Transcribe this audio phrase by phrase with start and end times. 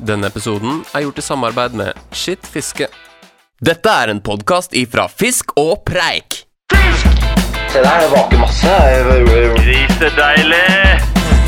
[0.00, 2.86] Denne episoden er gjort i samarbeid med Skitt fiske.
[3.60, 6.46] Dette er en podkast ifra Fisk og Preik.
[6.72, 7.26] Fisk!
[7.70, 8.76] Se der, det vaker masse.
[9.58, 10.62] Grisedeilig!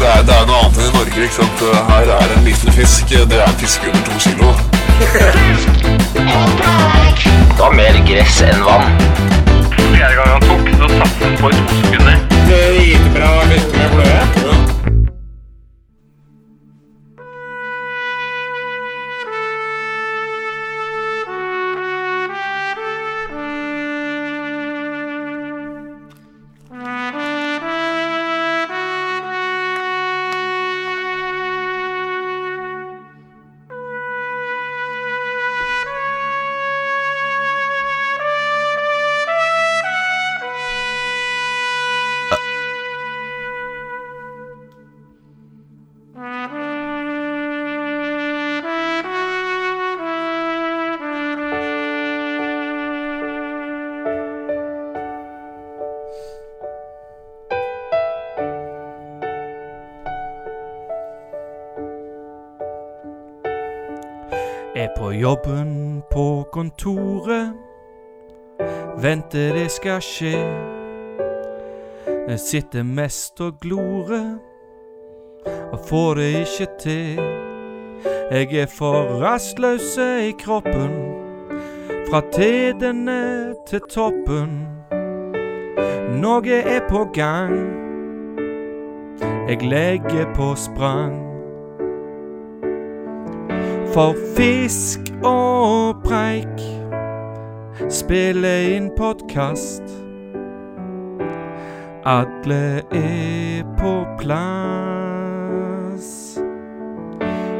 [0.03, 1.25] Det er, det er noe annet enn i Norge.
[1.25, 1.65] ikke sant?
[1.89, 3.09] Her er en liten fisk.
[3.09, 4.53] Det er en fisk under to kilo.
[5.01, 5.89] Fisk!
[6.13, 8.93] Det var mer gress enn vann.
[9.79, 12.17] Fjerde gang han tok, så satt han på i to sekunder.
[12.53, 14.42] Er på
[65.23, 67.53] jobben på kontoret.
[68.99, 70.35] Venter det skal skje.
[72.29, 74.35] Jeg sitter mest og glorer
[75.73, 77.23] og får det ikke til.
[78.33, 80.93] Jeg er for rastløse i kroppen,
[82.11, 84.63] fra tedene til toppen.
[86.19, 87.59] Noe er på gang.
[89.49, 91.32] Jeg legger på sprang.
[93.93, 96.63] For fisk og preik
[97.93, 99.83] Spille inn podkast
[102.09, 106.09] Alle er på plass.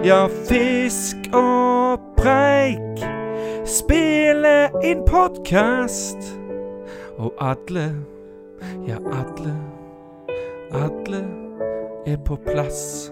[0.09, 3.05] Ja, fisk og preik
[3.69, 6.33] Spille inn podkast
[7.19, 7.91] Og alle,
[8.89, 9.59] ja alle
[10.73, 11.27] Alle
[12.09, 13.12] er på plass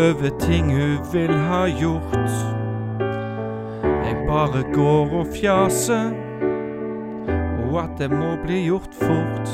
[0.00, 2.30] over ting hun vil ha gjort.
[3.80, 6.10] Jeg bare går og fjaser,
[7.64, 9.50] og at det må bli gjort fort.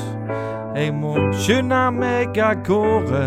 [0.75, 3.23] Jeg må skynde meg av gårde,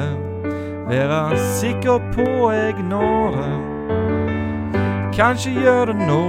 [0.89, 3.57] være sikker på jeg når det.
[5.17, 6.25] Kanskje gjør det nå,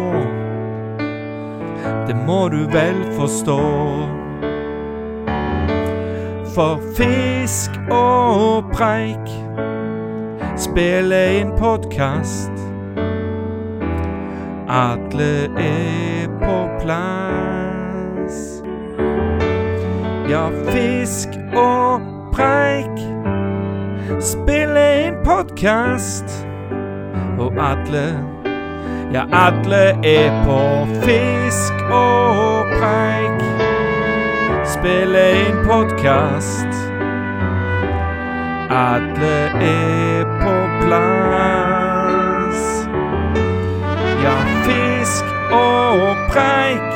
[2.08, 3.62] det må du vel forstå.
[6.52, 9.41] For fisk og preik
[10.62, 12.52] Spille inn podkast
[14.70, 18.62] Alle er på plass.
[20.30, 22.06] Ja, fisk og
[22.36, 23.02] preik.
[24.22, 26.30] Spille inn podkast
[27.42, 28.06] Og alle
[29.16, 30.62] Ja, alle er på
[31.08, 33.42] fisk og preik.
[34.78, 36.82] Spille inn podkast.
[38.70, 42.62] Alle er på plass.
[44.24, 46.92] Ja, fisk og preik.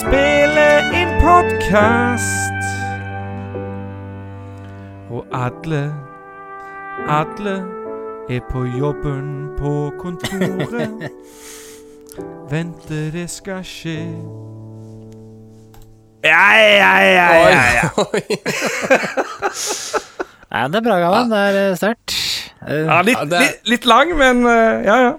[0.00, 0.68] Spille
[1.00, 2.62] inn podkast.
[5.10, 5.94] Og alle,
[7.08, 7.56] alle
[8.28, 11.10] er på jobben på kontoret.
[12.50, 14.00] Venter det skal skje.
[16.24, 17.88] Ja, ja, ja, ja, ja.
[20.48, 21.32] Nei, det er bra, Galvan.
[21.32, 22.14] Det er eh, sterkt.
[22.64, 25.16] Eh, ja litt, Ja, er- litt, litt lang, men eh, ja, ja.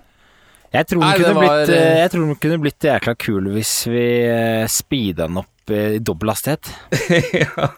[0.74, 3.14] Jeg tror Nei, det kunne var, blitt eh, eh, Jeg tror den kunne blitt jækla
[3.18, 6.70] kul hvis vi eh, speeda den opp eh, i dobbel hastighet.
[7.42, 7.70] ja.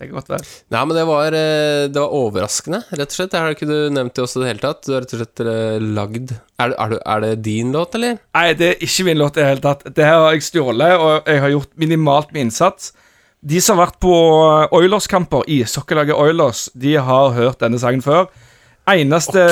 [0.00, 0.46] Det kan godt være.
[0.72, 3.34] Nei, men det var, eh, det var overraskende, rett og slett.
[3.34, 4.80] Det har ikke du nevnt til oss i det hele tatt.
[4.86, 8.16] Du har rett og slett eh, lagd er, er, er det din låt, eller?
[8.38, 9.84] Nei, det er ikke min låt i det hele tatt.
[9.98, 12.94] Det her har jeg stjålet, og jeg har gjort minimalt med innsats.
[13.40, 14.12] De som har vært på
[14.76, 18.28] Oilers-kamper, i Sokkelaget Oilers, de har hørt denne sangen før.
[18.90, 19.46] Eneste,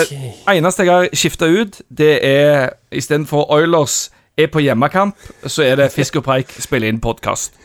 [0.50, 5.92] eneste jeg har skifta ut, det er istedenfor Oilers er på hjemmekamp, så er det
[5.94, 7.56] Fisk og preik spiller inn podkast.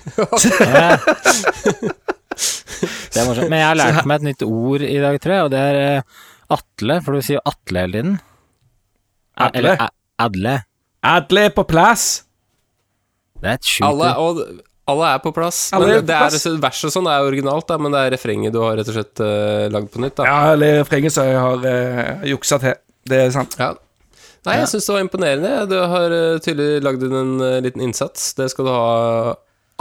[3.13, 3.49] Det er morsomt.
[3.51, 5.75] Men jeg har lært meg et nytt ord i dag, tror jeg, og det er
[5.79, 6.21] eh,
[6.55, 8.15] atle, for du sier jo atle hele tiden.
[9.37, 9.59] Atle?
[9.59, 9.83] Eller
[10.17, 10.55] Adle.
[11.05, 11.45] adle.
[11.45, 12.07] Er på plass.
[13.37, 14.41] Det er et sjukt Alle, ord.
[14.41, 15.61] og, alle er på plass.
[15.75, 16.57] Alle Men er på det er.
[16.63, 19.69] Verset sånn er originalt, da, men det er refrenget du har rett og slett uh,
[19.71, 20.17] lagd på nytt.
[20.19, 20.27] Da.
[20.27, 22.75] Ja, eller refrenget som jeg har uh, juksa til.
[23.07, 23.55] Det er sant.
[23.59, 23.73] Ja.
[24.43, 25.53] Nei, jeg syns det var imponerende.
[25.71, 28.33] Du har uh, tydelig lagd inn en uh, liten innsats.
[28.35, 28.83] Det skal du ha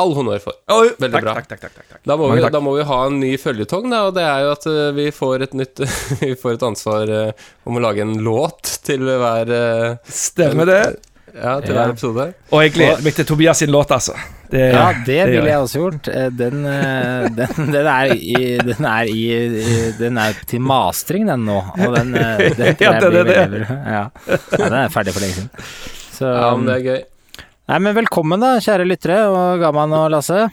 [0.01, 0.57] all honnør for.
[0.73, 1.35] Oi, Veldig takk, bra.
[1.37, 2.03] Takk, takk, takk, takk.
[2.09, 4.53] Da må, vi, da må vi ha en ny føljetong, da, og det er jo
[4.55, 5.83] at eh, vi får et nytt
[6.23, 10.83] Vi får et ansvar eh, om å lage en låt til hver eh, Stemmer det.
[11.33, 12.25] Ja, til hver episode.
[12.53, 14.13] Og jeg gleder meg til Tobias sin låt, altså.
[14.53, 16.09] Det, Ja, det det ville jeg også gjort.
[16.13, 19.23] Eh, Den, eh, den, den, er i, den, er i,
[19.99, 21.57] den er til mastring, den nå.
[21.79, 23.63] Og den, eh, den tror Ja, det- blir det- veldig.
[23.71, 24.03] Ja.
[24.29, 25.51] ja, den er ferdig for lenge siden.
[26.13, 27.01] Så, Ja, men det er gøy.
[27.73, 30.51] Nei, men velkommen da, kjære lyttere, og Gaman og Lasse.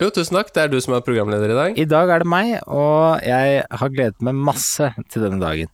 [0.00, 0.52] Jo, tusen takk.
[0.54, 1.78] Det er du som er programleder i dag.
[1.78, 5.68] I dag er det meg, og jeg har gledet meg masse til denne dagen.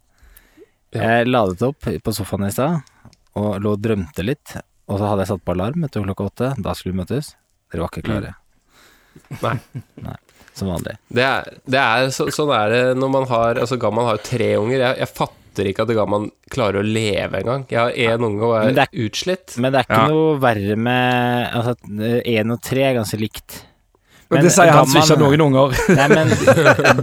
[0.93, 2.83] Jeg ladet opp på sofaen i stad,
[3.39, 4.57] og lå og drømte litt.
[4.91, 6.51] Og så hadde jeg satt på alarm etter klokka åtte.
[6.63, 7.33] Da skulle vi møtes.
[7.73, 8.35] Dere var ikke klare.
[9.43, 9.55] Nei.
[10.07, 10.17] Nei,
[10.57, 10.97] Som vanlig.
[11.13, 14.25] Det er, det er så, sånn er det når man har Altså, Gamman har jo
[14.27, 14.79] tre unger.
[14.83, 17.65] Jeg, jeg fatter ikke at Gamman klarer å leve engang.
[17.73, 19.57] Jeg har én unge og Men er, utslitt.
[19.61, 20.09] Men det er ikke Ja.
[20.13, 21.77] noe verre med Altså,
[22.37, 23.59] én og tre er ganske likt.
[24.33, 25.75] Men det sier han som ikke har noen unger.
[25.99, 26.31] Nei, men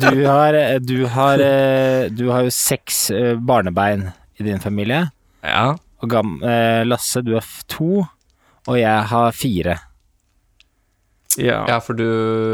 [0.02, 4.08] du har Du har, eh, du har jo seks eh, barnebein
[4.40, 5.04] i din familie.
[5.46, 5.76] Ja.
[6.02, 8.06] Og gam, eh, Lasse, du har to,
[8.68, 9.78] og jeg har fire.
[11.38, 11.66] ja.
[11.68, 12.04] Ja, for du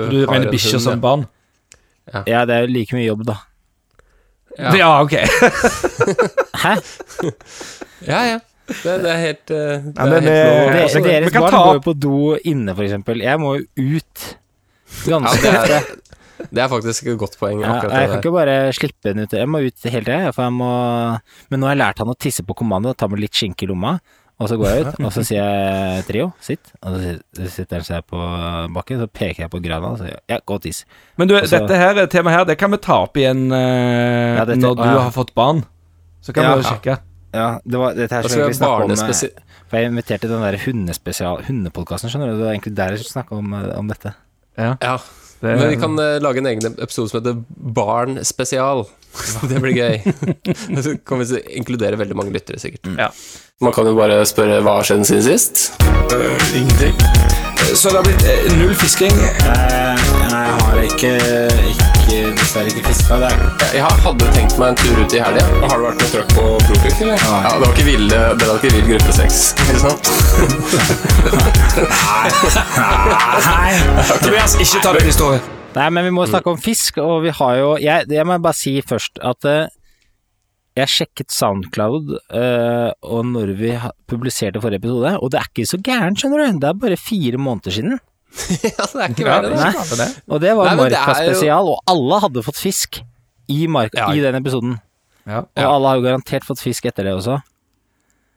[0.10, 1.28] Du har mener en bikkjer som barn?
[2.28, 3.36] Ja, det er jo like mye jobb, da.
[4.58, 4.72] Ja.
[4.78, 5.14] Ja, ok.
[6.64, 6.76] Hæ?
[8.08, 8.40] Ja, ja.
[8.66, 10.72] Det, det er helt eh, Det Ja, er helt eh, lov.
[10.74, 12.20] De, altså, vi deres barn går jo på do
[12.50, 13.22] inne, for eksempel.
[13.22, 13.66] Jeg må jo
[13.98, 14.24] ut.
[15.06, 15.82] Ganske det, ofte.
[16.52, 18.18] Det er faktisk et godt poeng, Ja, jeg det kan der.
[18.20, 19.32] ikke bare slippe den ut.
[19.34, 20.32] Jeg må ut hele tida.
[20.36, 20.70] For jeg må
[21.50, 22.94] Men nå har jeg lært han å tisse på kommando.
[22.94, 24.00] Ta med litt skinke i lomma.
[24.38, 26.72] Og så går jeg ut, og så sier jeg Trio, sitt.
[26.84, 28.20] Og så sitter han seg på
[28.76, 30.82] bakken, så peker jeg på grana og sier ja, gå og tiss.
[31.16, 34.44] Men du, så- dette her, temaet her, det kan vi ta opp igjen uh, Ja,
[34.44, 35.00] dette- når du ja.
[35.08, 35.64] har fått barn.
[36.22, 36.56] Så kan Ja.
[36.56, 36.98] vi jo sjekke.
[37.34, 39.30] Ja, det var, dette her skulle vi snakke om eh.
[39.70, 40.58] For jeg inviterte den der
[41.48, 42.38] Hundepodkasten, skjønner du.
[42.38, 44.14] Det var egentlig der jeg skulle snakke om, eh, om dette.
[44.58, 44.76] Ja.
[45.40, 48.86] Det, Men vi kan eh, lage en egen episode som heter Barn spesial.
[49.50, 49.96] det blir gøy.
[50.84, 52.88] Så kan vi inkludere veldig mange lyttere, sikkert.
[53.00, 53.10] Ja.
[53.64, 55.72] Man kan jo bare spørre hva har skjedd siden sist?
[56.56, 56.96] Ingenting.
[57.74, 59.16] Så det har blitt uh, null fisking.
[59.16, 59.96] Nei,
[60.28, 61.12] jeg har ikke,
[61.72, 63.18] ikke dessverre ikke fiska.
[63.74, 65.44] Jeg hadde tenkt meg en tur ut i helga.
[65.64, 67.18] Har du vært med trøkk på Profik, eller?
[67.24, 70.04] Ja, det var ikke vill, det var ikke vill gruppe seks, ikke sant?
[74.26, 75.44] Tobias, ikke ta den historien.
[75.75, 78.56] Nei, men vi må snakke om fisk, og vi har jo Jeg, jeg må bare
[78.56, 79.66] si først at uh,
[80.75, 83.72] jeg sjekket Soundcloud uh, og når vi
[84.12, 86.60] publiserte forrige episode, og det er ikke så gærent, skjønner du.
[86.63, 87.98] Det er bare fire måneder siden.
[88.66, 90.07] ja, det er ikke Ja, verre, det klart det.
[90.27, 93.00] Og det var Marka spesial, jo- og alle hadde fått fisk
[93.48, 94.10] i, marka, Ja.
[94.12, 94.77] i den episoden.
[95.25, 95.45] Ja.
[95.56, 97.38] Og alle har jo garantert fått fisk etter det også.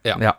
[0.06, 0.37] ja.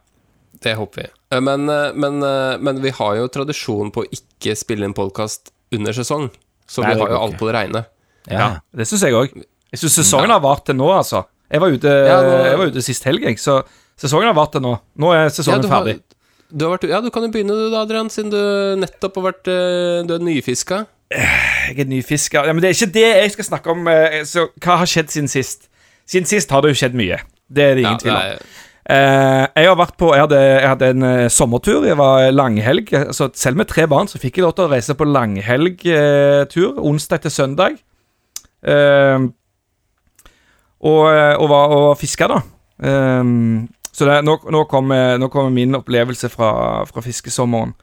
[0.60, 1.08] Det håper vi.
[1.32, 1.66] Eh, Men,
[1.96, 2.20] men,
[2.64, 6.26] men vi har jo tradisjon på å ikke spille inn podkast under sesong,
[6.70, 7.82] så Nei, vi har jo alt på det reine.
[8.30, 8.38] Ja.
[8.40, 8.50] ja.
[8.78, 9.34] Det syns jeg òg.
[9.74, 11.24] Jeg syns sesongen har vart til nå, altså.
[11.50, 13.64] Jeg var ute, Ja, nå- jeg var ute sist helg, jeg, så
[13.98, 14.76] sesongen har vart til nå.
[15.02, 16.00] Nå er sesongen du har- ferdig.
[16.52, 18.40] Du har vært, ja, du kan jo begynne du da, Adrian, siden du
[18.82, 20.86] nettopp har vært eh, Du er nyfiska.
[21.10, 23.88] Jeg er nyfiska Ja, men det er ikke det jeg skal snakke om.
[23.88, 25.68] eh, Så hva har skjedd siden sist?
[26.10, 27.20] Siden sist har det jo skjedd mye.
[27.52, 28.50] Det er det ingen Ja, tvil om.
[28.90, 31.86] Eh, jeg har vært på Jeg hadde, jeg hadde en eh, sommertur.
[31.86, 32.94] Jeg var langhelg.
[32.98, 36.80] Altså, selv med tre barn så fikk jeg lov til å reise på langhelgtur.
[36.82, 37.78] onsdag til søndag.
[38.66, 39.28] Eh,
[40.80, 42.40] og, og, var, og fiska, da.
[42.82, 43.36] Eh,
[43.92, 46.50] så det, nå, nå, kommer, nå kommer min opplevelse fra,
[46.90, 47.76] fra fiskesommeren.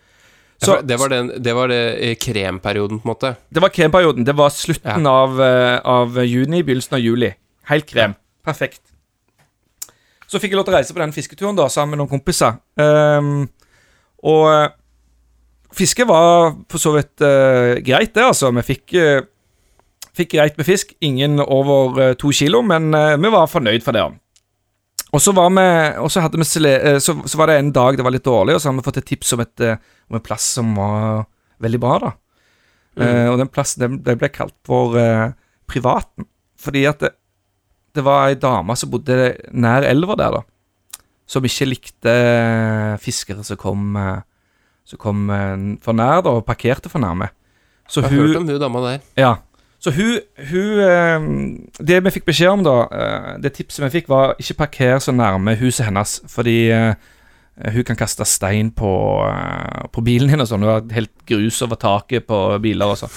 [0.57, 3.35] Så, det, var den, det var det kremperioden, på en måte.
[3.53, 4.25] det var kremperioden.
[4.25, 7.35] Det var slutten av, eh, av juni, begynnelsen av juli.
[7.69, 8.17] Helt krem.
[8.47, 8.81] Perfekt.
[10.27, 12.59] Så fikk jeg lov til å reise på den fisketuren da, sammen med noen kompiser.
[12.81, 13.47] Um,
[14.27, 14.49] og
[15.77, 18.51] fisket fiske var for så vidt uh, greit, det, altså.
[18.57, 19.21] Vi fikk, uh,
[20.17, 20.97] fikk greit med fisk.
[21.05, 24.07] Ingen over uh, to kilo, men eh, vi var fornøyd for det.
[25.15, 25.67] Og så var vi
[26.41, 28.69] vi, sele- eh, så, så var det en dag det var litt dårlig, og så
[28.69, 29.79] hadde vi fått et tips om, et, eh,
[30.11, 31.27] om en plass som var
[31.63, 32.11] veldig bra, da.
[32.97, 35.31] Eh, og den plassen den, den ble kalt for eh,
[35.69, 36.27] Privaten.
[36.61, 37.05] Fordi at
[37.97, 41.03] det, var ei dame som bodde nær elva der, da.
[41.27, 44.23] Som ikke likte eh, fiskere som kom, eh,
[44.87, 47.33] som kom eh, for nær, da, og parkerte for nærme.
[47.89, 49.05] Så Jeg har hørt hun om hun dama der.
[49.19, 49.35] Ja.
[49.79, 50.19] Så hun,
[50.51, 55.13] hun Det vi fikk beskjed om, da, det tipset vi fikk, var ikke parker så
[55.13, 56.73] nærme huset hennes, fordi
[57.73, 58.91] hun kan kaste stein på,
[59.93, 60.65] på bilen din og sånn.
[60.65, 63.15] Hun har helt grus over taket på biler og sånn.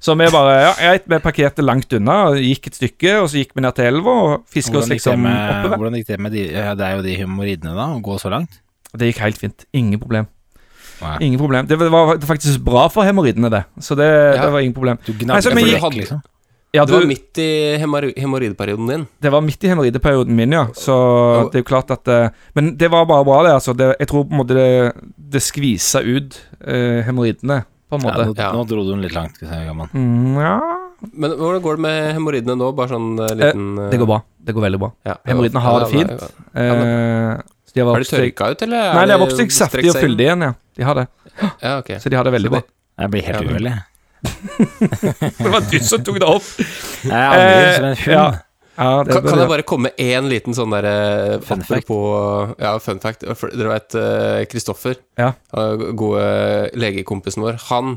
[0.00, 3.54] Så vi bare Ja, greit, vi parkerte langt unna, gikk et stykke, og så gikk
[3.56, 5.76] vi ned til elva og fiska oss liksom med, oppover.
[5.78, 8.30] hvordan gikk det med de ja, Det er jo de humoridene, da, å gå så
[8.30, 8.60] langt?
[8.96, 9.64] Det gikk helt fint.
[9.76, 10.26] Ingen problem.
[11.02, 11.16] Nei.
[11.26, 11.66] Ingen problem.
[11.68, 13.64] Det var var faktisk bra for hemoroidene, det.
[13.84, 14.42] Så det, Ja.
[14.46, 14.98] det var ingen problem.
[15.04, 16.22] Du Nei, så gnagde på gikk- dekk, liksom?
[16.74, 19.06] Ja, Det var midt i hemor- hemoroideperioden din.
[19.20, 20.66] det var midt i hemoroideperioden min, ja.
[20.74, 23.52] Så det er jo klart at eh, Men det var bare bra, det.
[23.52, 26.36] altså det, Jeg tror på en måte det, det skvisa ut
[26.66, 28.52] uh, hemoroidene, på en Ja, nå, Ja.
[28.52, 29.88] nå dro du den litt langt, skal jeg si, gammel.
[29.94, 30.54] Mm, ja
[31.14, 32.70] Men hvordan går det med hemoroidene nå?
[32.74, 34.20] Bare sånn eh, liten eh, Det går bra.
[34.46, 34.90] Det går veldig bra.
[35.04, 35.14] Ja.
[35.26, 36.10] Hemoroidene har det fint.
[36.10, 36.28] ja.
[36.54, 38.94] Eh, så de har Har de vokst tørka ut, eller?
[38.94, 40.52] Nei, de har vokst seg saftige og fyldige igjen, ja.
[40.76, 41.06] De har det.
[41.62, 41.90] Ja, ok.
[42.00, 42.60] Så de har det veldig bra.
[42.60, 43.82] det- Jeg blir helt Ja, men- uvel, jeg.
[45.38, 46.42] Det var du som tok det opp.
[47.04, 48.40] Jeg angrer som en Eh, hund.
[48.76, 49.04] Ja.
[49.08, 51.86] Kan, kan jeg bare komme med én liten sånn derre Fun fact.
[51.88, 51.98] På,
[52.60, 53.24] Ja, fun fact.
[53.26, 55.32] Dere vet eh, Kristoffer, Ja.
[55.56, 57.96] eh, gode legekompisen vår, han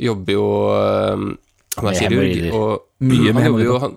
[0.00, 0.46] jobber jo
[0.76, 1.24] eh,
[1.80, 3.80] Han er kirurg, og Mye med hemoroider.
[3.82, 3.96] han,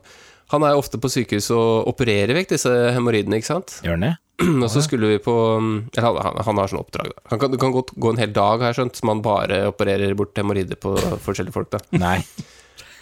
[0.52, 3.78] han er jo ofte på sykehus og opererer vekk disse hemoroidene, ikke sant?
[3.86, 4.16] Gjør han det?
[4.64, 7.24] Og så skulle vi på Eller han, han, han har sånne oppdrag, da.
[7.34, 10.16] Han kan, kan godt gå en hel dag, har jeg skjønt, som han bare opererer
[10.20, 10.94] bort hemoroider på
[11.26, 11.82] forskjellige folk, da.
[12.00, 12.18] Nei.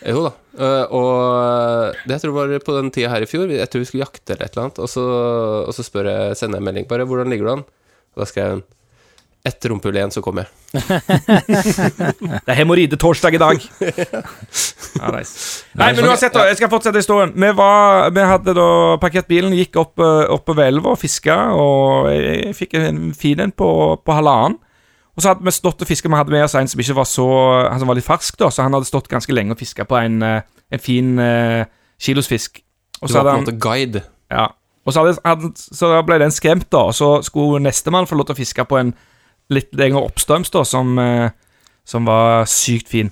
[0.06, 0.32] Jo da.
[0.58, 3.50] Eh, og det jeg tror var på den tida her i fjor.
[3.54, 4.82] Jeg tror vi skulle jakte eller et eller annet.
[4.84, 5.06] Og så,
[5.68, 7.68] og så spør jeg, sender jeg en melding bare 'Hvordan ligger du an?'
[8.16, 8.64] Og da skrev hun
[9.46, 10.52] 'Ett rumpehull igjen, så kommer jeg'.
[12.46, 13.58] Det er hemoroidetorsdag i dag.
[14.98, 15.64] Ja, nice.
[15.78, 16.48] Nei, men uansett, da.
[16.48, 17.30] Jeg skal fortsette historien.
[17.36, 22.10] Vi, var, vi hadde da parkert bilen, gikk opp, eh, oppover elva og fiska, og
[22.10, 23.70] jeg fikk en fin en på,
[24.02, 24.58] på halvannen.
[25.18, 26.10] Og så hadde vi stått og fiska.
[26.10, 27.26] Vi hadde med oss en som ikke var så
[27.72, 29.98] Han som var litt fersk, da, så han hadde stått ganske lenge og fiska på
[29.98, 31.66] en, eh, en fin uh,
[32.00, 32.62] kilosfisk.
[33.02, 34.04] Og Du var på en måte guide.
[34.32, 34.48] ja.
[34.88, 36.86] Og så, hadde, hadde, så ble den skremt, da.
[36.88, 38.94] Og så skulle nestemann få lov til å fiske på en
[39.52, 41.28] litt lenger oppstrøms, da, som, uh,
[41.84, 43.12] som var sykt fin.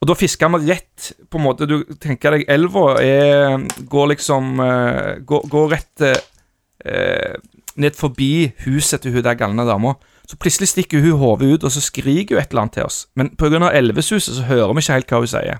[0.00, 4.60] Og da fiska vi rett på en måte Du tenker deg elva er Går liksom
[4.60, 7.32] uh, Går, går rett uh,
[7.80, 9.94] ned forbi huset til hun der galne dama.
[10.26, 13.06] Så plutselig stikker hun hodet ut, og så skriker hun et eller annet til oss.
[13.14, 13.70] Men pga.
[13.70, 15.58] elvesuset så hører vi ikke helt hva hun sier.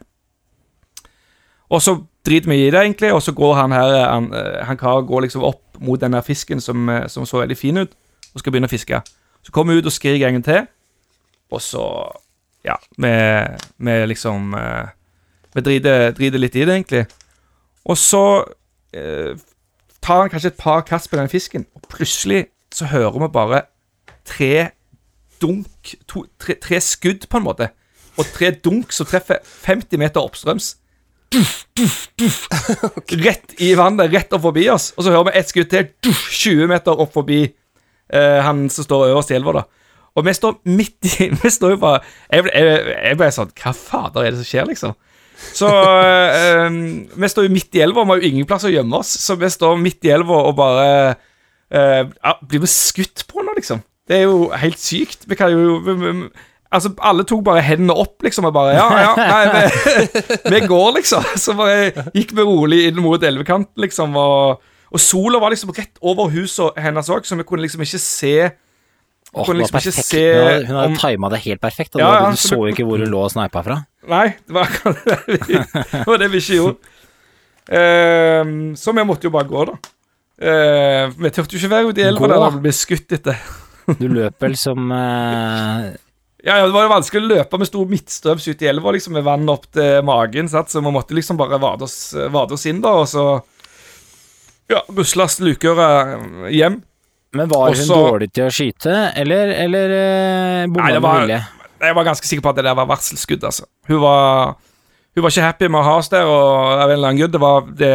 [1.70, 1.96] Og så
[2.26, 5.44] driter vi i det, egentlig, og så går han her Han, eh, han går liksom
[5.44, 7.90] opp mot den der fisken som, eh, som så veldig fin ut,
[8.34, 9.02] og skal begynne å fiske.
[9.42, 10.66] Så kommer hun ut og skriker en gang til,
[11.50, 12.12] og så
[12.66, 13.10] Ja, vi,
[13.78, 14.88] vi liksom eh,
[15.54, 17.06] Vi driter, driter litt i det, egentlig.
[17.84, 18.44] Og så
[18.92, 19.38] eh,
[20.02, 23.62] tar han kanskje et par kast på den fisken, og plutselig så hører vi bare
[24.26, 24.70] tre
[25.42, 27.70] dunk to, tre, tre skudd, på en måte.
[28.16, 30.74] Og tre dunk som treffer 50 meter oppstrøms.
[31.34, 32.44] Duff, duff, duff.
[33.26, 34.92] Rett i vannet, rett opp forbi oss.
[34.96, 39.08] Og så hører vi ett skudd til, 20 meter opp forbi eh, han som står
[39.10, 39.64] øverst i elva, da.
[40.16, 41.98] Og vi står midt i Vi står jo bare
[42.32, 44.94] Jeg, ble- jeg, jeg ble sånn Hva fader er det som skjer, liksom?
[45.58, 46.78] Så eh,
[47.20, 49.10] Vi står jo midt i elva, vi har jo ingen plass å gjemme oss.
[49.26, 50.86] Så vi står midt i elva og bare
[51.68, 52.06] eh,
[52.48, 53.82] Blir vi skutt på nå, liksom?
[54.06, 55.26] Det er jo helt sykt.
[55.26, 56.28] Vi kan jo
[56.76, 60.22] Altså, alle tok bare hendene opp, liksom, og bare Ja, ja, nei, vi,
[60.56, 61.24] vi går, liksom.
[61.38, 66.00] Så bare gikk vi rolig inn mot elvekanten, liksom, og, og sola var liksom rett
[66.02, 68.36] over huset hennes òg, så vi kunne liksom ikke se
[69.36, 70.22] Åh, hun, liksom se
[70.66, 71.96] Hun hadde, hun tima det helt perfekt.
[71.96, 73.80] Og Ja, ja, du så jo ikke hvor hun lå og sneipa fra.
[74.08, 75.58] Nei, det var akkurat det vi,
[75.92, 76.94] det var det vi ikke gjorde.
[77.66, 79.76] Uh, så vi måtte jo bare gå, da.
[80.36, 83.38] Uh, vi turte jo ikke være ute i elva Da der vi ble skutt etter.
[84.00, 85.84] Du løp vel som eh,
[86.46, 89.14] Ja, ja, Det var jo vanskelig å løpe med stor midtstøvs ut i elva liksom,
[89.18, 90.70] med vann opp til magen, sant?
[90.72, 93.26] så vi måtte liksom bare vade oss, vade oss inn, da, og så
[94.70, 95.88] ja, rusles slukøra
[96.50, 96.80] hjem.
[97.36, 101.40] Men var hun Også- dårlig til å skyte, eller, eller uh, bomma med vilje?
[101.82, 103.66] Jeg var ganske sikker på at det der var varselskudd, altså.
[103.90, 104.54] Hun var,
[105.14, 107.34] hun var ikke happy med å ha oss der, og av en eller annen grunn
[107.34, 107.92] Det var det,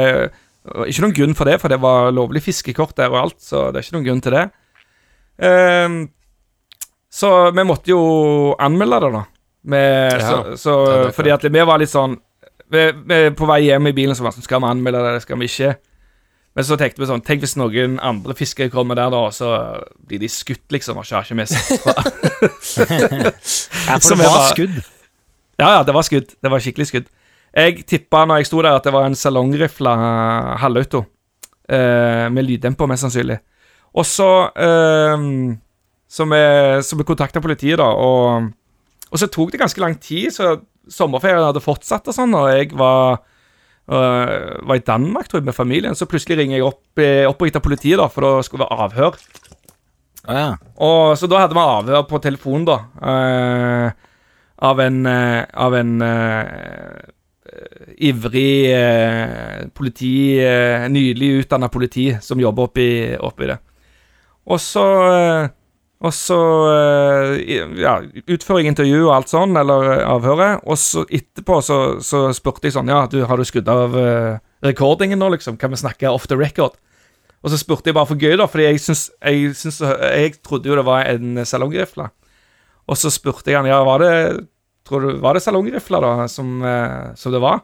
[0.92, 3.82] ikke noen grunn for det, for det var lovlig fiskekort der og alt, så det
[3.82, 4.46] er ikke noen grunn til det.
[5.42, 5.96] Ehm,
[7.12, 8.02] så vi måtte jo
[8.62, 9.24] anmelde det, da.
[9.72, 12.16] Med, Ja, så, så, det er fordi at vi var litt sånn
[12.72, 15.20] vi, vi, På vei hjem i bilen så var det sånn Skal vi anmelde det,
[15.22, 15.76] skal vi ikke?
[16.58, 19.52] Men så tenkte vi sånn Tenk hvis noen andre fiskere kommer der, da, og så
[20.08, 21.62] blir de skutt, liksom, og kjører har ikke med seg
[23.86, 24.82] Ja, for det var var- skudd.
[25.62, 26.30] Ja, ja, det var skudd.
[26.42, 27.08] Det var skikkelig skudd.
[27.54, 29.94] Jeg tippa når jeg sto der, at det var en salongrifla
[30.64, 31.04] halvauto.
[31.70, 33.38] Eh, med lyddemper, mest sannsynlig.
[33.98, 35.28] Og så eh,
[36.12, 38.52] Så vi, kontakta politiet, da, og,
[39.12, 40.58] og så tok det ganske lang tid, så
[40.92, 43.22] sommerferien hadde fortsatt og sånn, og jeg var
[43.88, 45.96] øh, var i Danmark, tror jeg, med familien.
[45.96, 48.68] Så plutselig ringer jeg opp, eh, opp og etter politiet, da, for da skulle det
[48.68, 49.22] være avhør.
[50.28, 50.50] Ah, ja.
[50.84, 52.78] Og Så da hadde vi avhør på telefon, da.
[53.00, 53.92] Øh,
[54.62, 55.96] av en, øh, av en
[57.98, 60.14] ivrig politi,
[60.90, 63.58] nylig utdanna politi, som jobber oppi, oppi det.
[64.50, 65.50] Og så eh,
[66.02, 66.38] Og så
[66.74, 67.34] eh,
[67.78, 72.24] ja, utfører jeg intervju og alt sånn, eller eh, avhøret, og så etterpå så, så
[72.34, 73.94] spurte jeg sånn Ja, du, har du skrudd av
[74.66, 75.60] recordingen nå, liksom?
[75.62, 76.80] Kan vi snakke off the record?
[77.42, 80.70] Og så spurte jeg bare for gøy, da, fordi jeg syns Jeg, syns, jeg trodde
[80.70, 82.10] jo det var en salongrifle.
[82.90, 84.16] Og så spurte jeg han ja, var det
[84.90, 86.58] tror du, var det salongrifler da, som,
[87.18, 87.62] som det var.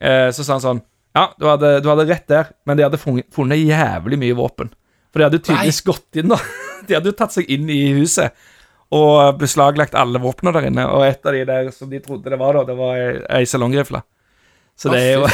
[0.00, 0.82] Eh, så sa han sånn
[1.16, 4.70] Ja, du hadde, du hadde rett der, men de hadde funnet jævlig mye våpen.
[5.10, 6.38] For de hadde tydeligvis gått inn, da.
[6.88, 8.32] De hadde jo tatt seg inn i huset
[8.90, 10.86] og beslaglagt alle våpnene der inne.
[10.90, 13.46] Og et av de der som de trodde det var, da, det var ei, ei
[13.46, 14.00] salongrifle.
[14.80, 15.28] Så det er jo.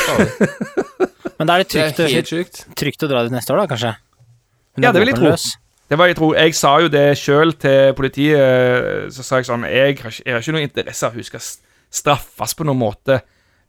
[1.39, 3.95] Men da er det Det er trygt, trygt å dra dit neste år, da, kanskje?
[4.77, 5.33] Hun Ja, det vil jeg tro.
[5.87, 9.07] Det var, jeg, tror, jeg sa jo det sjøl til politiet.
[9.15, 11.29] Så sa jeg sånn jeg har, ikke, jeg har ikke noen interesse av at hun
[11.31, 11.45] skal
[12.01, 13.21] straffes på noen måte.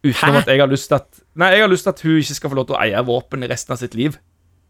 [0.02, 2.36] Utenom at jeg har lyst til at Nei, jeg har lyst til at hun ikke
[2.40, 4.18] skal få lov til å eie våpen i resten av sitt liv.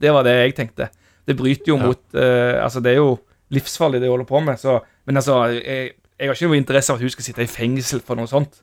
[0.03, 0.89] Det var det jeg tenkte.
[1.27, 1.87] Det bryter jo Ja.
[1.89, 3.17] mot uh, Altså, det er jo
[3.51, 4.59] livsfarlig, det hun holder på med.
[4.59, 7.51] Så, men altså, jeg, jeg har ikke noe interesse av at hun skal sitte i
[7.51, 8.61] fengsel for noe sånt,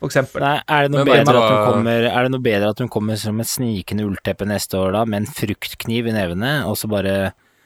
[0.00, 0.42] for eksempel.
[0.44, 3.18] Nei, er det, noe bedre at hun kommer, er det noe bedre at hun kommer
[3.20, 7.14] som et snikende ullteppe neste år, da, med en fruktkniv i nevene, og så bare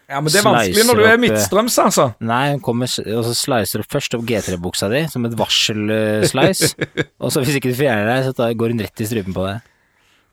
[0.08, 2.06] Ja, men det er vanskelig når du er eh, midtstrøms, altså.
[2.20, 6.74] Nei, hun kommer og så slicer opp først opp G3-buksa di, som et varsel-slice,
[7.22, 9.60] og så hvis ikke du fjerner deg, så går hun rett i strupen på deg.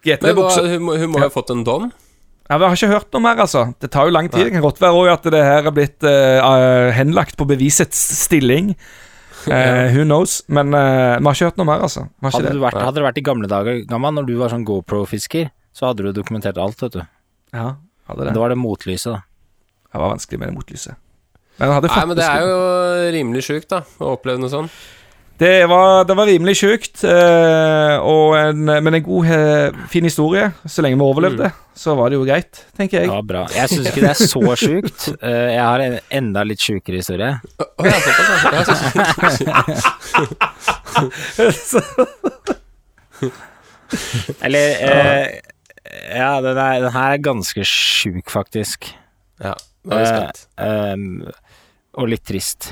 [0.08, 1.92] G3-buksa hun, hun, må- hun må ha fått en dom?
[2.52, 3.62] Ja, Vi har ikke hørt noe mer, altså.
[3.80, 4.44] Det tar jo lang tid.
[4.44, 8.76] Det kan godt være også at det her er blitt eh, henlagt på bevisets stilling.
[9.42, 10.44] Uh, who knows?
[10.54, 12.04] Men uh, vi har ikke hørt noe mer, altså.
[12.22, 12.60] Hadde, det.
[12.62, 16.06] vært, hadde det vært i gamle dager, Gamma, når du var sånn GoPro-fisker, så hadde
[16.06, 17.02] du dokumentert alt, vet du.
[17.50, 17.72] Ja,
[18.06, 18.20] hadde det.
[18.20, 18.36] Men det.
[18.36, 19.64] det var det motlyset, da.
[19.90, 21.00] Det var vanskelig med det motlyset.
[21.58, 22.60] Men hadde Nei, men det er jo
[23.18, 24.78] rimelig sjukt, da, å oppleve noe sånt.
[25.42, 30.52] Det var, det var rimelig sjukt, eh, men en god, eh, fin historie.
[30.70, 33.10] Så lenge vi overlevde, så var det jo greit, tenker jeg.
[33.10, 33.48] Ja, bra.
[33.56, 35.08] Jeg syns ikke det er så sjukt.
[35.22, 37.32] Eh, Jeg har en enda litt sjukere historie.
[37.42, 39.64] Ja, såpass, ja.
[44.42, 45.28] Eller eh,
[46.16, 48.92] Ja, den, er, den her er ganske sjuk, faktisk.
[49.44, 50.46] ja, det er vi spent.
[50.62, 51.26] Eh, um,
[52.00, 52.72] og litt trist.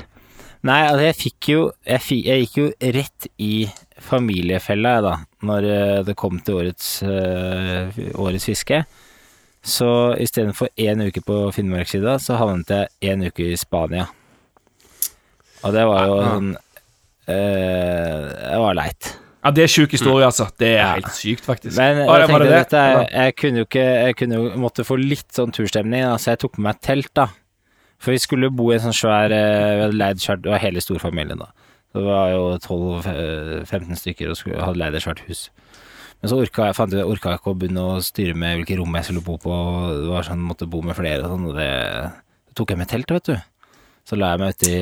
[0.68, 2.66] Nei, altså, jeg fikk jo Jeg, fikk, jeg gikk jo
[2.98, 3.52] rett i
[4.00, 5.14] familiefella, jeg, da,
[5.48, 8.78] når eh, det kom til årets, øh, årets fiske.
[9.60, 9.88] Så
[10.20, 14.06] istedenfor én uke på Finnmarkssida, så havnet jeg én uke i Spania.
[15.60, 16.52] Og det var jo sånn
[17.28, 19.10] øh, Det var leit.
[19.44, 20.46] Ja, Det er sjuk historie, altså.
[20.60, 21.76] Det er helt sykt, faktisk.
[21.76, 23.04] Men jeg tenkte at Ja.
[23.24, 26.58] jeg kunne jo ikke Jeg kunne jo måtte få litt sånn turstemning, så jeg tok
[26.58, 27.28] med meg telt, da.
[28.00, 30.62] For vi skulle bo i en sånn svær eh, Vi hadde leid svært Det var
[30.62, 31.50] hele storfamilien, da.
[31.90, 35.48] Det var jo 12-15 stykker og skulle, hadde leid et svært hus.
[36.20, 38.76] Men så orka jeg, fant jeg, orka jeg ikke å begynne å styre med hvilke
[38.78, 39.50] rom jeg skulle bo på.
[39.50, 41.70] og Det var sånn, måtte bo med flere og sånn, og det,
[42.46, 43.34] det tok jeg med telt, vet du.
[44.06, 44.72] Så la jeg meg uti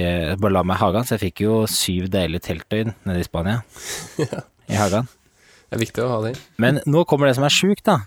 [0.42, 3.62] Bare la meg i hagen, så jeg fikk jo syv deilige teltdøgn nede i Spania.
[4.72, 5.08] I hagen.
[5.68, 6.34] Det er viktig å ha det.
[6.60, 8.02] Men nå kommer det som er sjukt, da.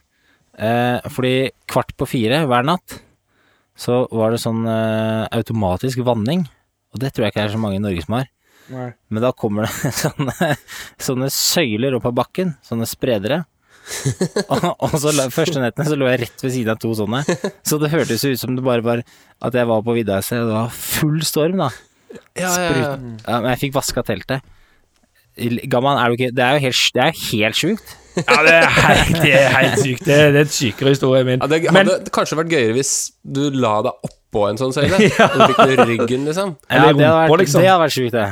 [0.62, 1.36] Eh, fordi
[1.72, 3.02] kvart på fire hver natt
[3.82, 6.46] så var det sånn eh, automatisk vanning.
[6.92, 8.28] Og det tror jeg ikke er så mange i Norge som har.
[8.72, 8.90] Nei.
[9.12, 10.52] Men da kommer det sånne,
[11.02, 13.42] sånne søyler opp av bakken, sånne spredere.
[14.54, 17.24] og, og så første nettene så lå jeg rett ved siden av to sånne.
[17.66, 20.44] Så det hørtes ut som det bare var at jeg var på vidda et sted,
[20.46, 21.72] og det var full storm, da.
[22.38, 22.92] Ja, ja, ja.
[23.26, 24.46] Ja, men jeg fikk vaska teltet.
[25.72, 27.98] Gamman, er du ikke Det er jo helt, det er helt sjukt.
[28.18, 30.02] Ja, det er helt, det er helt sykt.
[30.06, 31.40] Det er, det er et sykere historie min.
[31.40, 32.92] Ja, det Men- hadde kanskje vært gøyere hvis
[33.24, 34.98] du la deg oppå en sånn søyle.
[35.00, 36.58] Og du fikk den ryggen, liksom.
[36.68, 37.62] Ja, Eller det hadde rumpa, vært, liksom.
[37.64, 38.26] det hadde vært sjukt, det.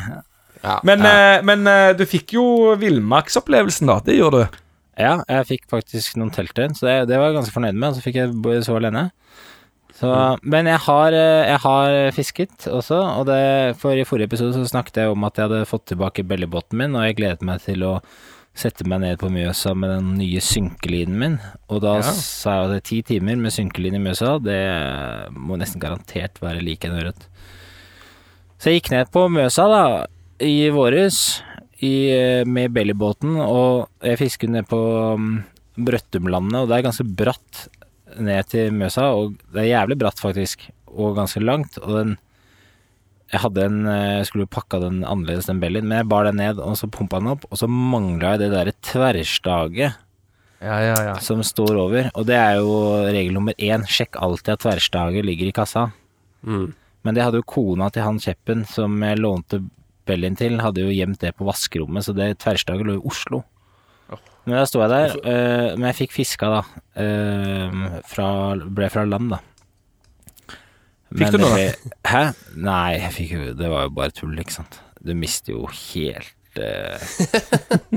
[0.65, 1.13] Ja, Men, ja.
[1.37, 2.43] eh, men eh, du fikk jo
[2.81, 3.99] villmarksopplevelsen, da.
[4.03, 4.57] Det gjorde du.
[4.99, 7.93] Ja, jeg fikk faktisk noen teltdøgn, så det, det var jeg ganske fornøyd med.
[7.93, 9.05] Og så fikk jeg bo- sove alene.
[9.99, 10.09] Så,
[10.47, 14.63] Men jeg har, eh, jeg har fisket også, og det, for i forrige episode så
[14.69, 17.83] snakket jeg om at jeg hadde fått tilbake bellybåten min, og jeg gledet meg til
[17.83, 17.97] å
[18.59, 21.35] sette meg ned på Mjøsa med den nye synkelinen min.
[21.69, 22.01] Og da Ja.
[22.15, 26.85] sa jeg at ti timer med synkeline i Mjøsa, det må nesten garantert være like
[26.87, 27.27] en ørret.
[28.59, 29.83] Så jeg gikk ned på Mjøsa da,
[30.39, 31.41] i våres,
[31.81, 34.79] i, eh, med bellybåten, og jeg fisket ned på
[35.15, 35.43] um,
[35.77, 37.67] Brøttumlandet, og det er ganske bratt
[38.23, 42.17] ned til Mjøsa, og det er jævlig bratt faktisk, og ganske langt, og den
[43.29, 46.39] jeg hadde en, eh, jeg skulle pakka den annerledes, den Bellien, men jeg bar den
[46.41, 49.97] ned, og så pumpa den opp, og så mangla jeg det derre tverrstaget
[50.59, 51.13] Ja, ja, ja.
[51.23, 52.73] som står over, og det er jo
[53.05, 55.85] regel nummer én, sjekk alltid at tverrstaget ligger i kassa.
[56.43, 56.73] Mm.
[57.07, 59.61] Men det hadde jo kona til han kjeppen som jeg lånte
[60.09, 63.43] Bellien til hadde jo gjemt det på vaskerommet, så det tverrstaget lå i Oslo.
[64.45, 66.61] Men da sto jeg der, eh, men jeg fikk fiska da,
[66.95, 68.29] eh, fra,
[68.65, 69.39] ble fra land da.
[71.15, 71.55] Fikk du noe?
[71.57, 72.23] ble- Hæ?
[72.55, 74.79] Nei, jeg fikk jo, det var jo bare tull, ikke sant.
[75.01, 76.97] Du mister jo helt, uh,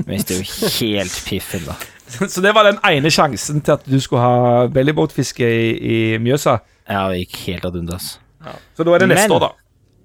[0.07, 0.45] mister jo
[0.79, 1.75] helt piffen da.
[2.31, 6.57] Så det var den ene sjansen til at du skulle ha bellyboatfiske i, i Mjøsa.
[6.89, 8.15] Ja, det gikk helt ad undas.
[8.75, 9.51] Så da er det neste Men- år, da.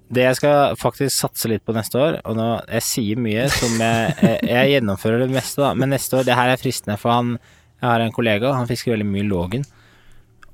[0.08, 2.46] Det jeg skal faktisk satse litt på neste år, og nå,
[2.78, 6.36] jeg sier mye som jeg, jeg, jeg gjennomfører det meste, da, men neste år, det
[6.38, 7.34] her er fristende, for han,
[7.76, 9.66] jeg har en kollega, han fisker veldig mye Lågen,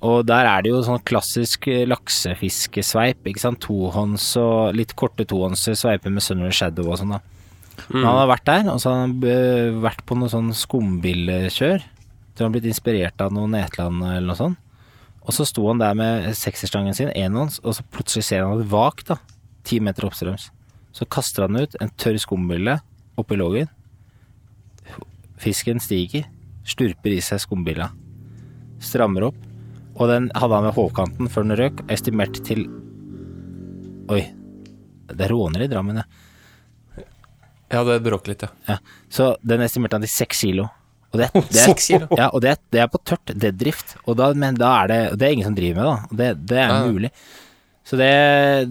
[0.04, 5.24] og der er det jo sånn klassisk eh, laksefiskesveip, ikke sant, tohånds og litt korte
[5.30, 7.22] tohåndser, sveiper med Sunner Shadow og sånn da.
[7.88, 11.90] Men han har vært der, og så har han eh, vært på noe sånn skumbillekjør,
[12.34, 14.58] Tror han har blitt inspirert av noe Netland eller noe sånt,
[15.22, 18.72] og så sto han der med sekserstangen sin, enhånds, og så plutselig ser han et
[18.72, 19.16] vak, da,
[19.66, 20.50] ti meter oppstrøms.
[20.94, 22.78] Så kaster han ut en tørr skumbille
[23.18, 23.70] oppi lågen.
[25.40, 26.28] Fisken stiger,
[26.68, 27.90] slurper i seg skumbilla,
[28.82, 29.40] strammer opp,
[29.94, 32.66] og den hadde han ved håvkanten før den røk, estimert til
[34.12, 34.20] Oi,
[35.08, 37.04] det er råner i Drammen, ja.
[37.72, 38.50] Ja, det bråker litt, ja.
[38.68, 38.76] ja.
[39.08, 40.66] Så den estimerte han til seks kilo.
[41.14, 42.08] Og det, det, er, Seks kilo?
[42.18, 45.26] Ja, og det, det er på tørt deadrift, og da, men da er det Det
[45.26, 46.20] er ingen som driver med da.
[46.20, 47.10] Det, det er Ja.
[47.84, 48.14] Så det,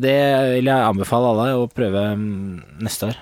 [0.02, 0.18] det
[0.56, 3.20] vil jeg anbefale alle å prøve mm, neste år.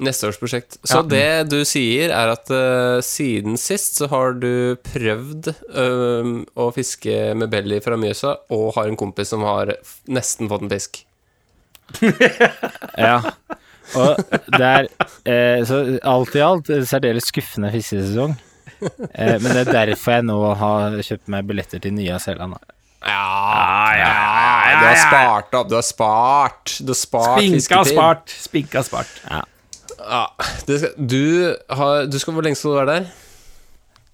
[0.00, 0.78] Neste års prosjekt.
[0.88, 6.70] Så det du sier, er at uh, siden sist så har du prøvd uh, å
[6.74, 9.74] fiske med belly fra Mjøsa, og har en kompis som har
[10.10, 11.04] nesten fått en fisk.
[13.00, 13.18] Ja.
[13.98, 14.20] Og
[14.54, 18.36] det er uh, Så alt i alt særdeles skuffende fiskesesong.
[18.80, 22.56] Men det er derfor jeg nå har kjøpt meg billetter til Nya-Zeeland.
[22.56, 22.79] da.
[23.00, 24.08] Ja, ja,
[24.68, 26.74] ja, Du har spart opp, du har spart.
[26.84, 28.34] Du har spart Spinka spart.
[28.44, 29.14] Spinka spart.
[29.30, 29.40] Ja,
[30.00, 30.24] ja.
[30.68, 31.22] Du, du,
[31.68, 33.08] har, du skal Hvor lenge skal du være der?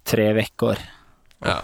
[0.07, 0.79] Tre uker.
[1.43, 1.57] Ja.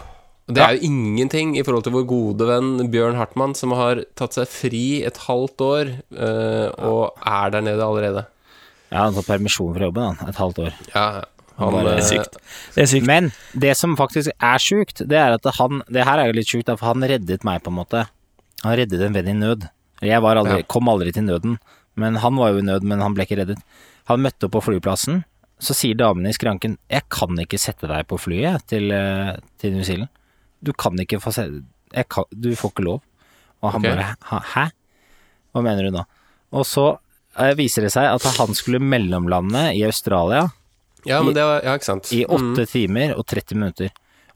[0.51, 4.35] Det er jo ingenting i forhold til vår gode venn Bjørn Hartmann, som har tatt
[4.35, 8.25] seg fri et halvt år, eh, og er der nede allerede.
[8.91, 10.75] Ja, han har tatt permisjon fra jobben han, et halvt år.
[10.91, 11.23] Ja, Ja,
[11.63, 12.37] han, det, er Sykt.
[12.75, 13.07] Det er sykt.
[13.09, 13.31] Men
[13.65, 16.71] det som faktisk er sjukt, det er at han Det her er jo litt sjukt,
[16.71, 18.05] for han reddet meg, på en måte.
[18.63, 19.67] Han reddet en venn i nød.
[20.03, 20.67] Jeg var aldri, Ja.
[20.67, 21.59] kom aldri til nøden,
[21.95, 23.61] men han var jo i nød, men han ble ikke reddet.
[24.11, 25.23] Han møtte opp på flyplassen,
[25.63, 29.73] så sier damene i skranken 'Jeg kan ikke sette deg på flyet til, eh, til
[29.73, 30.09] New Zealand'.
[30.61, 31.63] Du kan ikke få se...
[31.93, 33.01] Jeg kan, du får ikke lov.
[33.61, 33.95] Og han okay.
[33.95, 34.71] bare «Hæ-?
[35.53, 36.05] Hva mener du da?'
[36.51, 36.97] Og så
[37.37, 40.51] eh, viser det seg at han skulle mellomlande i Australia
[41.05, 42.11] ja, men det var Ja, ikke sant.
[42.13, 42.35] i Mm.
[42.55, 43.89] åtte timer og 30 minutter.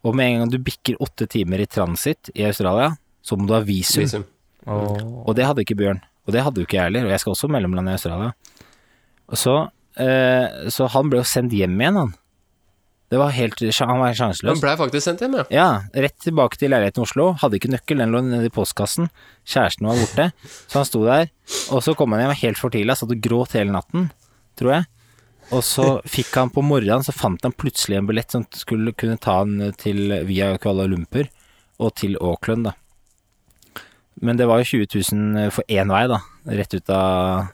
[0.05, 3.53] Og med en gang du bikker åtte timer i transit i Australia, så må du
[3.53, 4.03] ha visum.
[4.03, 4.25] Visum.
[4.67, 6.01] Og det hadde ikke Bjørn.
[6.27, 7.05] Og det hadde jo ikke jeg heller.
[7.07, 8.33] Og jeg skal også mellomlande i Australia.
[9.29, 9.55] Og så,
[9.97, 12.13] eh, så han ble jo sendt hjem igjen, han.
[13.09, 14.59] Det var helt, han var helt Han sjanseløs.
[14.59, 15.43] blei faktisk sendt hjem, ja.
[15.49, 17.33] Ja, rett tilbake til leiligheten i Oslo.
[17.39, 19.09] Hadde ikke nøkkel, den lå nede i postkassen.
[19.47, 20.33] Kjæresten var borte.
[20.67, 21.29] Så han sto der,
[21.71, 24.11] og så kom han hjem helt fortvila, satt og gråt hele natten,
[24.57, 24.85] tror jeg.
[25.55, 29.19] Og så fikk han på morgenen, så fant han plutselig en billett som skulle kunne
[29.21, 31.29] ta han til via Kuala Lumpur
[31.77, 32.75] og til Auckland, da.
[34.21, 36.19] Men det var jo 20 000 for én vei, da.
[36.57, 37.51] Rett ut av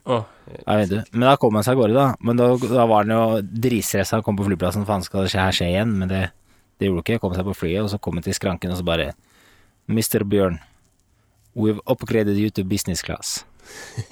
[0.89, 0.95] du.
[1.11, 2.05] Men da kom han seg av gårde, da.
[2.23, 5.55] Men da, da var han jo dritstressa og kom på flyplassen, han skal det her
[5.55, 5.91] skje igjen?
[5.99, 6.21] Men det,
[6.79, 7.19] det gjorde ikke.
[7.25, 9.11] Kom seg på flyet, og så kom han til skranken, og så bare
[9.91, 10.23] Mr.
[10.23, 10.61] Bjørn,
[11.53, 13.45] we've upgraded you to business class.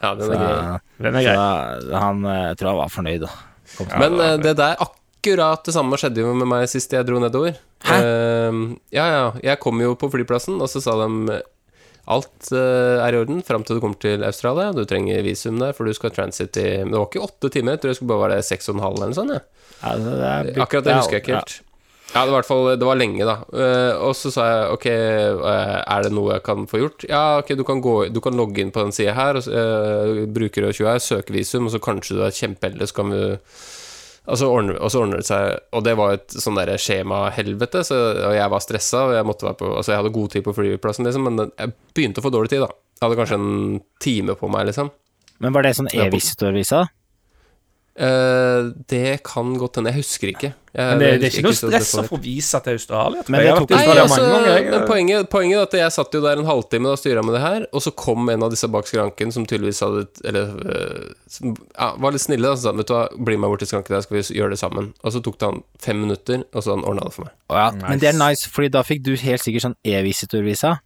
[0.00, 0.80] ja, den er grei.
[1.02, 1.36] Den er grei.
[1.36, 3.32] da, han eh, jeg tror han var fornøyd, da.
[3.98, 7.56] Men eh, det der akkurat det samme skjedde jo med meg sist jeg dro nedover.
[7.82, 7.96] Hæ?
[7.98, 9.24] Uh, ja, ja.
[9.42, 11.40] Jeg kom jo på flyplassen, og så sa de
[12.12, 14.70] alt uh, er i orden fram til du kommer til Australia.
[14.74, 17.82] Du trenger visum der, for du skal transit i det var ikke åtte timer, jeg
[17.82, 19.36] tror det skulle bare være seks og en halv eller noe sånt.
[19.38, 19.62] Ja.
[19.82, 21.54] Ja, det, det er, Akkurat det husker jeg ikke helt.
[21.58, 21.71] Ja,
[22.12, 23.38] det var i hvert fall Det var lenge, da.
[23.56, 27.06] Eh, og så sa jeg ok, eh, er det noe jeg kan få gjort?
[27.08, 30.24] Ja, ok, du kan, gå, du kan logge inn på den sida her, og, uh,
[30.28, 33.22] bruker og 20 her, søke visum, og så kanskje du er kjempeheldig, så kan vi
[34.22, 37.80] og så, ordner, og så ordner det seg Og det var et sånn derre skjemahelvete,
[37.88, 37.96] så,
[38.28, 40.54] og jeg var stressa, og jeg måtte være på Altså, jeg hadde god tid på
[40.54, 42.70] flyplassen, liksom, men jeg begynte å få dårlig tid, da.
[43.00, 44.92] Jeg hadde kanskje en time på meg, liksom.
[45.42, 46.84] Men var det sånn Ja, e-visitorvisa?
[47.92, 49.90] Eh, det kan godt hende.
[49.92, 50.50] Jeg husker ikke.
[50.72, 53.24] Jeg, Men det, det er ikke noe stress å få vise til Australia.
[53.28, 53.66] Men jeg.
[53.68, 54.68] Nei, altså, ganger.
[54.70, 57.42] men poenget, poenget er at jeg satt jo der en halvtime og styra med det
[57.44, 61.52] her, og så kom en av disse bak skranken som tydeligvis hadde Eller øh, som,
[61.52, 63.72] ja, var litt snille, da, så sa han, vet du hva, bli med bort til
[63.74, 64.88] skranken der, skal vi gjøre det sammen.
[65.04, 67.36] Og så tok det han fem minutter, og så han ordna det for meg.
[67.52, 67.68] Oh, ja.
[67.84, 70.78] Men det er nice, fordi da fikk du helt sikkert sånn e-visitorvisa.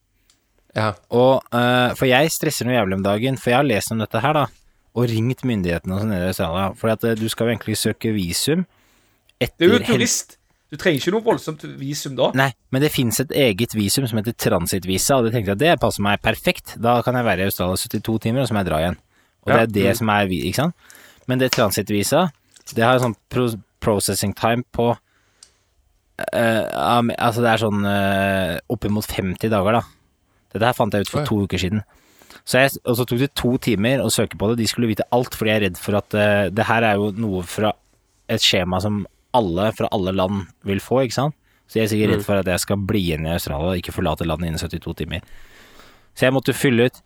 [0.76, 0.92] Ja.
[1.14, 4.26] Og, uh, for jeg stresser noe jævlig om dagen, for jeg har lest om dette
[4.26, 4.48] her, da.
[4.96, 6.72] Og ringt myndighetene og sånn nede i Australia.
[6.80, 8.64] For at eh, du skal jo egentlig søke visum
[9.42, 10.38] Det er jo turist.
[10.72, 12.32] Du trenger ikke noe voldsomt visum da.
[12.34, 15.62] Nei, men det finnes et eget visum som heter transittvisa, og det tenkte jeg at
[15.62, 16.74] det passer meg perfekt.
[16.82, 18.98] Da kan jeg være i Australia 72 timer, og så må jeg dra igjen.
[19.46, 20.74] Og det er det som er Ikke sant?
[21.30, 22.24] Men det transittvisa,
[22.74, 23.46] det har sånn pro
[23.82, 26.64] processing time på uh,
[27.14, 29.82] Altså, det er sånn uh, oppimot 50 dager, da.
[30.54, 31.84] Dette her fant jeg ut for to uker siden.
[32.46, 34.60] Så jeg, og så tok det to timer å søke på det.
[34.60, 37.10] De skulle vite alt, fordi jeg er redd for at uh, det her er jo
[37.18, 37.72] noe fra
[38.30, 39.02] et skjema som
[39.36, 41.36] alle fra alle land vil få, ikke sant?
[41.66, 43.94] Så jeg er sikkert redd for at jeg skal bli igjen i Australia og ikke
[43.96, 45.26] forlate landet innen 72 timer.
[46.14, 47.00] Så jeg måtte fylle ut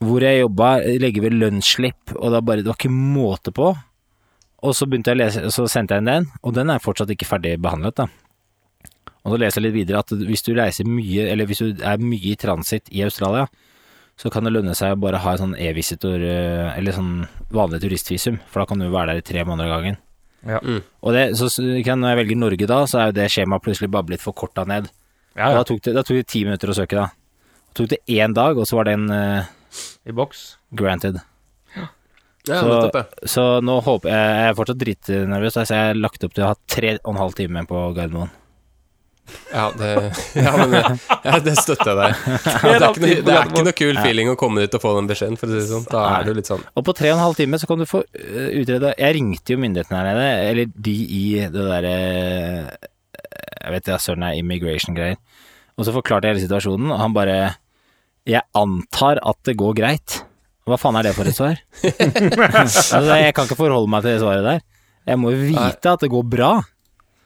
[0.00, 0.68] hvor jeg jobba,
[1.02, 3.74] legge ved lønnsslipp, og da bare, det var ikke måte på.
[4.64, 7.12] Og så begynte jeg å lese, så sendte jeg inn den, og den er fortsatt
[7.12, 8.06] ikke ferdig behandlet, da.
[9.20, 12.00] Og så leser jeg litt videre at hvis du reiser mye, eller hvis du er
[12.00, 13.50] mye i transit i Australia,
[14.20, 17.24] så kan det lønne seg å bare ha en sånn e-visitor, eh, eller sånn
[17.56, 19.96] vanlig turistvisum, for da kan du være der i tre måneder av gangen.
[20.44, 20.60] Ja.
[20.60, 20.82] Mm.
[21.04, 24.08] Og det, så, når jeg velger Norge da, så er jo det skjemaet plutselig bare
[24.10, 24.90] blitt forkorta ned.
[25.36, 25.56] Ja, ja.
[25.56, 27.08] Da tok det, da tok det ti minutter å søke, da.
[27.70, 29.48] Det tok det én dag, og så var den uh,
[30.04, 30.58] I boks.
[30.76, 31.20] granted.
[32.48, 33.04] Ja, Så-.
[33.28, 36.52] Så nå håper jeg Jeg er fortsatt dritnervøs, så jeg har lagt opp til å
[36.52, 38.32] ha tre og en halv time på Gardermoen.
[39.50, 39.90] Ja, det,
[40.44, 40.82] ja, men det,
[41.24, 42.20] ja, det støtter jeg deg.
[42.60, 44.92] Det er, ikke noe, det er ikke noe kul feeling å komme dit og få
[44.96, 45.86] den beskjeden, for å si det sånn.
[45.90, 47.86] Da er du litt sånn Og på tre og en halv time så kan du
[47.88, 51.94] få utreda Jeg ringte jo myndighetene her nede, eller de i det derre
[52.70, 55.20] Jeg vet ikke, søren er immigration-greier.
[55.76, 57.38] Og så forklarte jeg hele situasjonen, og han bare
[58.28, 60.20] Jeg antar at det går greit.
[60.68, 61.58] Hva faen er det for et svar?
[62.62, 64.60] altså, jeg kan ikke forholde meg til det svaret der.
[65.08, 66.50] Jeg må jo vite at det går bra.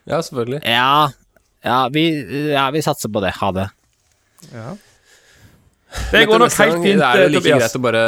[0.09, 0.61] Ja, selvfølgelig.
[0.69, 1.09] Ja,
[1.65, 2.03] ja, vi,
[2.53, 3.33] ja, vi satser på det.
[3.41, 3.69] Ha det.
[6.11, 7.59] Det går nok helt fint, Det er jo like Tobias.
[7.63, 8.05] greit å bare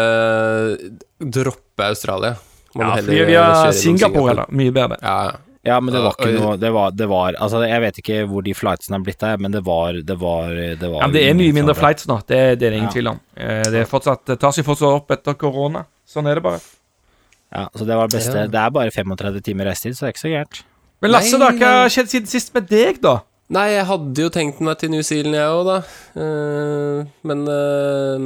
[1.38, 2.34] droppe Australia.
[2.78, 4.50] Ja, du vi via Singapore, eller?
[4.54, 4.98] Mye bedre.
[5.02, 5.36] Ja, ja.
[5.68, 8.44] Ja, men det var ikke noe Det var, det var Altså, jeg vet ikke hvor
[8.46, 11.24] de flightsene er blitt der, men det var Det var, det var Ja, men det
[11.28, 12.94] er mye mindre flights nå, det, det er det ingen Ja.
[12.94, 13.18] tvil om.
[13.36, 15.82] Eh, Det er fortsatt, det tar seg fortsatt opp etter korona.
[16.08, 16.62] Sånn er det bare.
[17.52, 18.46] Ja, så det var det beste.
[18.54, 20.62] Det er bare 35 timer reisetid, så det er ikke så gærent.
[21.02, 23.18] Men Lasse, da, hva har skjedd siden sist med deg, da?
[23.56, 25.78] Nei, jeg hadde jo tenkt meg til New Zealand, jeg òg, da.
[26.20, 28.26] Eh, men eh,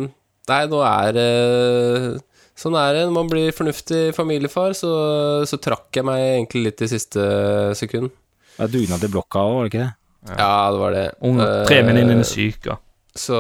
[0.49, 1.27] Nei, nå er det
[2.61, 3.03] Sånn er det.
[3.07, 4.89] Når man blir fornuftig familiefar, så,
[5.49, 7.23] så trakk jeg meg egentlig litt i siste
[7.77, 8.11] sekund.
[8.57, 9.91] Det er dugnad i blokka òg, var det ikke det?
[10.37, 11.05] Ja, det var det.
[11.25, 12.75] Unge, Eh, Premien din er syk, ja.
[13.17, 13.35] Så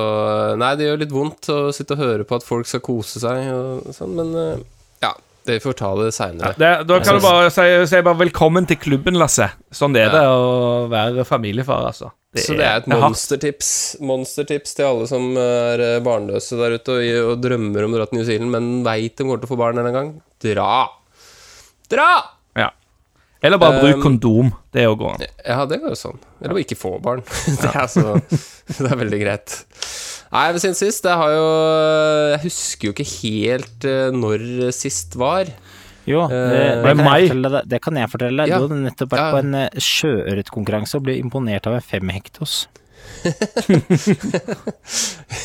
[0.59, 3.51] Nei, det gjør litt vondt å sitte og høre på at folk skal kose seg
[3.53, 4.63] og sånn, men eh,
[5.05, 5.13] ja.
[5.45, 6.53] Det får ta det seinere.
[6.85, 9.47] Da kan du bare si, si bare velkommen til klubben, Lasse.
[9.73, 10.19] Sånn det er Ja.
[10.19, 12.11] det å være familiefar, altså.
[12.37, 13.09] Så det er et det er hardt.
[13.11, 17.97] monstertips Monstertips til alle som er eh, barnløse der ute og, og drømmer om å
[17.99, 20.13] dra til New Zealand, men veit de kommer til å få barn en gang.
[20.39, 20.69] Dra!
[21.91, 22.07] Dra!
[22.55, 22.69] Ja.
[23.43, 24.53] Eller bare bruk Um, kondom.
[24.71, 25.25] Det òg går an.
[25.43, 26.19] Ja, det går jo sånn.
[26.39, 27.23] Eller å ikke få barn.
[27.61, 28.13] det, er så,
[28.77, 29.57] det er veldig greit.
[30.31, 31.47] Nei, men siden sist Jeg har jo
[32.31, 35.49] Jeg husker jo ikke helt eh, når sist var.
[36.07, 37.27] Jo, det, Eh, det, kan meg.
[37.29, 38.49] jeg det kan jeg fortelle deg.
[38.49, 38.57] Ja.
[38.57, 39.31] Du hadde nettopp vært Ja.
[39.35, 42.67] på en eh, sjøørretkonkurranse og ble imponert av en femhektos.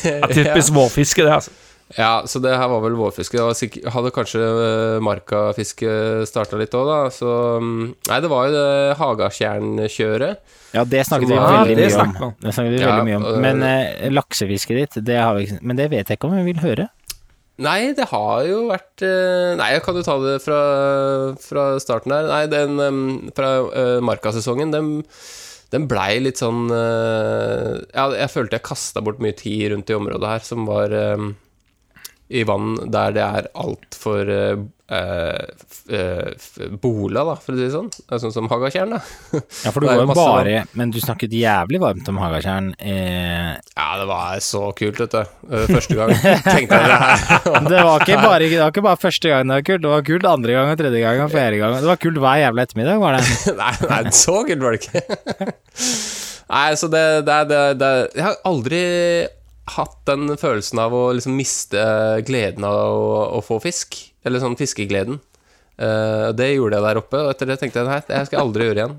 [0.07, 1.51] Ja, typisk vårfiske, det, altså.
[1.95, 3.39] Ja, så det her var vel vårfiske.
[3.39, 5.91] Det hadde kanskje uh, markafiske
[6.27, 6.97] starta litt òg, da.
[7.13, 7.31] Så
[7.63, 10.43] mm, Nei, det var jo det Hagatjernkjøret.
[10.75, 11.95] Ja, det snakket vi veldig det mye om.
[11.95, 12.35] snakket om.
[12.43, 13.41] Det snakket vi Ja, veldig mye om.
[13.45, 16.45] Men eh, laksefisket ditt, det har vi ikke Men det vet jeg ikke om vi
[16.49, 16.89] vil høre.
[17.63, 20.61] Nei, det har jo vært eh, Nei, jeg kan jo ta det fra,
[21.41, 22.27] fra starten her.
[22.29, 24.91] Nei, den fra uh, markasesongen, den,
[25.71, 29.97] den blei litt sånn eh, Ja, jeg følte jeg kasta bort mye tid rundt i
[29.97, 30.93] området her, som var
[32.29, 34.57] i vann der det er altfor eh,
[36.81, 37.87] bola, da, for å si det sånn.
[37.91, 38.99] Det er Sånn som Hagatjern, da.
[39.65, 42.73] Ja, for du er jo bare Men du snakket jævlig varmt om Hagatjern.
[42.79, 45.21] Eh, Ja, det var så kult, vet du.
[45.51, 47.17] Eh, Første gang tenkte jeg det her.
[47.71, 50.07] det, var ikke bare, det var ikke bare første gang det var kult, det var
[50.11, 51.79] kult andre gang og tredje gang og fjerde gang.
[51.79, 53.23] Det var kult hver jævla ettermiddag, var det.
[53.63, 55.53] nei, nei, så kult var det ikke.
[56.51, 58.83] nei, så det, det, det, det Jeg har aldri
[59.75, 61.81] hatt den følelsen av å liksom miste
[62.27, 63.99] gleden av å, å få fisk.
[64.27, 65.19] Eller sånn fiskegleden.
[65.77, 68.41] Uh, det gjorde jeg der oppe, og etter det tenkte jeg nei, det skal jeg
[68.47, 68.95] aldri gjøre igjen.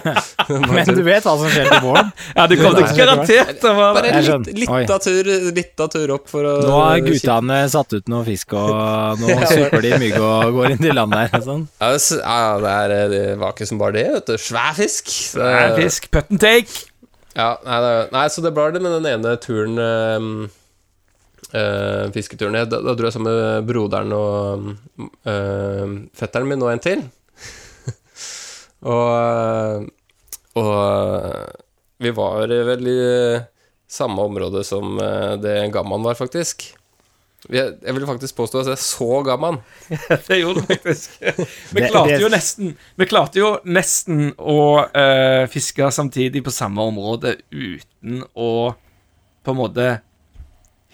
[0.72, 2.08] Men du vet hva som skjer til våren?
[2.38, 6.14] Ja, du kommer til garantert til å Bare litt, litt, av tur, litt av tur
[6.16, 8.72] opp for å Nå har guttene satt ut noe fisk, og
[9.20, 11.36] nå supper de mygg og går inn til land der.
[11.44, 11.68] Sånn.
[11.84, 14.36] Ja, det s- ja, det, er, det var ikke som bare det, vet du.
[14.48, 15.12] Svær fisk.
[15.36, 16.86] Svær fisk, put and take.
[17.36, 17.80] Ja, nei,
[18.14, 20.30] nei, så det ble det med den ene turen ehm,
[21.52, 22.56] eh, fisketuren.
[22.64, 24.70] Da, da dro jeg sammen med broderen og
[25.28, 27.04] eh, fetteren min og en til.
[28.94, 29.90] og,
[30.56, 30.72] og
[32.00, 32.98] vi var vel i
[33.86, 36.70] samme område som eh, det Gamman var, faktisk.
[37.52, 39.60] Jeg vil faktisk påstå at jeg så gammel.
[40.28, 41.18] Det gjorde du faktisk.
[41.76, 47.36] Vi klarte jo nesten Vi klarte jo nesten å uh, fiske samtidig på samme område
[47.54, 48.50] uten å
[49.46, 49.90] på en måte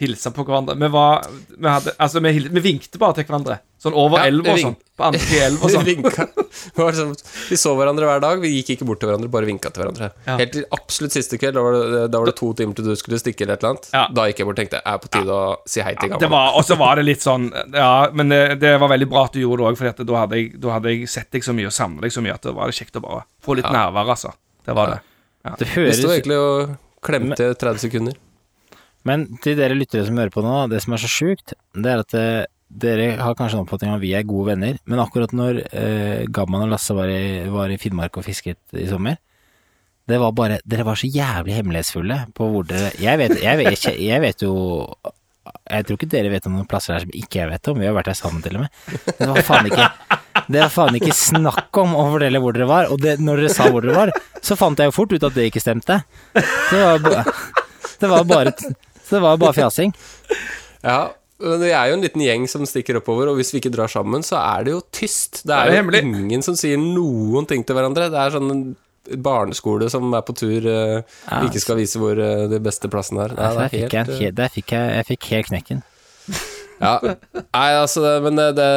[0.03, 0.77] hilse på hverandre.
[0.77, 3.63] Vi var Vi, hadde, altså, vi, vi vinkte bare til hverandre.
[3.83, 4.77] Sånn over Ja, elva og vi sånn.
[4.97, 6.95] På andre elva og sånn.
[6.95, 7.15] Sånn,
[7.51, 8.39] vi så hverandre hver dag.
[8.45, 10.11] Vi gikk ikke bort til hverandre, bare vinka til hverandre.
[10.29, 10.37] Ja.
[10.39, 12.93] Helt til absolutt siste kveld, da var, det, da var det to timer til du
[13.01, 13.89] skulle stikke eller et eller annet.
[13.97, 14.05] Ja.
[14.15, 16.21] Da gikk jeg bort og tenkte jeg er på tide å si hei til Det
[16.23, 16.55] Gamman.
[16.61, 19.41] og så var det litt sånn Ja, men det, det var veldig bra at du
[19.43, 21.75] gjorde det òg, for da, hadde jeg- da hadde jeg sett deg så mye og
[21.75, 24.31] savnet deg så mye at det var kjekt å bare få litt nærvær, altså.
[24.65, 25.01] Det var det.
[25.59, 28.15] Det Vi høres sto egentlig og klemte 30 sekunder.
[29.03, 32.03] Men til dere lyttere som hører på nå, det som er så sjukt, det er
[32.05, 35.35] at eh, dere har kanskje en oppfatning av at vi er gode venner, men akkurat
[35.37, 39.19] når eh, Gamman og Lasse var i, var i Finnmark og fisket i sommer,
[40.11, 43.85] det var bare Dere var så jævlig hemmelighetsfulle på hvor dere Jeg vet, jeg vet,
[44.03, 44.55] jeg, vet jo
[45.71, 47.87] Jeg tror ikke dere vet om noen plasser her som ikke jeg vet om, vi
[47.87, 48.83] har vært her sammen til og med.
[49.21, 49.87] Det var faen ikke
[50.51, 53.55] det var faen ikke snakk om å fortelle hvor dere var, og det, når dere
[53.55, 56.01] sa hvor dere var, så fant jeg jo fort ut at det ikke stemte.
[56.35, 57.25] Det var, bare,
[58.01, 59.95] det var bare Så det var bare fjasing.
[60.83, 63.73] Ja, men det er jo en liten gjeng som stikker oppover, og hvis vi ikke
[63.75, 65.43] drar sammen, så er det jo tyst.
[65.43, 66.03] Det Det er er jo hemmelig.
[66.07, 68.09] ingen som sier noen ting til hverandre.
[68.13, 68.65] Det er sånn en
[69.19, 73.25] barneskole som er på tur, eh, Ja, ikke skal vise hvor eh, de beste plassene
[73.27, 73.35] er.
[73.35, 75.31] Nei, Altså, det der er fikk jeg, helt, en eh, der fikk jeg, jeg fikk
[75.35, 75.83] helt knekken.
[76.83, 76.93] Ja.
[77.03, 78.71] Nei, altså, men det, det,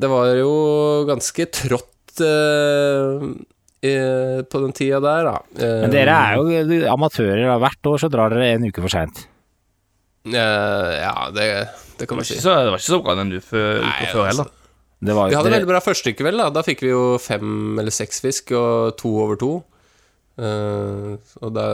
[0.00, 0.52] det var jo
[1.08, 3.24] ganske trått uh,
[3.84, 5.34] i- på den tida der, da.
[5.84, 9.26] Men dere er jo amatører, hvert år så drar dere en uke for seint.
[10.34, 11.46] Eh, Ja, det,
[11.98, 12.36] det kan man si.
[12.40, 14.54] så, det var ikke så bra den uka før uka før altså, heller.
[14.98, 15.56] Det var Vi hadde det...
[15.60, 16.48] veldig bra første kveld, da.
[16.50, 19.52] Da fikk vi jo fem eller seks fisk, og to over to.
[20.38, 21.64] Uh, og da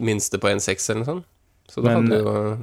[0.00, 1.28] minste på en seks eller noe sånt.
[1.72, 2.56] Så da Men- hadde vi jo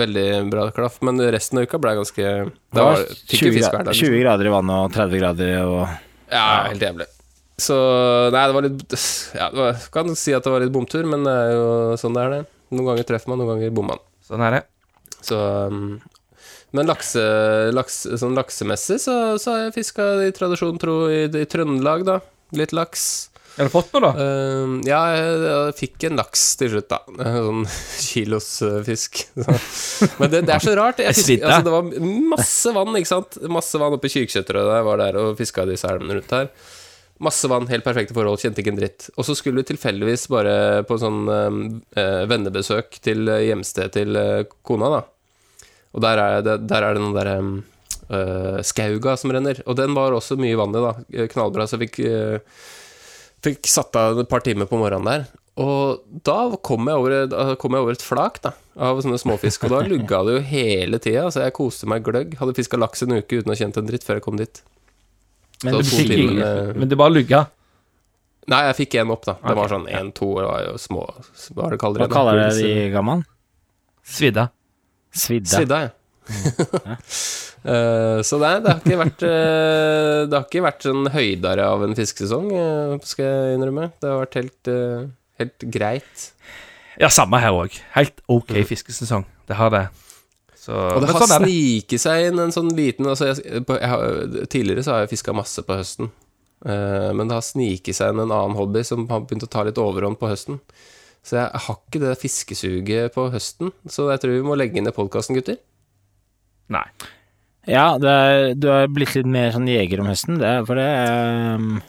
[0.00, 0.96] veldig bra klaff.
[1.06, 3.94] Men resten av uka ble ganske det var var, 20, fisk hver gra- dag.
[3.94, 5.84] 20 grader i vannet og 30 grader og
[6.32, 7.06] Ja, helt jævlig.
[7.58, 7.76] Så
[8.34, 8.96] Nei, det var litt
[9.38, 11.68] Ja, det var, kan si at det var litt bomtur, men det er jo
[12.00, 12.40] sånn det er, det.
[12.74, 14.02] Noen ganger treffer man, noen ganger bommer man.
[14.26, 14.62] Sånn er det.
[15.26, 15.38] Så
[15.70, 15.98] um,
[16.76, 17.22] Men lakse,
[17.74, 22.20] lakse, sånn laksemessig så, så har jeg fiska i tradisjon tro i, i Trøndelag, da.
[22.56, 23.06] Litt laks.
[23.56, 24.10] Har du fått noe, da?
[24.12, 27.00] Uh, ja, jeg, jeg fikk en laks til slutt, da.
[27.48, 27.62] Sånn
[28.04, 29.22] kilos uh, fisk.
[29.40, 30.10] Så.
[30.20, 31.00] Men det, det er så rart.
[31.00, 33.38] Jeg Jeg altså, det var masse vann, ikke sant.
[33.48, 36.52] Masse vann oppe i Kyrksæterøra da jeg var der og fiska disse elvene rundt her.
[37.18, 39.08] Masse vann, helt perfekte forhold, kjente ikke en dritt.
[39.16, 40.56] Og så skulle vi tilfeldigvis bare
[40.88, 45.00] på sånn eh, vennebesøk til eh, hjemstedet til eh, kona, da.
[45.94, 47.52] Og der er det, der er det noen derre um,
[48.10, 49.62] eh, skauga som renner.
[49.66, 50.92] Og den var også mye vann i, da.
[51.14, 51.66] Eh, Knallbra.
[51.68, 52.38] Så jeg fikk uh,
[53.46, 55.26] Fikk satt av et par timer på morgenen der.
[55.62, 59.72] Og da kom jeg over, kom jeg over et flak da, av sånne småfisk, og
[59.72, 61.28] da lugga det jo hele tida.
[61.32, 62.34] Så jeg koste meg gløgg.
[62.40, 64.60] Hadde fiska laks en uke uten å kjent en dritt før jeg kom dit.
[65.64, 67.46] Men du timer med- Men du, bare lugga.
[68.48, 69.36] Nei, jeg fikk en opp, da.
[69.46, 71.06] Det var sånn én, to, det var jo små
[71.54, 73.24] Hva er det kaller Hva kaller dere de, Gamman?
[74.04, 74.50] Svidda.
[75.16, 75.56] Svidda.
[75.56, 75.90] Svidda, ja.
[77.66, 81.80] Eh, så nei, det har ikke vært eh, Det har ikke vært sånn høydere av
[81.82, 83.88] en fiskesesong, eh, skal jeg innrømme.
[83.98, 84.70] Det har vært helt,
[85.42, 86.28] helt greit.
[87.02, 87.74] Ja, samme her òg.
[87.96, 89.26] Helt OK fiskesesong.
[89.50, 89.82] Det har det.
[90.54, 90.94] Så, Mm.
[90.94, 94.46] Og det har sånn sniket seg inn en sånn liten altså jeg, på, jeg har,
[94.50, 96.08] Tidligere så har jeg fiska masse på høsten.
[96.66, 99.62] Eh, men det har sniket seg inn en annen hobby som har begynt å ta
[99.66, 100.58] litt overhånd på høsten.
[101.26, 103.72] Så jeg har ikke det fiskesuget på høsten.
[103.90, 105.58] Så jeg tror vi må legge inn i podkasten, gutter.
[106.70, 106.86] Nei.
[107.66, 110.86] Ja, det er, du har blitt litt mer sånn jeger om høsten, det, for det
[111.58, 111.80] um,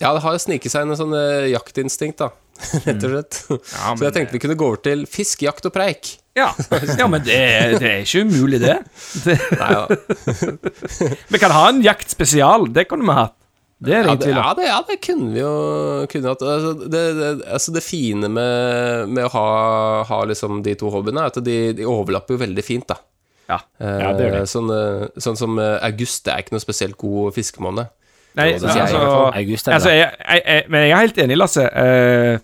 [0.00, 2.30] Ja, det har sniket seg inn en sånn eh, jaktinstinkt, da.
[2.86, 3.38] Rett og slett.
[3.50, 6.14] Ja, Så jeg tenkte vi kunne gå over til fisk, jakt og preik.
[6.38, 6.48] Ja,
[6.96, 7.36] ja men det,
[7.82, 8.78] det er ikke umulig, det.
[9.26, 9.36] det.
[9.60, 9.84] Nei, ja.
[11.34, 12.70] Vi kan ha en jaktspesial.
[12.72, 13.36] Det kunne vi hatt.
[13.82, 14.42] Det er det Ja, ingen det, tvil om.
[14.44, 15.54] ja, det, ja, det kunne vi jo
[16.12, 16.42] kunne hatt.
[16.54, 19.46] Altså, det, det, altså det fine med, med å ha,
[20.10, 22.98] ha liksom de to hobbyene, er at de, de overlapper jo veldig fint, da.
[23.50, 23.58] Ja.
[23.82, 24.42] Ja, det gjør de.
[24.44, 27.90] Eh, Sånn, eh, sånn som eh, august, det er ikke noe spesielt god fiskemåned.
[28.38, 29.24] Nei, det sier jeg altså.
[29.42, 31.66] August er altså jeg, jeg, jeg, Men jeg er helt enig, Lasse.
[31.68, 32.38] Eh,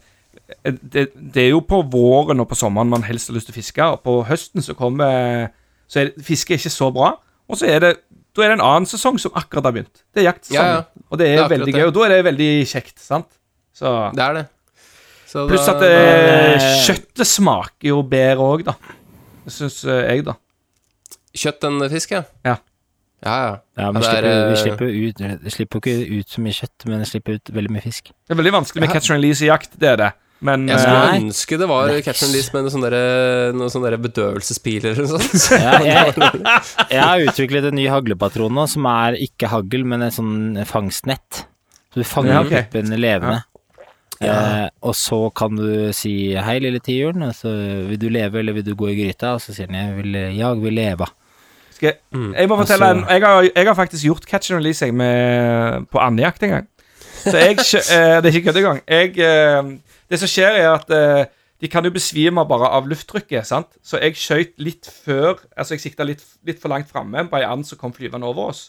[0.83, 3.61] det, det er jo på våren og på sommeren man helst har lyst til å
[3.61, 5.49] fiske, og på høsten så kommer
[5.89, 7.15] Så er det, fiske er ikke så bra,
[7.49, 7.95] og så er det
[8.39, 10.05] da er det en annen sesong som akkurat har begynt.
[10.14, 10.78] Det er jaktsesongen.
[10.78, 11.05] Ja, ja.
[11.11, 13.28] Og det er, Det er veldig gøy, og da er det veldig kjekt, sant?
[13.74, 14.47] Så Det er det.
[15.28, 18.74] Så Pluss at det, da- kjøttet smaker jo bedre òg, da.
[19.49, 20.34] syns eh, jeg, da.
[21.36, 22.22] Kjøtt enn fisk, ja?
[22.47, 22.57] Ja.
[23.24, 23.55] Ja, ja.
[23.76, 26.86] Ja, men slipper, er, vi eh, slipper ut Vi slipper ikke ut så mye kjøtt,
[26.86, 28.12] men vi slipper ut veldig mye fisk.
[28.14, 28.95] Det er veldig vanskelig med Ja.
[28.95, 30.11] catch and release-jakt, det er det.
[30.41, 31.20] Men Jeg skulle eh, Nei.
[31.24, 35.49] ønske det var catch and release med noen sånne, sånne bedøvelsespiler eller noe sånt.
[35.59, 36.14] Ja, jeg,
[36.93, 41.45] jeg har utviklet en ny haglepatron nå, som er ikke hagl, men et sånn fangstnett.
[41.91, 42.62] Så du fanger Ja, okay.
[42.70, 43.41] puppen levende.
[44.20, 47.51] Eh, og så kan du si 'hei, lille tiuren', og så
[47.89, 49.34] vil du leve, eller vil du gå i gryta?
[49.36, 51.07] Og så sier den 'jeg vil, jeg vil leve'.
[51.74, 52.34] skal, jeg- Mm.
[52.34, 55.86] jeg må fortelle Altså- en jeg har, jeg har faktisk gjort catch and release med,
[55.91, 56.66] på andejakt en gang.
[57.24, 57.59] Så jeg
[57.95, 58.80] eh, Det er ikke kødd engang.
[58.89, 59.62] Jeg, eh,
[60.09, 61.29] det som skjer, er at eh,
[61.59, 63.47] de kan jo besvime bare av lufttrykket.
[63.47, 63.79] sant?
[63.83, 67.47] Så jeg skøyt litt før Altså, jeg sikta litt, litt for langt framme på ei
[67.47, 68.69] and som kom flyvende over oss.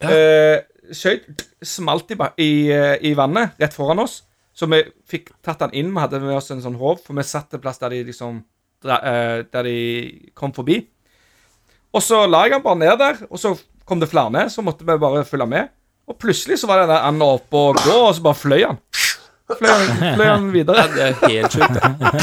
[0.00, 0.58] Eh,
[0.96, 4.22] skøyt smalt i, i, eh, i vannet rett foran oss.
[4.56, 5.92] Så vi fikk tatt den inn.
[5.94, 8.42] Vi hadde med oss en sånn håv, for vi satt en plass der de liksom
[8.84, 9.76] eh, Der de
[10.34, 10.82] kom forbi.
[11.94, 13.54] Og så la jeg den bare ned der, og så
[13.84, 15.70] kom det flere ned, så måtte vi bare følge med.
[16.10, 18.78] Og plutselig så var den der anda oppe og gå, og så bare fløy han.
[19.58, 20.84] Fløy han, fløy han videre.
[20.94, 21.76] Det er helt sjukt.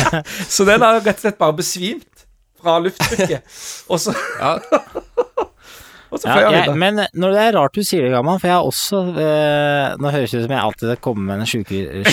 [0.56, 2.26] Så den har rett og slett bare besvimt
[2.62, 3.44] fra lufttrykket.
[3.92, 4.58] Og så, Ja.
[6.12, 8.56] og så Ja, jeg, men når det er rart du sier det, Gammal, for jeg
[8.56, 12.04] har også eh, Nå høres det ut som jeg alltid kommer med en sjukere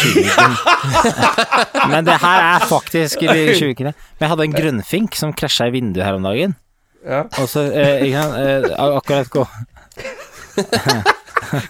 [1.93, 3.95] Men det her er faktisk sjukere.
[3.95, 6.57] Men jeg hadde en grønnfink som krasja i vinduet her om dagen.
[7.07, 7.23] Ja.
[7.39, 9.47] Og så eh, jeg, eh, Akkurat gå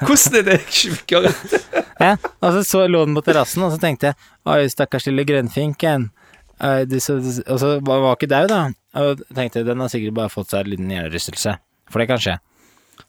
[0.07, 1.32] Hvordan er det sjukere?
[2.01, 4.18] ja, Og så, så lå den på terrassen, og så tenkte jeg
[4.51, 6.09] Oi, stakkars lille grønnfinken.
[6.64, 8.62] Oi, og så var ikke dau, da.
[9.01, 11.57] Og tenkte den har sikkert bare fått seg en liten hjernerystelse.
[11.91, 12.39] For det kan skje.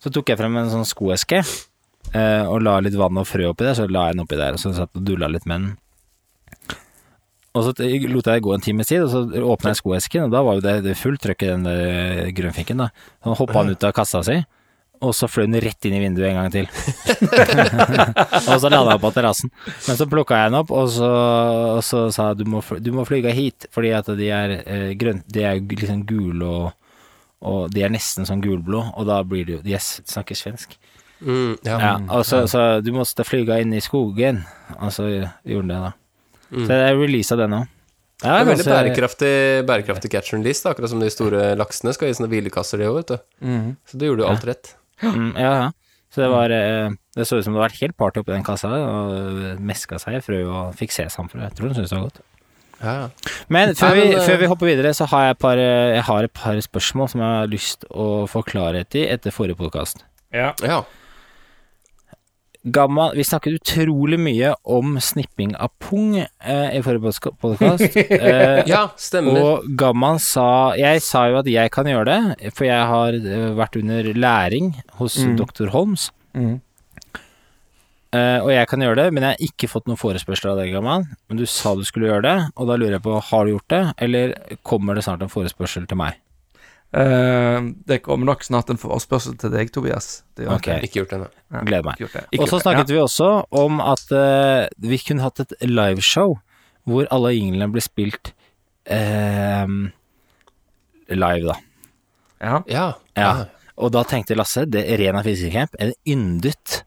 [0.01, 3.67] Så tok jeg frem en sånn skoeske eh, og la litt vann og frø oppi
[3.67, 3.77] der.
[3.77, 5.73] Så la jeg den oppi der, og så satt og dulla litt med den.
[7.55, 10.33] Og så lot jeg det gå en times tid, og så åpna jeg skoesken, og
[10.33, 12.89] da var jo det, det fullt trøkk i den der grønnfinken, da.
[13.23, 14.41] Så hoppa han ut av kassa si,
[15.05, 16.69] og så fløy den rett inn i vinduet en gang til.
[18.51, 19.51] og så landa jeg på terrassen.
[19.87, 21.11] Men så plukka jeg den opp, og så,
[21.75, 24.89] og så sa jeg du må, du må flyge hit, fordi at de er eh,
[24.99, 26.73] grønn, de er liksom gule og,
[27.45, 30.77] og de er nesten sånn gulblå, og da blir det jo De snakker svensk.
[31.25, 31.77] Mm, ja.
[31.79, 34.43] Ja, og så, så du måtte flyge inn i skogen,
[34.79, 35.93] og så gjorde den det, da.
[36.55, 37.71] Så jeg releasa den òg.
[38.23, 39.31] Det er veldig bærekraftig,
[39.67, 43.01] bærekraftig catch and release, akkurat som de store laksene skal i sånne hvilekasser, de òg,
[43.01, 43.17] vet du.
[43.91, 44.71] Så du gjorde jo alt rett.
[45.03, 45.71] Mm, ja, ja.
[46.13, 48.69] Så det var eh, Det så ut som det var helt party oppi den kassa,
[48.71, 51.41] og meska seg For frø og fikk sesamfrø.
[51.43, 52.21] Jeg tror hun syntes det var godt.
[52.79, 53.33] Ja, ja.
[53.47, 55.59] Men før, Nei, vi, men, eh, før vi hopper videre, så har jeg, et par,
[55.61, 59.35] eh, jeg har et par spørsmål som jeg har lyst å få klarhet i etter
[59.35, 60.03] forrige podkast.
[60.35, 60.51] Ja.
[60.63, 60.83] ja.
[62.65, 67.93] Gamma, vi snakket utrolig mye om snipping av pung eh, i forrige podkast.
[68.15, 69.37] Eh, ja stemmer.
[69.37, 73.51] Og Gamman sa Jeg sa jo at jeg kan gjøre det, for jeg har eh,
[73.57, 75.35] vært under læring hos Mm.
[75.37, 75.69] dr.
[75.75, 76.07] Holmes.
[76.33, 76.55] Mm.
[78.15, 80.73] Eh, og jeg kan gjøre det, men jeg har ikke fått noen forespørsler av deg,
[80.73, 81.05] Gamman.
[81.29, 83.69] Men du sa du skulle gjøre det, og da lurer jeg på har du gjort
[83.75, 84.33] det, eller
[84.65, 86.17] kommer det snart en forespørsel til meg?
[86.95, 90.23] Eh, det kommer nok snart en forespørsel til deg, Tobias.
[90.37, 91.65] Det gjør Ok, Ikke gjort det ennå.
[91.67, 92.03] Gleder meg.
[92.39, 92.93] Og så snakket ja.
[92.93, 96.37] vi også om at uh, vi kunne hatt et liveshow
[96.85, 98.31] hvor alle jinglene ble spilt
[98.87, 99.67] uh,
[101.11, 101.57] live, da.
[102.39, 102.61] Ja.
[102.69, 102.87] Ja.
[103.17, 103.29] Ja.
[103.75, 106.83] Og da tenkte Lasse, det er Rena fiskecamp, en yndet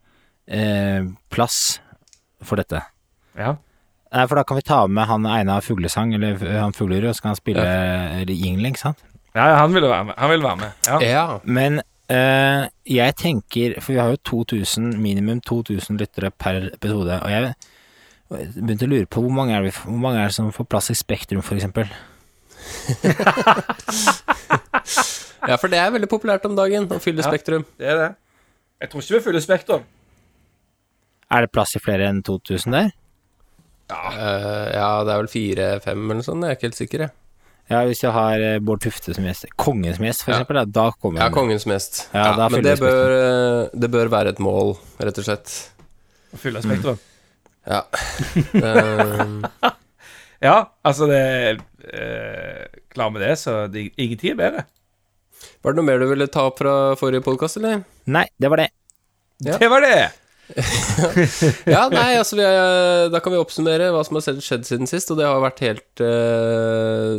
[0.49, 1.83] uh, plass
[2.41, 2.81] for dette.
[3.37, 3.59] ja.
[4.09, 7.27] Nei, for da kan vi ta med han Einar Fuglesang, eller han Fuglerud, og så
[7.27, 8.23] kan han spille ja.
[8.25, 9.03] ikke sant?
[9.35, 10.15] Ja, han ville være med.
[10.19, 10.71] Han ville være med.
[10.87, 10.99] Ja.
[11.05, 11.39] ja.
[11.45, 17.31] Men uh, jeg tenker, for vi har jo 2000, minimum 2000 lyttere per episode, og
[17.33, 17.55] jeg
[18.29, 20.91] begynte å lure på hvor mange er, det, hvor mange er det som får plass
[20.93, 21.87] i Spektrum, for eksempel?
[25.49, 27.29] ja, for det er veldig populært om dagen å fylle Ja.
[27.31, 27.65] Spektrum.
[27.79, 28.11] Det er det.
[28.83, 29.83] Jeg tror ikke vi fyller Spektrum.
[31.29, 32.89] Er det plass i flere enn 2000 der?
[33.89, 37.13] Eh, ja, det er vel fire-fem eller noe sånt, jeg er ikke helt sikker, jeg.
[37.69, 40.39] Ja, hvis jeg har eh, Bård Tufte som gjest, kongen som gjest, for Ja.
[40.41, 41.99] eksempel, da, kommer jeg Ja, kongens gjest.
[42.15, 45.53] Ja, ja, men det bør, eh, det bør være et mål, rett og slett.
[46.33, 46.99] Å fylle Spektrum.
[47.69, 47.83] Ja.
[48.55, 49.71] Eh,
[50.41, 50.57] Ja,
[50.87, 51.59] altså det
[51.91, 54.65] eh, Klar med det, så det, ingenting er bedre.
[55.65, 57.83] var det noe mer du ville ta opp fra forrige podkast, eller?
[58.07, 58.69] Nei, det var det.
[59.45, 59.59] Ja.
[59.59, 59.99] Det var det!
[61.69, 64.89] Ja, nei, altså vi er, Da kan vi oppsummere hva som har skjedd- skjedd siden
[64.89, 67.19] sist, og det har vært helt eh,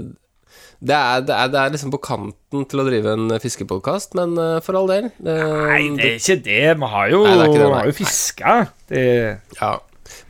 [0.79, 4.37] det, er, det, er, det er liksom på kanten til å drive en fiskepodkast, men
[4.39, 5.11] eh, for all del.
[5.19, 6.63] Det, Nei, det er ikke det.
[6.79, 8.57] Vi har jo, Nei, det er vi har jo fiska.
[9.59, 9.73] Ja.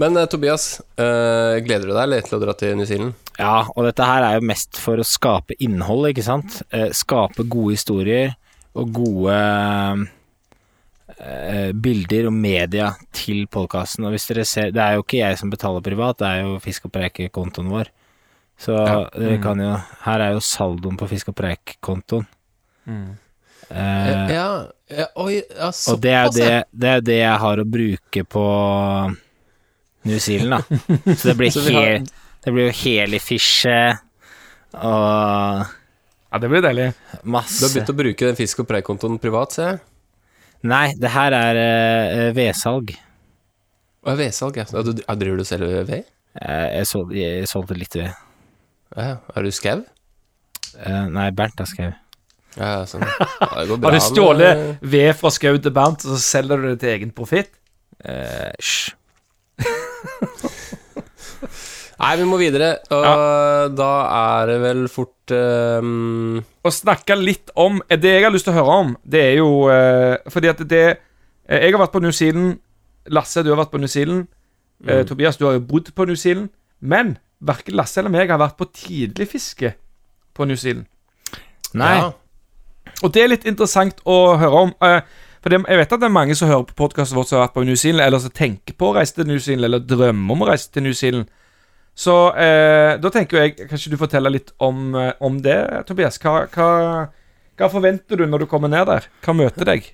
[0.02, 3.18] Men eh, Tobias, eh, gleder du deg litt til å dra til New Zealand?
[3.40, 6.60] Ja, og dette her er jo mest for å skape innhold, ikke sant?
[6.98, 8.34] Skape gode historier
[8.78, 9.36] og gode
[11.20, 14.08] eh, bilder og media til podkasten.
[14.08, 16.60] Og hvis dere ser Det er jo ikke jeg som betaler privat, det er jo
[16.64, 17.92] Fisk og preik-kontoen vår.
[18.60, 18.76] Så
[19.16, 19.72] dere kan jo
[20.04, 22.26] Her er jo saldoen på Fisk og preik-kontoen.
[23.70, 24.48] Eh, ja,
[24.90, 27.66] ja, oi, ja, såpass, og det er jo det, det er det jeg har å
[27.70, 28.44] bruke på
[30.10, 31.14] New Zealand, da.
[31.14, 32.08] Så det blir, Så vi har- hel,
[32.46, 33.78] det blir jo helifishe
[34.80, 35.68] og
[36.30, 36.88] Ja, det blir deilig.
[37.24, 39.80] Du har begynt å bruke den Fisk og preik-kontoen privat, ser jeg.
[40.70, 42.92] Nei, det her er uh, vedsalg.
[44.06, 44.66] Og vedsalg, ja.
[44.70, 45.16] Ja, du, ja.
[45.18, 46.06] Driver du selv ved?
[46.38, 48.14] Eh, jeg, sol, jeg solgte litt ved.
[48.96, 49.16] Ja, ja.
[49.36, 49.82] Er du skau?
[50.80, 51.90] Eh, nei, Bernt er skau.
[52.58, 53.04] Ja, sånn.
[53.06, 56.22] Ja, det går bra Har du med- stjålet ved fra Skau til Bernt, og så
[56.24, 57.52] selger du det til egen profitt?
[58.04, 58.96] Eh, Hysj.
[62.00, 67.82] Nei, vi må videre, og da er det vel fort ehm, Å snakke litt om
[67.92, 70.62] eh, Det jeg har lyst til å høre om, det er jo uh, Fordi at
[70.72, 72.56] det eh, Jeg har vært på New Zealand.
[73.12, 74.30] Lasse, du har vært på New Zealand.
[74.88, 76.48] Eh, Tobias, du har jo bodd på New Zealand.
[76.80, 79.74] Men verken Lasse eller meg har vært på tidligfiske
[80.36, 80.86] på New Zealand.
[81.74, 82.12] Nei, Ja.
[83.04, 84.74] Og det er litt interessant å høre om.
[84.82, 85.02] eh,
[85.42, 87.48] for det, Jeg vet at det er mange som hører på podkastet vårt som har
[87.48, 90.32] vært på New Zealand, eller som tenker på å reise til New Zealand, eller drømmer
[90.34, 91.30] om å reise til New Zealand.
[91.96, 96.18] Så eh, da tenker jeg Kanskje du forteller litt om, eh, om det, Tobias.
[96.20, 97.08] Hva, hva,
[97.60, 99.08] hva forventer du når du kommer ned der?
[99.24, 99.94] Hva møter deg?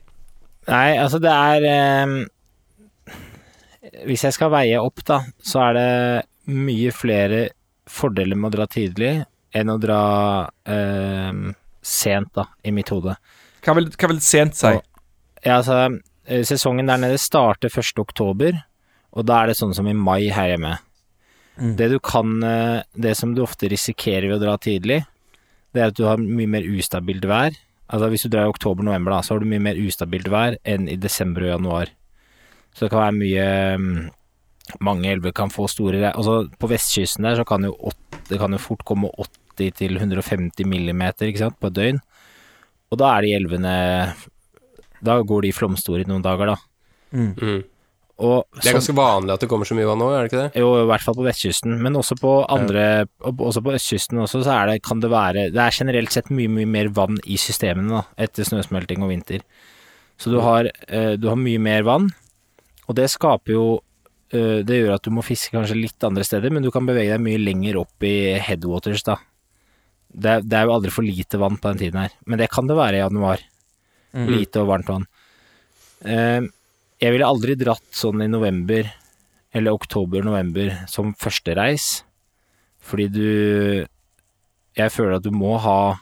[0.67, 2.25] nei, altså det er eh,
[4.07, 5.89] Hvis jeg skal veie opp, da, så er det
[6.51, 7.47] mye flere
[7.89, 9.13] fordeler med å dra tidlig
[9.55, 10.01] enn å dra
[10.67, 11.31] eh,
[11.85, 13.15] sent, da, i mitt hode.
[13.65, 14.73] Hva vil, hva vil sent si?
[15.45, 18.01] Ja, altså, eh, sesongen der nede starter 1.
[18.03, 18.57] oktober,
[19.15, 20.75] og da er det sånn som i mai her hjemme.
[21.55, 21.75] Mm.
[21.79, 25.05] Det du kan eh, Det som du ofte risikerer ved å dra tidlig,
[25.71, 27.55] det er at du har mye mer ustabilt vær.
[27.91, 30.97] Altså Hvis du drar i oktober-november, så har du mye mer ustabilt vær enn i
[30.99, 31.91] desember og januar.
[32.75, 33.47] Så det kan være mye
[33.79, 33.99] mm,
[34.83, 38.55] Mange elver kan få store Altså På vestkysten der så kan jo 8, det kan
[38.55, 42.01] jo fort komme 80 til 150 millimeter ikke sant, på et døgn.
[42.91, 43.75] Og da er de elvene
[45.05, 46.57] Da går de flomstore i noen dager, da.
[47.15, 47.63] Mm.
[48.15, 50.29] Og Det er ganske ganske vanlig at det kommer så mye vann nå, er det
[50.29, 50.61] ikke det?
[50.63, 53.07] jo, i hvert fall på vestkysten, men også på andre ja.
[53.27, 56.47] Også på østkysten også, så er det, kan det være Det er generelt sett mye,
[56.47, 59.43] mye mer vann i systemene da, etter snøsmelting og vinter.
[60.15, 62.07] Så du har, eh, du har mye mer vann,
[62.87, 63.65] og det skaper jo
[64.67, 67.23] Det gjør at du må fiske kanskje litt andre steder, men du kan bevege deg
[67.25, 69.15] mye lenger opp i headwaters, da.
[70.15, 72.49] Det, er- det er jo aldri for lite vann på den tiden her, men det
[72.53, 73.41] kan det være i januar.
[74.31, 75.07] Lite og varmt vann.
[76.07, 76.41] Eh,
[77.03, 78.87] jeg ville aldri dratt sånn i november
[79.55, 82.03] eller oktober-november som første reis,
[82.85, 83.87] fordi du
[84.75, 85.97] Jeg føler at du må ha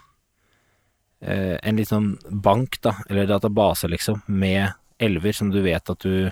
[1.22, 4.72] eh, en litt sånn bank, da, eller database, liksom, med
[5.02, 6.30] elver som du vet at du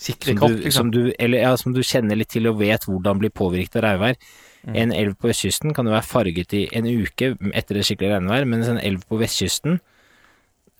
[0.00, 0.70] Sikre du, liksom.
[0.72, 3.84] som, du, eller, ja, som du kjenner litt til og vet hvordan blir påvirket av
[3.84, 4.16] regnvær.
[4.76, 8.46] En elv på østkysten kan jo være farget i en uke etter et skikkelig regnvær,
[8.48, 9.78] mens en elv på vestkysten,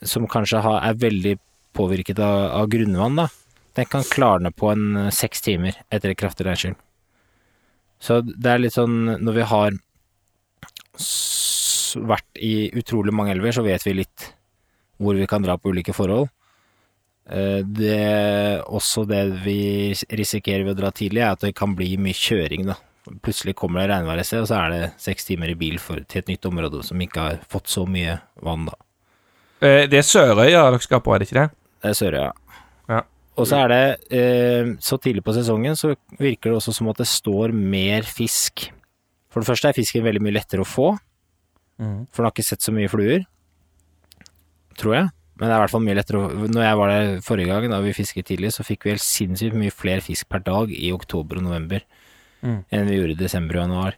[0.04, 1.34] som kanskje har, er veldig
[1.76, 3.28] påvirket av, av grunnvann, da,
[3.76, 6.76] den kan klarne på en eh, seks timer etter et kraftig regnskyll.
[8.00, 9.74] Så det er litt sånn Når vi har
[12.08, 14.30] vært i utrolig mange elver, så vet vi litt
[15.00, 16.28] hvor vi kan dra på ulike forhold.
[17.30, 21.94] Eh, Det også det vi risikerer ved å dra tidlig, er at det kan bli
[21.96, 22.76] mye kjøring, da.
[23.24, 26.02] Plutselig kommer det regnvær et sted, og så er det seks timer i bil for,
[26.06, 28.74] til et nytt område som ikke har fått så mye vann, da.
[29.62, 31.50] Eh, det er Sørøya dere skal på, er det ikke det?
[31.82, 32.32] Det er Sørøya.
[32.90, 33.00] Ja.
[33.40, 36.98] Og så er det eh, Så tidlig på sesongen så virker det også som at
[37.00, 38.66] det står mer fisk.
[39.30, 40.90] For det første er fisken veldig mye lettere å få,
[41.80, 43.22] for den har ikke sett så mye fluer.
[44.76, 45.06] Tror jeg.
[45.40, 47.66] Men det er i hvert fall mye lettere å Når jeg var der forrige gang,
[47.72, 50.92] da vi fisket tidlig, så fikk vi helt sinnssykt mye flere fisk per dag i
[50.92, 51.86] oktober og november
[52.40, 53.96] enn vi gjorde i desember og januar.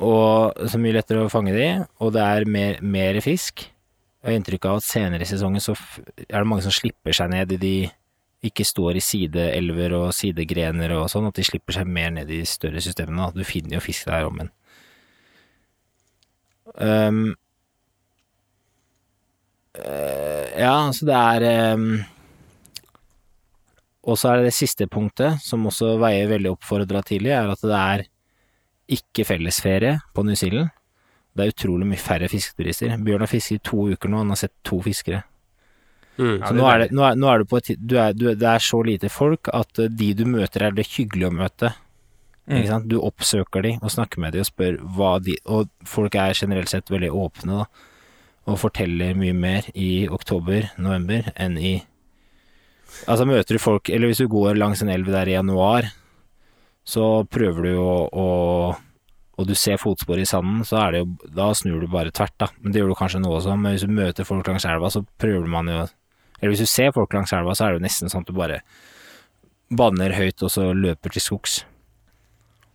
[0.00, 1.66] Og så mye lettere å fange de,
[2.00, 3.66] og det er mer, mer fisk.
[4.22, 5.74] Jeg har inntrykk av at senere i sesongen så
[6.06, 7.74] er det mange som slipper seg ned i de
[8.46, 12.40] ikke står i sideelver og sidegrener og sånn, at de slipper seg mer ned i
[12.40, 13.28] de større systemene.
[13.34, 14.50] Du finner jo fisk der om en.
[16.72, 17.22] Um,
[19.72, 21.86] ja, så det er um,
[24.04, 27.00] Og så er det det siste punktet, som også veier veldig opp for å dra
[27.06, 28.06] tidlig, er at det er
[28.92, 30.72] ikke fellesferie på New Zealand.
[31.32, 32.92] Det er utrolig mye færre fisketurister.
[33.00, 35.22] Bjørn har fisket i to uker nå, han har sett to fiskere.
[36.18, 36.42] Mm.
[36.42, 38.12] Ja, Så det nå er det, nå, er, nå er det, på et du er,
[38.12, 41.36] du, Det er så lite folk at eh, de du møter, er det hyggelig å
[41.38, 41.72] møte.
[42.50, 42.88] Mm.
[42.90, 46.72] Du oppsøker de og snakker med de og spør hva de Og folk er generelt
[46.72, 47.88] sett veldig åpne, da.
[48.50, 51.74] Og forteller mye mer i oktober-november enn i
[53.08, 55.86] Altså møter du folk Eller hvis du går langs en elv der i januar,
[56.84, 58.26] så prøver du å, å
[59.40, 62.34] og du ser fotspor i sanden, så er det jo Da snur du bare tvert,
[62.38, 62.50] da.
[62.60, 63.56] Men det gjør du kanskje nå også.
[63.56, 65.80] Men hvis du møter folk langs elva, så prøver man jo
[66.40, 68.36] Eller hvis du ser folk langs elva, så er det jo nesten sånn at du
[68.36, 68.60] bare
[69.72, 71.62] banner høyt, og så løper til skogs.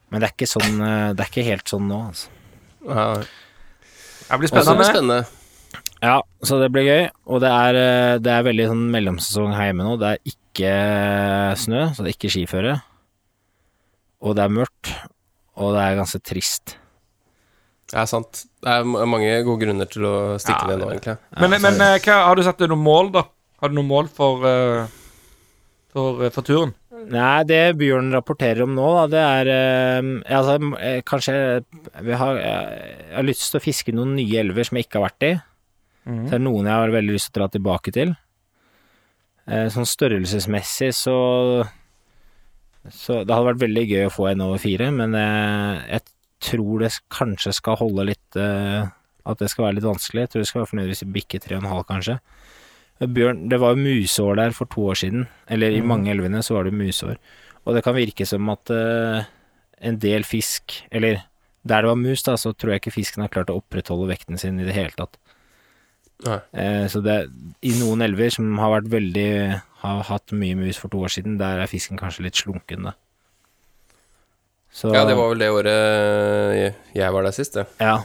[0.09, 2.33] Men det er ikke sånn eh, Det er ikke helt sånn nå, altså.
[2.87, 3.07] Ja.
[4.27, 5.19] Det blir Også spennende.
[6.03, 7.05] Ja, så det blir gøy.
[7.25, 9.95] Og det er, eh, det er veldig sånn mellomsesong her hjemme nå.
[10.01, 10.73] Det er ikke
[11.63, 12.75] snø, så det er ikke skiføre.
[14.25, 14.91] Og det er mørkt,
[15.57, 16.77] og det er ganske trist.
[17.87, 18.43] Det er sant.
[18.61, 21.17] Det er mange gode grunner til å stikke Ja, ned nå, egentlig.
[21.39, 23.23] Men, men eh, hva, har du satt deg noen mål, da?
[23.61, 24.97] Har du noen mål for, eh,
[25.93, 26.73] for, eh, for turen?
[27.07, 31.35] Nei, det Bjørn rapporterer om nå, da, det er eh, altså, eh, Kanskje
[32.03, 35.07] vi har, Jeg har lyst til å fiske noen nye elver som jeg ikke har
[35.07, 35.31] vært i.
[36.07, 38.13] Så det er noen jeg har veldig lyst til å dra tilbake til.
[39.47, 41.17] Eh, Sånn størrelsesmessig så
[42.87, 46.05] Så det hadde vært veldig gøy å få en over fire, men eh, jeg
[46.47, 48.87] tror det kanskje skal holde litt eh,
[49.27, 50.23] At det skal være litt vanskelig.
[50.23, 52.19] Jeg tror jeg skal være fornøyd hvis vi bikker tre og en halv, kanskje.
[53.03, 55.25] Bjørn, det var jo musår der for to år siden.
[55.51, 57.19] Eller i mange elvene så var det musår.
[57.67, 61.19] Og det kan virke som at en del fisk Eller
[61.67, 64.39] der det var mus, da, så tror jeg ikke fisken har klart å opprettholde vekten
[64.39, 65.17] sin i det hele tatt.
[66.25, 66.39] Nei.
[66.53, 67.17] Eh, så det
[67.61, 71.35] I noen elver som har vært veldig Har hatt mye mus for to år siden,
[71.37, 72.93] der er fisken kanskje litt slunken, da.
[74.73, 77.67] Så, Ja, det var vel det året jeg- jeg var der sist, det.
[77.79, 77.97] ja.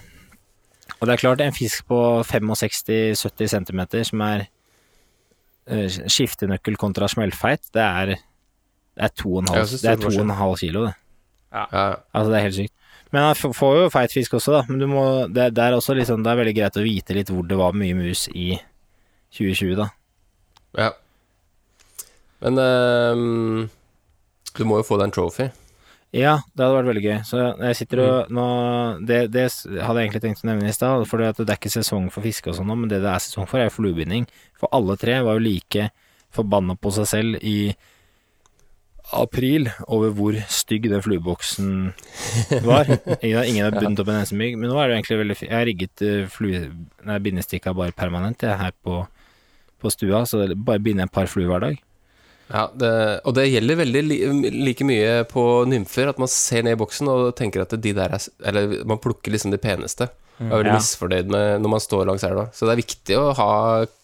[1.01, 4.47] Og det er klart, en fisk på 65-70 cm som er
[5.67, 8.19] eh, skiftenøkkel kontra smeltfeit, det er, det
[8.99, 10.57] er to og en halv, jeg synes det er det var to og en halv
[10.59, 10.95] kilo, det.
[11.53, 11.97] Ja.
[12.15, 12.73] Altså, det er helt sykt.
[13.13, 14.63] Men han får jo feit fisk også, da.
[14.71, 17.33] Men du må, det, det er også liksom, det er veldig greit å vite litt
[17.33, 18.55] hvor det var mye mus i
[19.37, 19.89] 2020, da.
[20.81, 20.91] ja.
[22.43, 23.69] Men ehm,
[24.57, 25.45] du må jo få deg en trophy.
[26.13, 27.15] Ja, det hadde vært veldig gøy.
[27.25, 28.47] Så jeg sitter og nå
[29.09, 32.11] Det, det hadde jeg egentlig tenkt å nevne i stad, for det er ikke sesong
[32.13, 34.27] for fiske og sånn nå, men det det er sesong for, er fluebinding.
[34.59, 35.89] For alle tre var jo like
[36.33, 37.73] forbanna på seg selv i
[39.13, 41.93] april over hvor stygg den flueboksen
[42.65, 42.91] var.
[43.23, 45.51] Ingen, har bundet opp en eneste mygg, men nå er det egentlig veldig fint.
[45.51, 46.05] Jeg har rigget.
[47.09, 49.03] Nei, bindestikka bare permanent, jeg, her på,
[49.83, 51.81] på stua, så bare binder binde et par fluer hver dag.
[52.53, 52.89] Ja, det,
[53.25, 54.17] og det gjelder veldig li,
[54.69, 58.13] like mye på nymfer, at man ser ned i boksen og tenker at de der
[58.19, 60.11] er Eller man plukker liksom de peneste.
[60.43, 60.77] Jeg er veldig Ja.
[60.81, 62.49] misfornøyd med når man står langs elva.
[62.53, 63.51] Så det er viktig å ha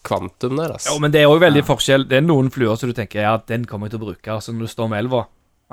[0.07, 0.93] kvantum der, altså.
[0.93, 2.07] Jo, men det er òg veldig forskjell.
[2.09, 4.31] Det er noen fluer som du tenker ja, den kommer jeg til å bruke.
[4.33, 5.25] Altså når du står med elva.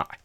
[0.03, 0.17] Nei.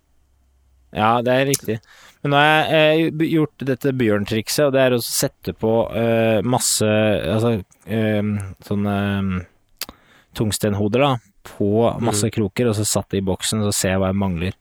[0.98, 1.80] Ja, det er riktig.
[2.24, 6.42] Men nå har jeg eh, gjort dette bjørntrikset, og det er å sette på eh,
[6.44, 7.54] masse Altså
[7.88, 8.34] eh,
[8.68, 9.96] sånne eh,
[10.38, 14.10] tungstenhoder, da, på masse kroker, og så satt det i boksen, så ser jeg hva
[14.12, 14.58] jeg mangler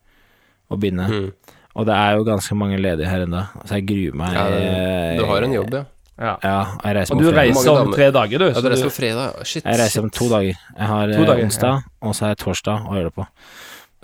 [0.70, 1.06] å binde.
[1.10, 1.56] Mm.
[1.78, 4.34] Og det er jo ganske mange ledige her ennå, så jeg gruer meg.
[4.34, 5.84] Ja, det- Du har en jobb, ja.
[6.20, 6.36] Ja.
[6.44, 8.44] Ja, jeg reiser Og du reiser om tre dager, du.
[8.50, 9.46] Ja, du reiser er på fredag.
[9.46, 9.64] Shit.
[9.64, 10.52] Jeg reiser om to dager.
[10.76, 13.26] Jeg har eh, dager, onsdag, og så har jeg torsdag å gjøre det på.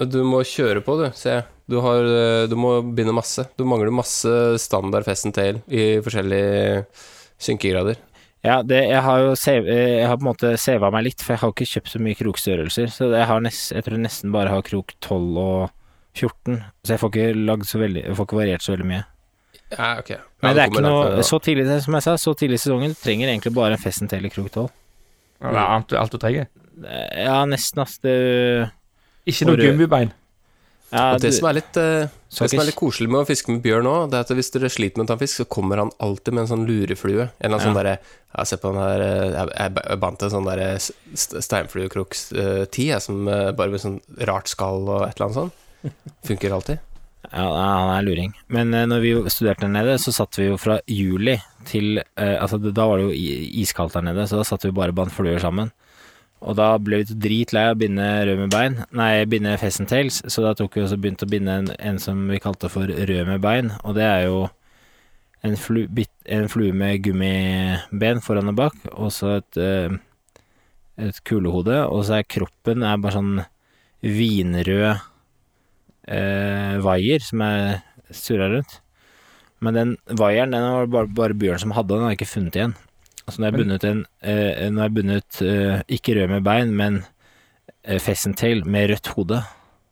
[0.09, 1.11] Du må kjøre på, du.
[1.13, 1.43] Se.
[1.69, 3.45] Du, har, eh, du må binde masse.
[3.59, 6.87] Du mangler masse standard fest and tail i forskjellige
[7.39, 7.97] synkegrader.
[8.47, 11.23] Ja, det, jeg har jo save, eh, jeg har på en måte seva meg litt,
[11.25, 12.93] for jeg har ikke kjøpt så mye krokstørrelser.
[12.95, 15.71] Så jeg, har nest, jeg tror jeg nesten bare har krok 12 og
[16.17, 16.61] 14.
[16.87, 19.03] Så jeg får ikke lagd så veldig Jeg får ikke variert så veldig mye.
[19.75, 20.11] Ja, ok.
[20.15, 21.25] Ja, Men det er ikke noe det.
[21.27, 24.09] Så tidlig som jeg sa, så tidlig i sesongen, du trenger egentlig bare en festen
[24.13, 24.69] til i krok 12.
[25.43, 26.47] Ja, det er alt, du- alt du trenger.
[27.17, 27.99] Ja, nesten, ass.
[27.99, 28.15] Det
[29.27, 30.13] Ikke noe gummibein.
[30.93, 33.51] Ja, Og det du- som litt uh, Det som er litt koselig med å fiske
[33.51, 35.79] med bjørn nå, det er at hvis dere sliter med å ta fisk, så kommer
[35.83, 37.29] han alltid med en sånn lureflue.
[37.41, 37.67] En eller annen Ja.
[37.73, 37.99] sånn derre
[38.37, 40.67] Jeg ser på den her eh, Jeg, jeg, bandt en sånn derre
[41.17, 45.53] steinfluekroks-ti, jeg, som uh, bare med sånn rart skall og et eller annet sånn.
[46.27, 46.83] Funker alltid.
[47.33, 48.35] Ja, han er luring.
[48.53, 52.37] Men uh, når vi studerte der nede, så satt vi jo fra juli til eh,
[52.39, 53.17] Altså, da var det jo
[53.65, 55.73] iskaldt der nede, så da satt vi bare og bandt fluer sammen.
[56.47, 60.21] Og da ble vi dritlei av å binde rød med bein, nei, binde pheasant tails,
[60.31, 63.27] så da tok vi også begynt å binde en, en som vi kalte for rød
[63.27, 64.45] med bein, og det er jo
[65.47, 69.99] en, flu, bit, en flue med gummiben foran og bak, og så et, eh,
[71.09, 73.35] et kulehode, og så er kroppen er bare sånn
[74.07, 74.89] vinrød
[76.07, 77.81] eh, vaier som er
[78.15, 78.81] surra rundt.
[79.65, 82.35] Men den vaieren den var det bare, bare Bjørn som hadde, den har jeg ikke
[82.35, 82.77] funnet igjen.
[83.27, 87.01] Altså når jeg bundet en eh, Når jeg bundet eh, ikke rød med bein, men
[87.85, 89.41] eh, pheasant-tail med rødt hode.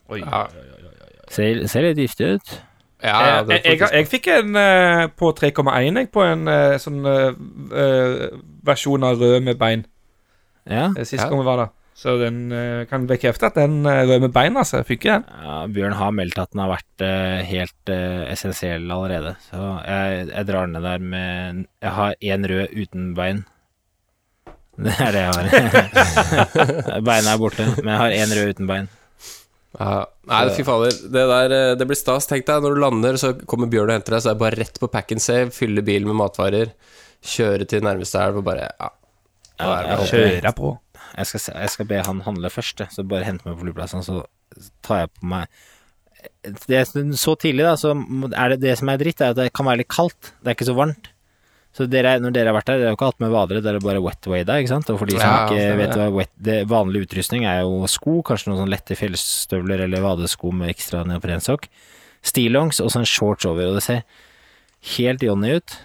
[0.09, 0.20] Oi.
[0.20, 0.45] Ja.
[1.30, 2.55] Ser, ser litt giftig ut.
[3.03, 6.22] Ja, Eh, ja, jeg, det jeg, faktisk- jeg fikk en eh, på 3,1 jeg, på
[6.24, 7.35] en eh, sånn eh,
[7.82, 9.82] eh, versjon av rød med bein
[10.70, 10.87] Ja.
[10.97, 11.28] eh, sist Ja.
[11.28, 11.72] gang vi var der.
[11.95, 14.80] Så den eh, kan bekrefte at den eh, rød med bein, altså.
[14.86, 15.22] Fikk den.
[15.47, 17.92] ja Bjørn har meldt at den har vært eh, helt
[18.34, 19.36] essensiell allerede.
[19.47, 23.45] Så jeg, jeg drar ned der med Jeg har én rød uten bein.
[24.84, 27.01] Det er det jeg har.
[27.07, 28.90] Beina er borte, men jeg har én rød uten bein.
[29.78, 30.01] Ja.
[30.30, 30.99] Nei, fy fader.
[31.14, 32.26] Det der Det blir stas.
[32.30, 34.59] Tenk deg, når du lander, så kommer Bjørn og henter deg, så er det bare
[34.59, 36.74] rett på pack and save, fylle bilen med matvarer,
[37.22, 38.90] kjøre til nærmeste elv og bare Ja.
[39.55, 40.70] Ja, jeg, håper, Kjøre på.
[41.17, 44.25] Jeg, skal, jeg skal be han handle først, så bare hente meg på flyplassen, så
[44.87, 45.49] tar jeg på meg
[46.45, 46.87] det, er
[47.19, 47.91] Så tidlig, da, så
[48.33, 50.31] er det det som er dritt, er at det kan være litt kaldt.
[50.41, 51.11] Det er ikke så varmt.
[51.75, 53.81] Så dere, når dere har vært der, dere har jo ikke hatt med vadere, dere
[53.81, 54.89] er bare wet way der, ikke sant?
[54.95, 55.99] Og for de som Ja, ikke stemmer vet det.
[55.99, 60.53] hva wet det, Vanlig utrustning er jo sko, kanskje noen sånn lette fjellstøvler eller vadesko
[60.55, 61.67] med ekstra neoprensokk.
[62.25, 64.05] Stillongs og så en shorts over, og det ser
[64.95, 65.77] helt Johnny ut.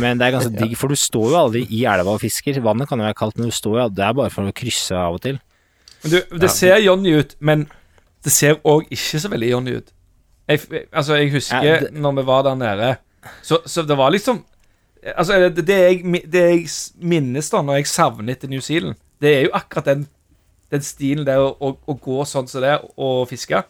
[0.00, 2.60] Men det er ganske digg, for du står jo aldri i elva og fisker.
[2.64, 4.96] Vannet kan jo være kaldt, men du står jo Det er bare for å krysse
[4.96, 5.40] av og til.
[6.02, 7.66] Men du, det ser Johnny ut, men
[8.24, 9.92] det ser òg ikke så veldig Johnny ut.
[10.48, 10.60] Jeg,
[10.92, 12.96] altså, jeg husker Ja, det- når vi var der nede,
[13.42, 14.42] så, så det var liksom
[15.18, 16.66] Altså, det, det, jeg, det jeg
[17.02, 20.04] minnes da når jeg savner etter New Zealand, det er jo akkurat den,
[20.70, 23.64] den stilen der å, å, å gå sånn som det og fiske.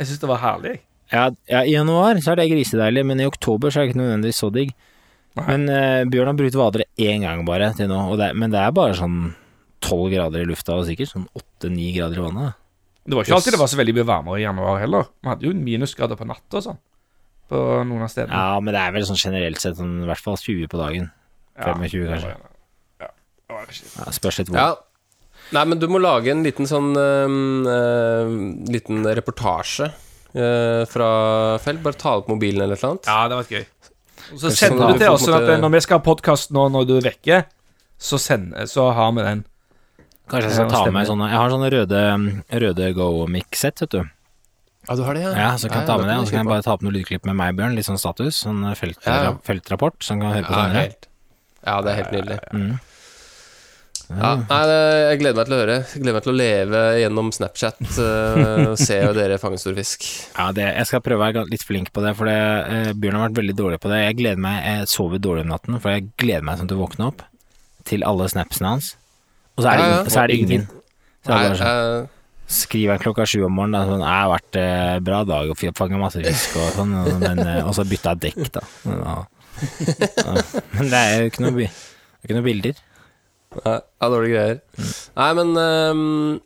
[0.00, 0.80] Jeg syns det var herlig.
[1.12, 4.00] Ja, ja, i januar så er det grisedeilig, men i oktober så er det ikke
[4.02, 4.72] nødvendigvis så digg.
[5.38, 5.44] Nei.
[5.48, 8.60] Men uh, Bjørn har brukt vadere én gang bare til nå, og det, men det
[8.60, 9.32] er bare sånn
[9.82, 12.58] tolv grader i lufta og sikkert sånn åtte-ni grader i vannet.
[13.02, 15.08] Det var ikke alltid det var så veldig mye varmere i januar heller.
[15.24, 16.78] Vi hadde jo minusgrader på natta og sånn.
[17.50, 18.38] På noen av stedene.
[18.38, 21.10] Ja, men det er vel sånn generelt sett sånn i hvert fall 20 på dagen.
[21.58, 22.30] 25 kanskje.
[23.02, 23.80] Ja, det var det.
[23.98, 24.60] Ja, spørs litt hvor.
[24.60, 24.70] Ja.
[25.52, 27.66] Nei, men du må lage en liten sånn øhm,
[28.72, 31.10] Liten reportasje øh, fra
[31.60, 31.82] felt.
[31.84, 33.10] Bare ta opp mobilen eller et eller annet.
[33.10, 33.66] Ja, det var gøy.
[34.32, 36.68] Og så sender sånn du til oss, sånn at når vi skal ha podkast nå
[36.72, 37.42] når du er vekke,
[38.02, 39.44] så, så har vi den.
[40.32, 42.02] Kanskje jeg skal ta med sånne Jeg har sånne røde,
[42.64, 44.02] røde Go-mix-sett, vet du.
[44.88, 45.32] Ja, du har det, ja?
[45.38, 46.96] Ja, så kan jeg ta med det, og så kan jeg bare ta opp noen
[46.96, 47.76] lydklipp med meg, Bjørn.
[47.78, 48.40] Litt sånn status.
[48.42, 50.86] Sånn feltrapport som kan høre på senere.
[51.62, 52.38] ja, det er helt nydelig.
[52.50, 52.72] Mm.
[54.18, 54.60] Ja, nei,
[55.12, 55.76] jeg gleder meg til å høre.
[55.88, 60.06] Jeg gleder meg til å leve gjennom Snapchat øh, og se dere fange stor fisk.
[60.36, 63.18] Ja, det, jeg skal prøve å være litt flink på det, for det, eh, Bjørn
[63.18, 64.00] har vært veldig dårlig på det.
[64.04, 66.84] Jeg gleder meg, jeg sover dårlig om natten, for jeg gleder meg sånn til å
[66.84, 67.24] våkne opp
[67.88, 68.92] til alle snapsene hans.
[69.56, 70.02] Og så er det, Ja, ja.
[70.12, 70.68] så er det ingen.
[71.22, 72.20] Så er det bare sånn, øh,
[72.52, 75.66] skriver jeg klokka sju om morgenen, da, sånn, det har vært eh, bra dag og
[75.78, 78.64] fanga masse fisk og sånn, og, men, eh, og så bytta jeg dekk, da.
[78.92, 79.18] Ja.
[80.76, 81.68] Men det er jo ikke noe,
[82.24, 82.80] ikke noe bilder.
[83.64, 84.60] Ja, ja, dårlige greier.
[85.18, 86.38] Nei, men um,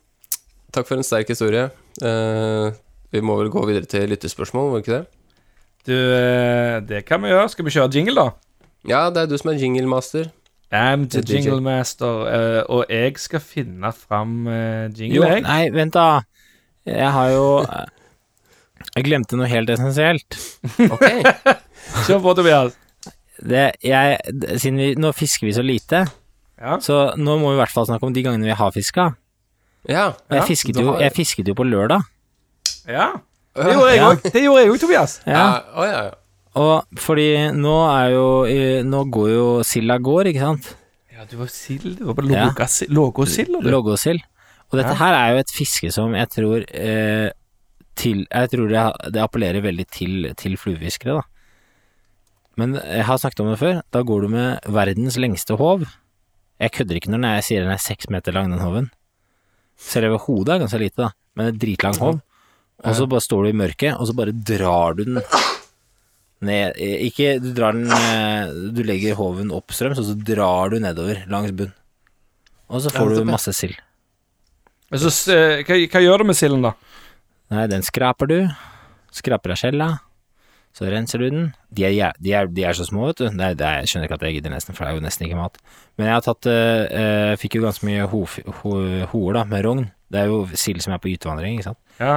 [0.75, 1.69] takk for en sterk historie.
[2.03, 2.73] Uh,
[3.15, 5.05] vi må vel gå videre til lyttespørsmål, må vi ikke det?
[5.87, 7.49] Du, eh, det kan vi gjøre.
[7.53, 8.31] Skal vi kjøre jingle, da?
[8.91, 10.33] Ja, det er du som er jinglemaster.
[10.75, 15.45] I'm the jinglemaster, er jingle master, eh, og jeg skal finne fram Jo, jingle, jeg.
[15.47, 16.07] nei, vent da.
[16.87, 17.47] Jeg har jo
[18.97, 20.39] Jeg glemte noe helt essensielt.
[20.91, 21.07] Ok.
[22.09, 22.75] Kjør på, Tobias.
[23.39, 24.19] Det, jeg,
[24.59, 26.03] siden vi, nå fisker vi så lite,
[26.57, 26.79] Ja.
[26.81, 29.11] så nå må vi i hvert fall snakke om de gangene vi har fiska.
[29.87, 30.13] Ja.
[30.31, 30.39] ja.
[30.39, 32.03] Jeg, fisket jo, jeg fisket jo på lørdag.
[32.89, 33.13] ja.
[33.57, 34.23] Det gjorde jeg òg.
[34.35, 35.13] Det gjorde jeg òg, Tobias.
[35.25, 35.33] Ja.
[35.33, 35.45] Ja.
[35.73, 36.15] Å, ja, ja.
[36.61, 40.69] Og fordi nå er jo eh, Nå går jo silda går, ikke sant?
[41.13, 41.95] Ja, du var sild.
[41.97, 42.51] Du var på Ja.
[42.93, 43.71] lågåsild, du.
[43.73, 44.21] Lågåsild.
[44.69, 44.99] Og dette Ja.
[45.01, 47.31] her er jo et fiske som jeg tror eh,
[47.97, 48.85] til Jeg tror det,
[49.17, 51.23] det appellerer veldig til, til fluefiskere, da.
[52.61, 53.81] Men jeg har snakket om det før.
[53.93, 55.85] Da går du med verdens lengste håv.
[56.63, 58.89] Jeg kødder ikke når jeg sier den er seks meter lang, den hoven.
[59.77, 62.21] Selve hodet er ganske lite, da, men en dritlang hov.
[62.85, 65.21] Og så bare står du i mørket, og så bare drar du den
[66.45, 71.23] ned Ikke du drar den eh, Du legger hoven oppstrøms, og så drar du nedover
[71.33, 71.73] langs bunn.
[72.69, 73.77] Og så får du masse sild.
[74.91, 76.75] Men så, eh, hva, hva gjør du med silden, da?
[77.55, 78.39] Nei, den skraper du.
[79.15, 79.89] Skraper av skjella.
[80.77, 81.45] Så renser du den.
[81.73, 83.27] De er, de er, de er så små, vet du.
[83.33, 85.25] Det det er, jeg skjønner ikke at jeg gidder nesten, for det er jo nesten
[85.25, 85.57] ikke mat.
[85.97, 88.21] Men jeg har tatt eh, eh, Fikk jo ganske mye ho,
[88.61, 88.73] ho,
[89.15, 89.87] hoer, da, med rogn.
[90.13, 91.81] Det er jo sild som er på gytevandring, ikke sant.
[91.97, 92.17] Ja.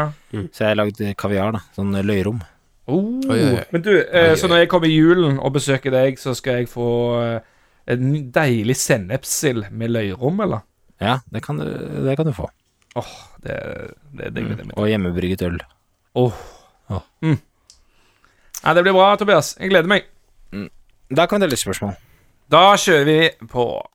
[0.52, 1.64] Så jeg har lagd kaviar, da.
[1.78, 2.44] Sånn løyrom.
[2.90, 3.22] Oh.
[3.30, 3.64] Oi, oi, oi.
[3.72, 4.38] Men du, eh, Oi, oi.
[4.42, 6.90] så når jeg kommer i julen og besøker deg, så skal jeg få
[7.24, 7.58] eh,
[7.96, 10.66] en deilig sennepssild med løyrom, eller?
[11.00, 11.68] Ja, det kan du,
[12.06, 12.50] det kan du få.
[13.00, 13.12] Åh,
[13.46, 13.56] det,
[14.12, 14.80] det, det gleder jeg meg til.
[14.84, 15.62] Og hjemmebrygget øl.
[16.20, 16.42] Åh.
[16.90, 17.06] Oh.
[17.24, 17.38] Mm.
[18.64, 19.56] Ja, det blir bra, Tobias.
[19.60, 20.02] Jeg gleder meg.
[21.16, 21.92] Da kan vi dele spørsmål.
[22.52, 23.88] Da kjører vi på.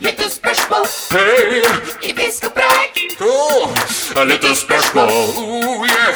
[0.00, 0.86] Lyttespørsmål.
[1.12, 1.62] Hey.
[2.02, 2.44] I et
[4.50, 5.08] og spørsmål.
[5.08, 6.14] Oh, yeah.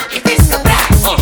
[1.07, 1.13] Åh,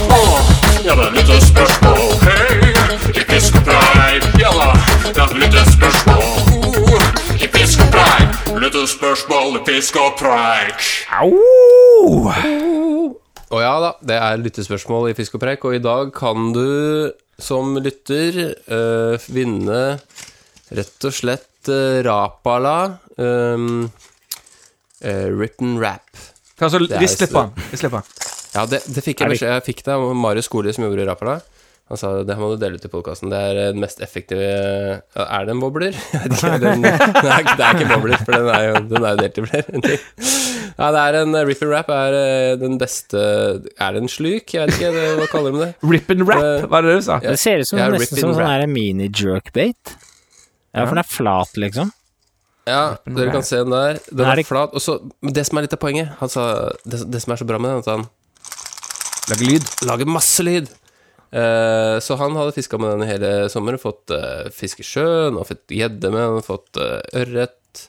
[0.85, 1.99] Ja, det er et lite spørsmål.
[2.27, 2.75] Hey.
[3.15, 4.23] I fisk og preik.
[4.41, 4.69] Ja da,
[5.15, 5.27] det er
[5.63, 6.17] et spørsmål.
[6.19, 7.03] Oh,
[7.35, 8.29] I fisk og preik.
[8.63, 10.75] Lyttespørsmål i fisk og preik.
[11.21, 12.33] Au!
[13.53, 17.13] Og ja da, det er lyttespørsmål i Fisk og preik, og i dag kan du
[17.43, 18.39] som lytter
[18.73, 19.81] øh, vinne
[20.73, 22.77] rett og slett øh, Rapala
[23.19, 23.89] øh,
[25.37, 26.09] Written Rap.
[26.63, 27.65] Altså, vi er på den.
[27.73, 28.29] Vi slipper den.
[28.53, 31.09] Ja, det, det fikk jeg beskjed Jeg fikk det av Marius Skoli som jobber i
[31.09, 31.41] Rapala.
[31.93, 33.33] Han sa det må du dele ut i podkasten.
[33.33, 34.47] Det er den mest effektive
[35.13, 35.93] Er det en bobler?
[36.15, 36.61] Jeg vet ikke.
[36.63, 39.41] Den, det, er, det er ikke bobler, for den er jo, den er jo delt
[39.43, 39.99] i flere.
[40.79, 44.55] Ja, det er en Rip and Rap er øh, den beste Er det en sluk?
[44.55, 45.71] Jeg vet ikke, det, hva kaller de det?
[45.85, 47.19] Rip and rap, hva var det du sa?
[47.23, 49.97] Det ser ut som Ja, nesten som sånn her mini-jerkbait.
[50.73, 51.93] Ja, for den er flat, liksom.
[52.69, 53.99] Ja, dere kan se den der.
[54.09, 54.73] Den Er er flat.
[54.73, 56.45] Og så det som er litt av poenget Han sa
[56.87, 58.07] Det, det som er så bra med den, er at han
[59.31, 59.67] Lager lyd.
[59.87, 60.71] lager masse lyd.
[61.33, 63.81] Eh, så han hadde fiska med den hele sommeren.
[63.81, 67.87] Fått uh, fisk i sjøen, og fått gjedde med den, fått uh, ørret.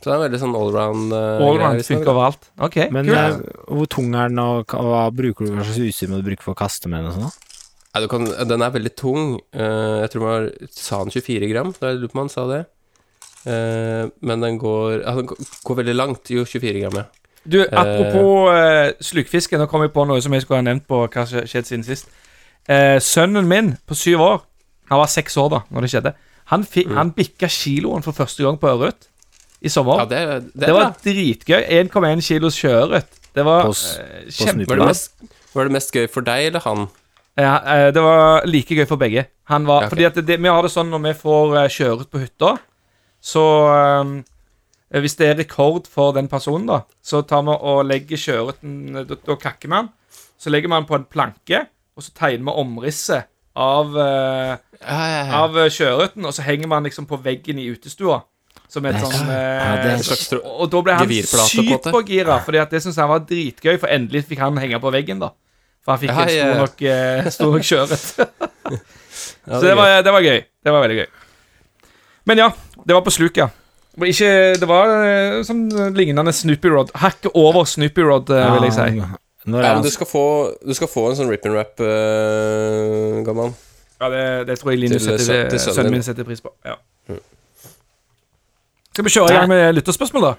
[0.00, 1.12] Så det er veldig sånn allround.
[1.12, 2.46] Uh, Allround funker overalt.
[2.64, 3.18] Ok, Men kult.
[3.44, 6.42] eh, hvor tung er den, og hva- bruker du, hva slags utstyr må du bruke
[6.42, 7.34] for å kaste med den og sånn?
[7.92, 9.40] Nei, du kan, den er veldig tung.
[9.52, 11.72] Eh, jeg tror man Sa den 24 gram?
[11.78, 12.60] Da jeg lurer på om han sa det.
[13.44, 16.30] Eh, men den går ja, Den går- går veldig langt.
[16.30, 17.04] Jo, 24 gram, ja.
[17.48, 20.98] Du, apropos uh, slukfiske, nå kom jeg på noe som jeg skulle ha nevnt på
[21.08, 22.10] hva som skjedde siden sist.
[22.68, 24.42] Eh, sønnen min på syv år,
[24.90, 26.12] han var seks år da når det skjedde,
[26.52, 29.08] han, fi, han bikka kiloen for første gang på ørret
[29.60, 30.02] i sommer.
[30.02, 30.20] ja det,
[30.54, 31.60] det, det var dritgøy.
[31.82, 33.20] 1,1 kilos sjøørret.
[33.34, 34.66] Det var På eh, kjempe...
[34.70, 35.12] Var det, mest,
[35.54, 36.88] var det mest gøy for deg eller han?
[37.38, 39.26] Ja, eh, det var like gøy for begge.
[39.50, 39.94] Han var, Ja, okay.
[39.94, 42.56] Fordi at det, vi har det sånn når vi får uh, på hytta,
[43.20, 43.44] så
[43.76, 44.12] eh,
[45.00, 49.14] Hvis det er rekord for den personen, da, så tar vi og legger sjøørreten Da,
[49.14, 49.90] da kakker vi den.
[50.40, 55.00] Så legger vi den på en planke, og så tegner vi omrisset av, uh, Ja,
[55.12, 55.44] ja, ja.
[55.46, 58.22] eh, sjøørreten, og så henger man liksom på veggen i utestua.
[58.70, 59.94] Som et sånn eh, ja,
[60.30, 62.38] tro- Og da ble han sykt på gira.
[62.46, 65.32] Fordi at det syntes han var dritgøy, for endelig fikk han henge på veggen, da.
[65.82, 68.04] For han fikk Ja, en stor nok, eh, stor nok kjøret.
[69.50, 70.44] Så det var, det var gøy.
[70.64, 71.08] Det var veldig gøy.
[72.30, 72.50] Men ja,
[72.86, 73.48] det var på sluk, ja.
[74.00, 74.28] Ikke,
[74.60, 75.64] det var eh, sånn
[75.96, 76.92] lignende Snoopy Rod.
[77.02, 78.86] Hakket over Snoopy Rod, eh, vil jeg si.
[79.50, 80.22] Ja, men du skal få,
[80.62, 83.54] du skal få en sånn rip and rap, uh, gammal.
[84.00, 86.52] Ja, det, det tror jeg Linus setter, til sønnen sønnen min setter pris på.
[86.64, 86.76] Ja.
[88.90, 90.32] Skal vi kjøre i gang med lytterspørsmål, da?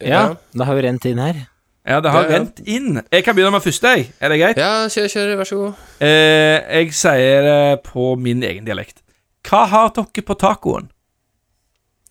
[0.00, 0.22] Ja,
[0.56, 1.42] da har vi rent inn her.
[1.86, 2.38] Ja, det har Ja, ja.
[2.38, 3.00] rent inn.
[3.12, 4.10] Jeg kan begynne med første, jeg.
[4.20, 4.58] Er det greit?
[4.60, 5.84] Ja, kjør, kjør, vær så god.
[6.00, 9.00] Eh, jeg sier det på min egen dialekt.
[9.48, 10.90] Hva har dere på tacoen?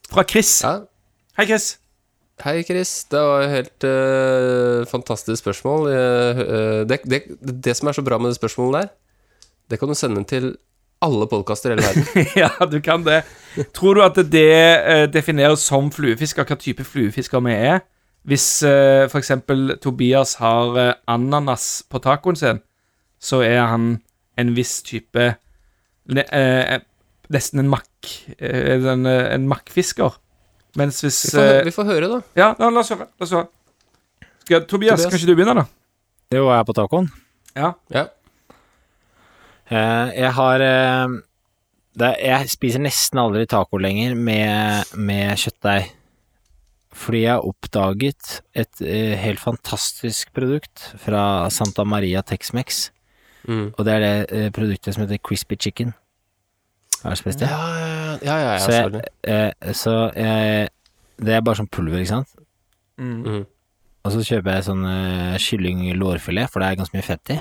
[0.09, 0.61] Fra Chris.
[0.63, 0.79] Ja.
[1.37, 1.67] Hei, Chris.
[2.43, 3.03] Hei, Chris.
[3.11, 5.89] Det var et helt uh, fantastisk spørsmål.
[5.91, 6.41] Eh,
[6.89, 7.21] det, det,
[7.67, 8.89] det som er så bra med det spørsmålet der,
[9.69, 10.53] det kan du sende til
[11.05, 12.25] alle podkaster i hele verden.
[12.43, 13.21] ja, du kan det.
[13.75, 17.79] Tror du at det eh, defineres som fluefisker, hva type fluefisker vi er?
[18.27, 22.59] Hvis eh, eksempel Tobias har eh, ananas på tacoen sin,
[23.19, 23.93] så er han
[24.39, 25.31] en viss type
[26.09, 26.79] ne, eh,
[27.29, 28.07] Nesten en makk...
[28.41, 30.15] Eh, en, eh, en makkfisker.
[30.79, 32.17] Mens hvis Vi får, hø- eh, vi får høre, da.
[32.39, 33.05] Ja, la, la oss høre.
[33.21, 33.45] La oss høre.
[34.47, 35.03] Skal, Tobias, Tobias.
[35.05, 35.65] kan ikke du begynne, da?
[36.33, 37.09] Det var jeg på tacoen.
[37.53, 37.69] Ja.
[37.93, 38.07] Ja.
[39.69, 41.17] Eh, jeg har eh,
[42.17, 45.91] Jeg spiser nesten aldri taco lenger med, med kjøttdeig.
[46.99, 52.89] Fordi jeg har oppdaget et eh, helt fantastisk produkt fra Santa Maria Tex-Mex.
[53.47, 53.71] Mm.
[53.77, 55.93] Og det er det produktet som heter Crispy Chicken.
[57.03, 57.47] Har du spist det?
[57.47, 60.67] Ja, ja, ja, ja, ja, så jeg, eh, så jeg,
[61.21, 62.33] det er bare sånn pulver, ikke sant?
[62.99, 63.21] Mm.
[63.23, 63.45] Mm.
[64.03, 67.39] Og så kjøper jeg sånn uh, kylling lårfilet, for det er ganske mye fett i.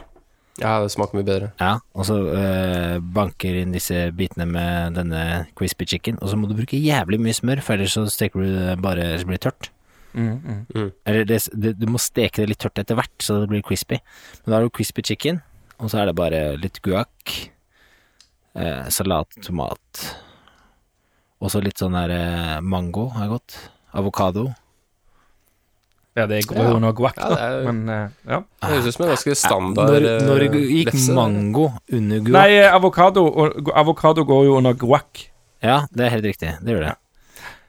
[0.58, 1.50] Ja, det smaker mye bedre.
[1.60, 5.22] Ja, og så øh, banker inn disse bitene med denne
[5.58, 8.56] crispy chicken, og så må du bruke jævlig mye smør, for ellers så steker du
[8.56, 9.70] det bare så blir det tørt.
[10.18, 10.88] Mm, mm.
[11.06, 14.00] Eller det, det, du må steke det litt tørt etter hvert, så det blir crispy.
[14.42, 15.42] Men da har du crispy chicken,
[15.78, 17.36] og så er det bare litt guac,
[18.58, 20.06] eh, salat, tomat,
[21.38, 23.60] og så litt sånn der eh, mango er godt,
[23.94, 24.48] avokado.
[26.18, 27.28] Ja, det går jo noe guac, da.
[27.30, 28.38] det er- Men eh, ja.
[28.60, 31.14] Det høres ut som en ganske standard Når, eh, når gikk lefse.
[31.14, 32.32] mango under guac?
[32.38, 35.28] Nei, eh, avokado, og- avokado går jo under guac.
[35.62, 36.96] Ja, det er helt riktig, det gjør det.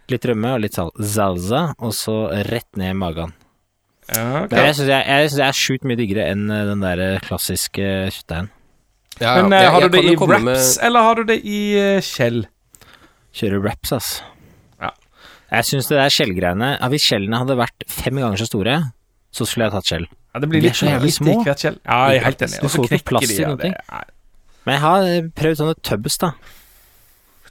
[0.10, 2.16] Litt rømme og litt sal salsa, og så
[2.50, 3.34] rett ned i magen.
[4.10, 4.66] Ja, okay.
[4.66, 8.50] Jeg syns jeg, jeg, synes jeg er sjukt mye diggere enn den der klassiske kjøttdeigen.
[9.22, 9.42] Ja, ja.
[9.44, 12.48] Men har jeg du det i wraps, med- eller har du det i uh, skjell?
[13.36, 14.22] Kjører wraps, ass.
[14.22, 14.26] Ja.
[15.52, 18.76] Jeg syns det der skjellgreiene ja, Hvis skjellene hadde vært fem ganger så store,
[19.34, 20.06] så skulle jeg tatt skjell.
[20.34, 21.36] Ja, det blir De er litt så jævlig små.
[21.58, 21.80] skjell.
[21.86, 22.60] Ja, jeg er helt enig.
[22.60, 23.36] Du Og så knekker plass de.
[23.42, 24.06] Ja, det er-
[24.66, 26.32] Men jeg har eh, prøvd sånne tubs, da.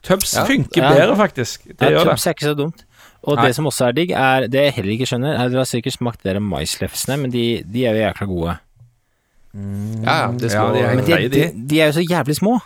[0.02, 0.44] Tubs Ja.
[0.46, 0.92] funker Ja.
[0.94, 1.64] bedre, faktisk.
[1.64, 2.10] Det Ja, gjør det.
[2.12, 2.84] tubs er ikke så dumt.
[3.24, 3.46] Og Nei.
[3.46, 5.96] det som også er digg, er det jeg heller ikke skjønner er, Dere har sikkert
[5.98, 8.58] smakt de der maislefsene, men de, de er jo jækla gode.
[10.04, 10.32] Ja, ja.
[10.38, 11.66] Det er Ja, de er Men de, de, de.
[11.68, 12.60] de er jo så jævlig små.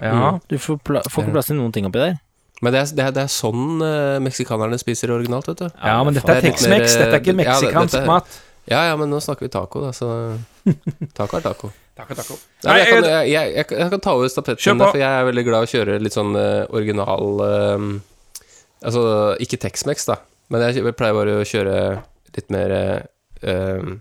[0.00, 0.38] Ja.
[0.48, 2.18] Du får, pla får ikke plass til noen ting oppi der.
[2.62, 5.68] Men det er, det er, det er sånn uh, meksikanerne spiser originalt, vet du.
[5.82, 6.94] ja, men dette er Tex-Mex.
[7.00, 8.40] Dette er ikke ja, meksikansk dette er- mat.
[8.70, 10.08] Ja, ja, men nå snakker vi taco, da, så
[11.18, 11.72] Taco er taco.
[11.98, 12.36] Taco, taco.
[12.68, 15.44] Nei, jeg, kan, jeg- jeg, jeg, kan ta over stafetten, der, for jeg er veldig
[15.48, 17.88] glad i å kjøre litt sånn uh, original uh,
[18.82, 19.02] Altså
[19.42, 20.16] ikke Tex-Mex, da,
[20.50, 21.76] men jeg, jeg pleier bare å kjøre
[22.36, 23.02] litt mer eh,
[23.46, 23.92] eh,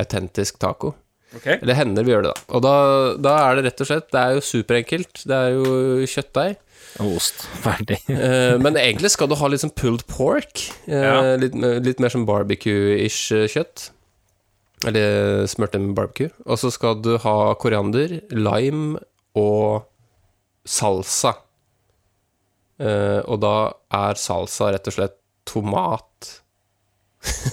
[0.00, 0.94] autentisk taco.
[1.36, 1.60] Okay.
[1.62, 2.44] Eller hender vi gjør det, da.
[2.56, 2.74] Og da,
[3.22, 5.20] da er det rett og slett Det er jo superenkelt.
[5.30, 6.56] Det er jo kjøttdeig.
[6.98, 7.44] Og ost.
[7.64, 8.00] Ferdig.
[8.10, 10.64] uh, men egentlig skal du ha litt sånn pulled pork.
[10.88, 11.14] Uh, Ja.
[11.40, 11.54] litt,
[11.86, 13.90] litt mer sånn barbecue-ish eh, kjøtt.
[14.88, 16.30] Eller smurt med barbecue.
[16.48, 18.98] Og så skal du ha koriander, lime
[19.38, 19.84] og
[20.66, 21.34] salsa.
[22.80, 23.54] Uh, og da
[23.92, 25.18] er salsa rett og slett
[25.48, 26.36] tomat.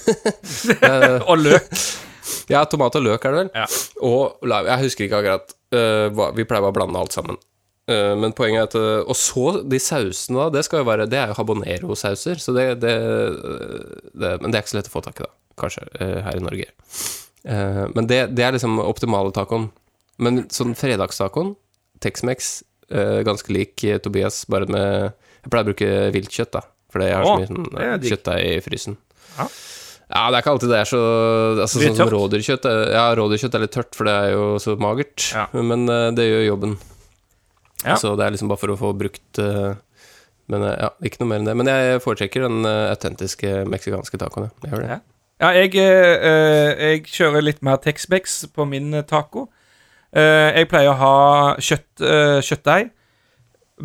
[0.80, 1.66] Eh, Og løk.
[2.48, 3.50] ja, tomat og løk er det vel.
[3.56, 3.66] Ja.
[4.08, 4.70] Og lime.
[4.70, 5.52] Jeg husker ikke akkurat.
[5.76, 7.36] eh, vi pleier bare å blande alt sammen.
[7.88, 10.48] Eh, men poenget er at eh, Og så de sausene, da.
[10.58, 12.40] Det skal jo være Det er jo habanero-sauser.
[12.42, 12.94] Så det, det,
[14.12, 15.32] det Men det er ikke så lett å få tak i, da.
[15.58, 16.68] Kanskje, eh, her i Norge.
[17.48, 19.70] Eh, men det, det er liksom optimale tacoen.
[20.22, 21.54] Men sånn fredagstacoen,
[22.02, 22.50] Tex-Mex,
[22.90, 26.64] eh, ganske lik eh, Tobias, bare med Jeg pleier å bruke viltkjøtt, da.
[26.92, 28.98] Fordi jeg har så mye sånn, eh, kjøttdeig i frysen.
[29.38, 29.48] Ja.
[30.08, 31.00] Ja, det er ikke alltid det er så
[31.60, 32.64] altså, Sånn som rådyrkjøtt
[32.94, 35.26] Ja, rådyrkjøtt er litt tørt, for det er jo så magert.
[35.36, 35.44] Ja.
[35.52, 36.78] Men eh, det gjør jobben.
[37.84, 37.96] Ja.
[38.00, 39.76] Så det er liksom bare for å få brukt eh,
[40.50, 41.54] Men eh, ja, ikke noe mer enn det.
[41.60, 44.50] Men jeg foretrekker den eh, autentiske meksikanske tacoen.
[44.64, 44.98] Jeg gjør det.
[45.38, 45.52] Ja.
[45.54, 49.44] Jeg, jeg kjører litt mer Tex-Mex på min taco.
[50.10, 51.18] Eh, jeg pleier å ha
[51.62, 52.02] kjøtt,
[52.42, 52.88] kjøttdeig,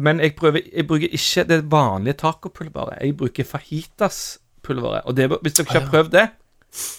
[0.02, 3.04] men jeg, prøver, jeg bruker ikke det vanlige tacopulveret.
[3.04, 5.06] Jeg bruker fajitas-pulveret.
[5.06, 6.26] Og det, hvis dere ikke har prøvd det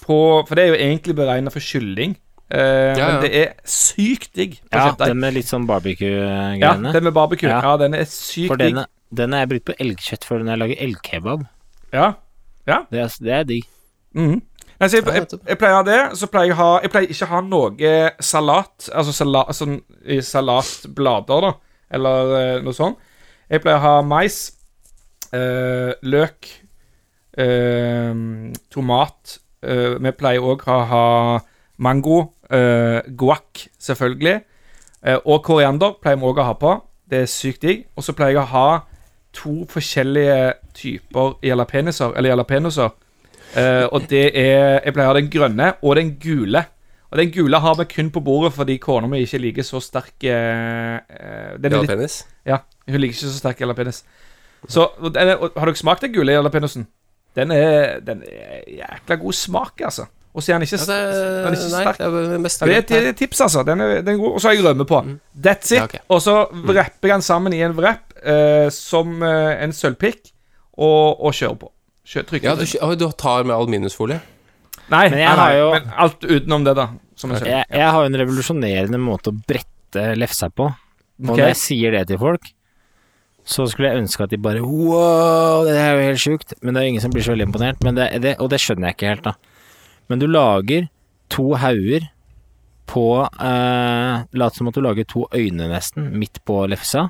[0.05, 0.17] på,
[0.47, 2.15] For det er jo egentlig beregna for kylling.
[2.51, 3.07] Eh, Ja, ja.
[3.11, 6.91] Men det er sykt digg Ja, den med litt sånn Ja, barbecue-greiene.
[6.93, 7.49] den med barbecue.
[7.49, 7.77] Ja, Ja.
[7.77, 8.75] den er sykt For digg.
[8.75, 11.47] den, den har jeg brukt på elgkjøtt for når jeg lager elgkebab.
[11.93, 12.13] Ja.
[12.91, 13.63] Det er, det er digg.
[14.15, 14.41] Mhm.
[14.79, 16.17] Nei, jeg, jeg, jeg pleier å ha det.
[16.19, 19.77] Så pleier jeg, å ha, jeg pleier ikke å ha noe salat, altså salat, sånn
[20.05, 21.51] i salatblader, da,
[21.95, 22.97] eller eh, noe sånt.
[23.49, 24.51] Jeg pleier å ha mais,
[25.31, 26.49] eh, løk,
[27.37, 28.13] eh,
[28.69, 29.37] tomat.
[29.63, 31.39] eh, vi pleier òg å ha
[31.77, 34.41] mango, uh, guac, selvfølgelig.
[35.05, 36.75] Uh, og koriander pleier vi òg å ha på.
[37.09, 37.85] Det er sykt digg.
[37.95, 38.67] Og så pleier jeg å ha
[39.35, 42.93] to forskjellige typer jalapenoser, eller jalapenoser.
[43.55, 46.65] Uh, og det er Jeg pleier å ha den grønne og den gule.
[47.15, 50.25] Og den gule har vi kun på bordet fordi kona mi ikke liker så sterk
[50.27, 52.23] eh, eh, er Jalapeños.
[52.43, 52.57] Ja,
[52.89, 54.01] hun liker ikke så sterk jalapenis
[54.67, 56.87] Så og den Har dere smakt den gule jalapenosen?
[57.35, 60.05] Den er, den er jækla god smak, altså.
[60.35, 61.97] Og så er den ikke, Ja, det, den er ikke nei, sterk.
[61.97, 62.05] det
[62.35, 63.61] er mest Ja, det er et, tips, altså.
[63.63, 64.33] Den er, den er god.
[64.35, 64.99] Og så har jeg rømme på.
[65.47, 65.77] That's it.
[65.79, 66.01] Ja, okay.
[66.11, 70.33] Og så vrepper jeg den sammen i en wrap eh, som eh, en sølvpikk,
[70.75, 71.71] og, og kjører på.
[72.05, 74.19] Kjør, trykker Ja, du, du tar med aluminiumsfolie?
[74.91, 76.89] Nei, Men jeg nei, har jo- men alt utenom det, da.
[77.15, 80.67] Som jeg Jeg, jeg har jo en revolusjonerende måte å brette lefsa på.
[80.67, 81.39] Og okay.
[81.39, 82.51] når jeg sier det til folk,
[83.45, 86.53] så skulle jeg ønske at de bare Wow, det er jo helt sjukt.
[86.61, 87.79] Men det er jo ingen som blir så veldig imponert.
[87.87, 89.35] Men det, det, og det skjønner jeg ikke helt, da.
[90.09, 90.87] Men du lager
[91.33, 92.09] to hauger
[92.85, 97.07] på eh, Lat som at du lager to øyne, nesten, midt på lefsa.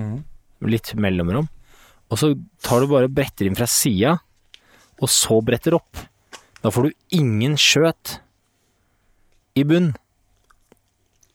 [0.00, 0.22] Mm.
[0.72, 1.50] Litt mellomrom.
[2.10, 2.32] Og så
[2.64, 4.16] tar du bare og bretter inn fra sida,
[5.00, 6.00] og så bretter opp.
[6.60, 8.18] Da får du ingen skjøt
[9.60, 9.92] i bunn.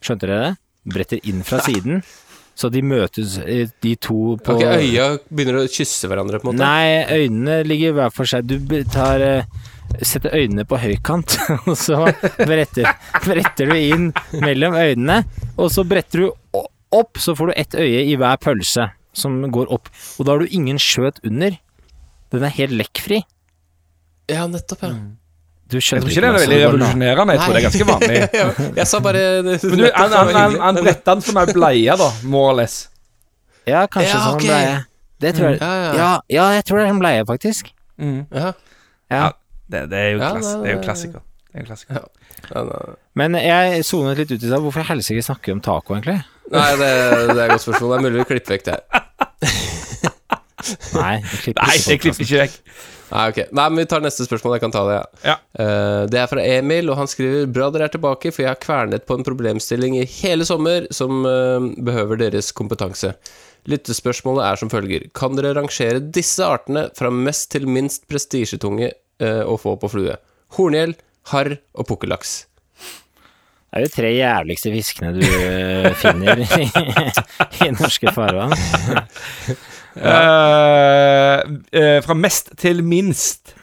[0.04, 0.54] Skjønte dere det?
[0.96, 2.04] Bretter inn fra siden,
[2.56, 6.60] så de møtes, eh, de to på Ok, Øya begynner å kysse hverandre, på en
[6.60, 6.62] måte?
[6.62, 8.46] Nei, øynene ligger hver for seg.
[8.46, 8.60] Du
[8.94, 9.64] tar eh,
[10.02, 11.38] Setter øynene på høykant,
[11.70, 12.02] og så
[12.42, 12.90] bretter,
[13.26, 14.10] bretter du inn
[14.44, 15.22] mellom øynene.
[15.58, 16.62] Og så bretter du
[16.96, 19.92] opp, så får du ett øye i hver pølse som går opp.
[20.20, 21.56] Og da har du ingen skjøt under.
[22.34, 23.22] Den er helt lekkfri.
[24.32, 24.96] Ja, nettopp, ja.
[25.66, 27.34] Du Jeg tror ikke det er veldig revolusjonerende.
[27.34, 28.18] Jeg tror det er ganske vanlig.
[28.80, 29.22] Jeg sa bare
[29.72, 32.76] Men du, han, han, han, han bretta den som ei bleie, da, more or less.
[33.66, 34.76] Ja, kanskje Ja, sånn bleie.
[35.26, 35.58] Det tror jeg.
[35.64, 35.96] Ja, ja.
[35.98, 37.72] Ja, ja, jeg tror det er en bleie, faktisk.
[37.98, 38.20] Mm.
[38.36, 38.52] Ja.
[39.10, 39.24] Ja.
[39.72, 41.26] Det, det er jo Ja, klass, det- er jo klassiker.
[41.52, 42.02] Det er jo klassiker.
[42.54, 42.96] Ja.
[43.16, 44.62] Men jeg sonet litt ut i stad.
[44.62, 46.20] Hvorfor i helsike snakker vi om taco, egentlig?
[46.52, 46.90] Nei, det,
[47.32, 47.94] det er et godt spørsmål.
[47.94, 49.16] Det er mulig vi klipper vekk det her.
[50.96, 52.60] Nei, jeg Nei, jeg klipper ikke vekk.
[53.06, 53.40] Nei, ok.
[53.54, 54.56] Nei, men vi tar neste spørsmål.
[54.58, 55.32] Jeg kan ta det, ja.
[55.32, 55.36] Ja.
[55.60, 58.62] Uh, det er fra Emil, og han skriver Bra dere er tilbake, for jeg har
[58.62, 63.14] kvernet på en problemstilling i hele sommer som uh, behøver deres kompetanse.
[63.70, 68.92] Lyttespørsmålet er som følger Kan dere rangere disse artene fra mest til minst prestisjetunge
[69.22, 70.18] å få på flue?
[70.58, 70.96] Horngjell,
[71.32, 72.34] harr og pukkellaks.
[73.76, 76.68] Det er de tre jævligste fiskene du eh, finner i,
[77.68, 78.56] i norske farvann.
[79.96, 83.54] Eh, uh, fra mest til minst.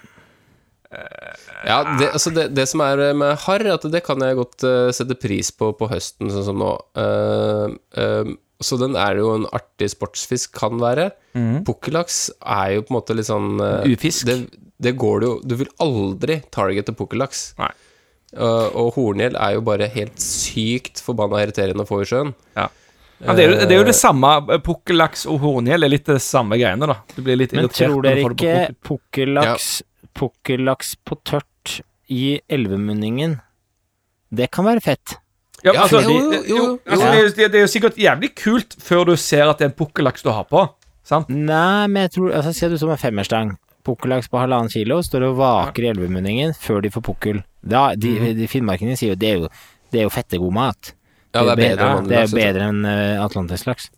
[1.63, 4.89] Ja, det, altså det, det som er med harr, at det kan jeg godt eh,
[4.97, 6.71] sette pris på på høsten, sånn som nå.
[6.99, 8.33] Eh, eh,
[8.63, 11.11] så den er jo en artig sportsfisk, kan være.
[11.67, 14.27] Pukkellaks er jo på en måte litt sånn eh, Ufisk.
[14.29, 14.39] Det,
[14.83, 17.43] det går det jo Du vil aldri targete pukkellaks.
[17.61, 17.71] Nei.
[18.33, 22.35] Eh, og horngjell er jo bare helt sykt forbanna irriterende å få i sjøen.
[22.57, 22.69] Ja.
[23.23, 24.31] Ja, det, er jo, det er jo det samme.
[24.51, 26.97] eh, Pukkellaks og horngjell er litt det samme greiene, da.
[27.15, 29.69] Du blir litt Men irritert tror dere det ikke pukkellaks
[30.19, 31.77] Pukkellaks på tørt
[32.13, 33.37] i elvemunningen
[34.35, 35.19] Det kan være fett.
[35.63, 36.79] Ja, Ja, altså, jo, det- jo, jo.
[36.89, 39.71] altså, det, er det er jo sikkert jævlig kult før du ser at det er
[39.71, 40.65] en pukkellaks du har på.
[41.07, 41.29] Sant?
[41.31, 43.53] Nei, men jeg tror altså, at du som en femmerstang.
[43.85, 47.43] Pukkellaks på halvannen kilo står og vaker i elvemunningen før de får pukkel.
[47.63, 48.37] Da, de, Mhm.
[48.39, 49.49] de Finnmarkingene sier jo det er jo,
[49.93, 50.93] det er jo fettegod mat.
[51.35, 53.91] Ja, det er bedre ja, Det er bedre enn uh, atlantislaks.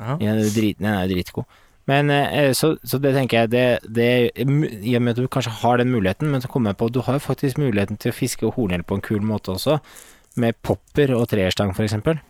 [0.00, 0.16] Ja.
[0.16, 1.44] Den er jo dritgod.
[1.90, 5.50] Men eh, så, så det tenker jeg det, det I og med at du kanskje
[5.62, 8.12] har den muligheten, men så kommer jeg på at du har jo faktisk muligheten til
[8.12, 9.80] å fiske hornhjell på en kul måte også.
[10.36, 12.20] Med popper og treerstang, eksempel.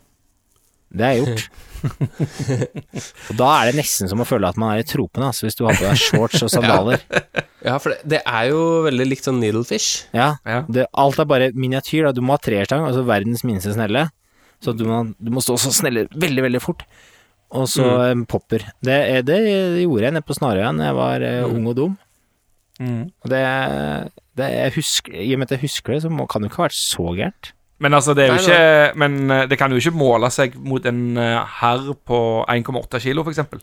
[0.90, 1.44] Det er gjort.
[3.30, 5.56] og da er det nesten som å føle at man er i tropene, altså, hvis
[5.58, 7.04] du har på deg shorts og sandaler.
[7.64, 10.08] Ja, for det, det er jo veldig likt sånn needlefish.
[10.16, 10.64] Ja, Ja.
[10.68, 12.08] det, alt er bare miniatyr.
[12.08, 12.14] Da.
[12.16, 14.08] Du må ha treerstang, altså verdens minste snelle.
[14.60, 16.84] Så du må, du må stå så snelle veldig, veldig fort.
[17.56, 18.26] Og så mm.
[18.30, 18.66] popper.
[18.84, 19.40] Det, er- det
[19.82, 21.54] gjorde jeg nede på Snarøya da jeg var mm.
[21.54, 21.96] ung og dum.
[22.80, 23.00] Mm.
[23.24, 23.40] Og det,
[24.40, 26.62] det jeg husker, I og med at jeg husker det, så må, kan det ikke
[26.62, 27.50] ha vært så gærent.
[27.80, 30.84] Men altså, det er jo ikke Men eh, det kan jo ikke måle seg mot
[30.86, 33.62] en eh, herr på 1,8 kilo, eksempel.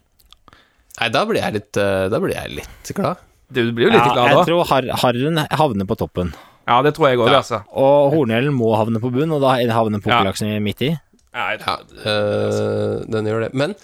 [0.97, 3.22] Nei, da blir jeg litt, eh, da blir jeg litt glad.
[3.53, 6.34] Du blir jo litt glad jeg tror har, harren havner på toppen.
[6.68, 7.39] Ja, det tror jeg òg, Ja.
[7.39, 7.61] altså.
[7.72, 10.59] Og hornhjellen må havne på bunn, og da havner pukkellaksen ja.
[10.59, 10.91] midt i.
[11.38, 13.53] Ja, Ja, eh, den gjør det.
[13.53, 13.76] Men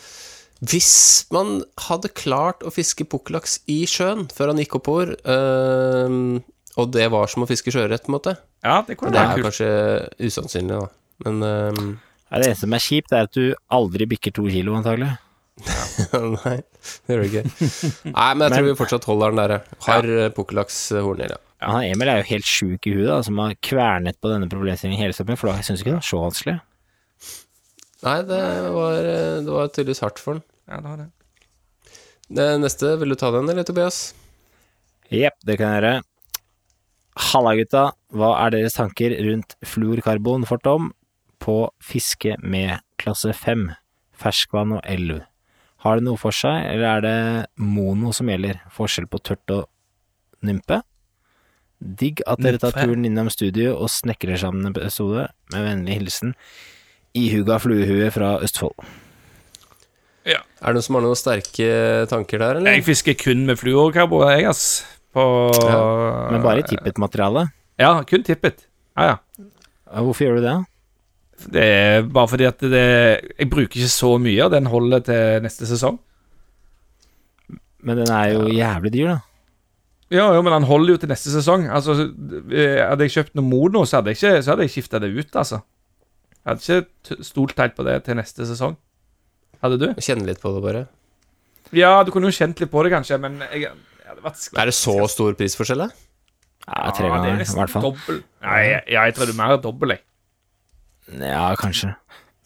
[0.64, 6.18] hvis man hadde klart å fiske pukkellaks i sjøen før han gikk oppover, eh,
[6.80, 9.36] og det var som å fiske sjøørret, på en måte ja, det kunne Det er
[9.38, 9.48] kult.
[9.50, 9.70] kanskje
[10.24, 10.88] usannsynlig, da.
[11.26, 11.92] Men um,
[12.30, 15.12] Ja, det eneste som er kjipt, er at du aldri bikker to kilo, antagelig.
[16.44, 16.56] Nei,
[17.06, 17.44] det gjør du ikke.
[18.10, 19.74] Nei, men jeg tror vi fortsatt holder den der.
[19.86, 20.30] Har ja.
[20.34, 21.38] pukkellaks, eh, ja.
[21.64, 24.50] Ja, han Emil er jo helt sjuk i huet, da, som har kvernet på denne
[24.52, 26.56] problemstillingen hele sommeren, for da syns ikke det var så vanskelig.
[28.04, 28.42] Nei, det
[28.76, 30.44] var, eh, det var tydeligvis hardt for den.
[30.68, 31.10] Ja, det var det.
[32.34, 34.02] Det neste, vil du ta den, eller, Tobias?
[35.14, 35.94] Jepp, det kan jeg gjøre.
[37.14, 37.92] Halla, gutta.
[38.14, 40.92] Hva er deres tanker rundt fluorkarbon for Tom
[41.44, 43.68] på fiske med klasse 5,
[44.18, 45.22] ferskvann og elv?
[45.84, 47.20] Har det noe for seg, eller er det
[47.60, 48.62] mono som gjelder?
[48.74, 49.68] Forskjell på tørt og
[50.48, 50.80] nympe?
[51.84, 55.28] Digg at dere tar turen innom studio og snekrer sammen en episode.
[55.52, 56.38] Med vennlig hilsen
[57.14, 58.80] Ihuga fluehue fra Østfold.
[60.26, 60.40] Ja.
[60.64, 61.68] Er det noen som har noen sterke
[62.10, 62.78] tanker der, eller?
[62.78, 64.86] Jeg fisker kun med fluorkarbo, jeg, ass.
[65.14, 65.24] På
[66.32, 67.48] Men bare i tippet-materiale.
[67.82, 68.66] Ja, kun tippet.
[68.98, 69.50] Ja, ja.
[70.02, 70.56] Hvorfor gjør du det?
[71.54, 72.84] Det er bare fordi at det
[73.40, 76.00] Jeg bruker ikke så mye, og den holder til neste sesong.
[77.84, 79.20] Men den er jo jævlig dyr, da.
[80.14, 81.66] Ja, jo, men den holder jo til neste sesong.
[81.74, 81.96] Altså,
[82.54, 85.10] eh, Hadde jeg kjøpt noe Mono, så hadde jeg ikke Så hadde jeg skifta det
[85.10, 85.62] ut, altså.
[86.44, 88.78] Jeg hadde ikke stolt helt på det til neste sesong.
[89.64, 89.88] Hadde du?
[90.04, 90.84] Kjenne litt på det, bare.
[91.74, 93.72] Ja, du kunne jo kjent litt på det, kanskje, men jeg,
[94.26, 95.90] Er det så stor prisforskjell, da?
[96.64, 97.82] Ja, tre Ja, det er i hvert fall.
[97.90, 98.22] dobbel.
[98.46, 100.04] Nei, jeg, jeg tror det er mer dobbel, jeg.
[101.20, 101.90] Ja, kanskje.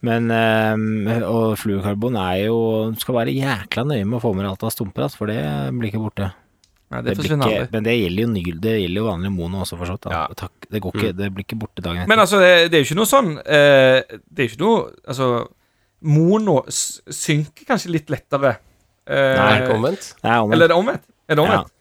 [0.05, 2.57] Men øh, Og fluorkarbon er jo
[2.93, 5.29] Du skal være jækla nøye med å få med deg alt av stumper, altså, for
[5.31, 5.39] det
[5.73, 6.27] blir ikke borte.
[6.87, 7.67] Nei, det Det forsvinner aldri.
[7.73, 10.05] men det gjelder jo ny, det gjelder jo vanlig mono også, for så vidt.
[10.13, 10.21] Ja.
[10.39, 12.07] Takk, Det, går ikke, det blir ikke borte dagen etter.
[12.13, 14.77] Men altså, det, det er jo ikke noe sånn eh, Det er jo ikke noe
[15.03, 15.27] Altså,
[16.07, 18.53] mono synker kanskje litt lettere.
[19.07, 20.13] Eh, Nei, Er omvendt?
[20.23, 20.53] Nei, omvendt.
[20.55, 21.05] Eller er det omvendt?
[21.27, 21.73] Er det omvendt?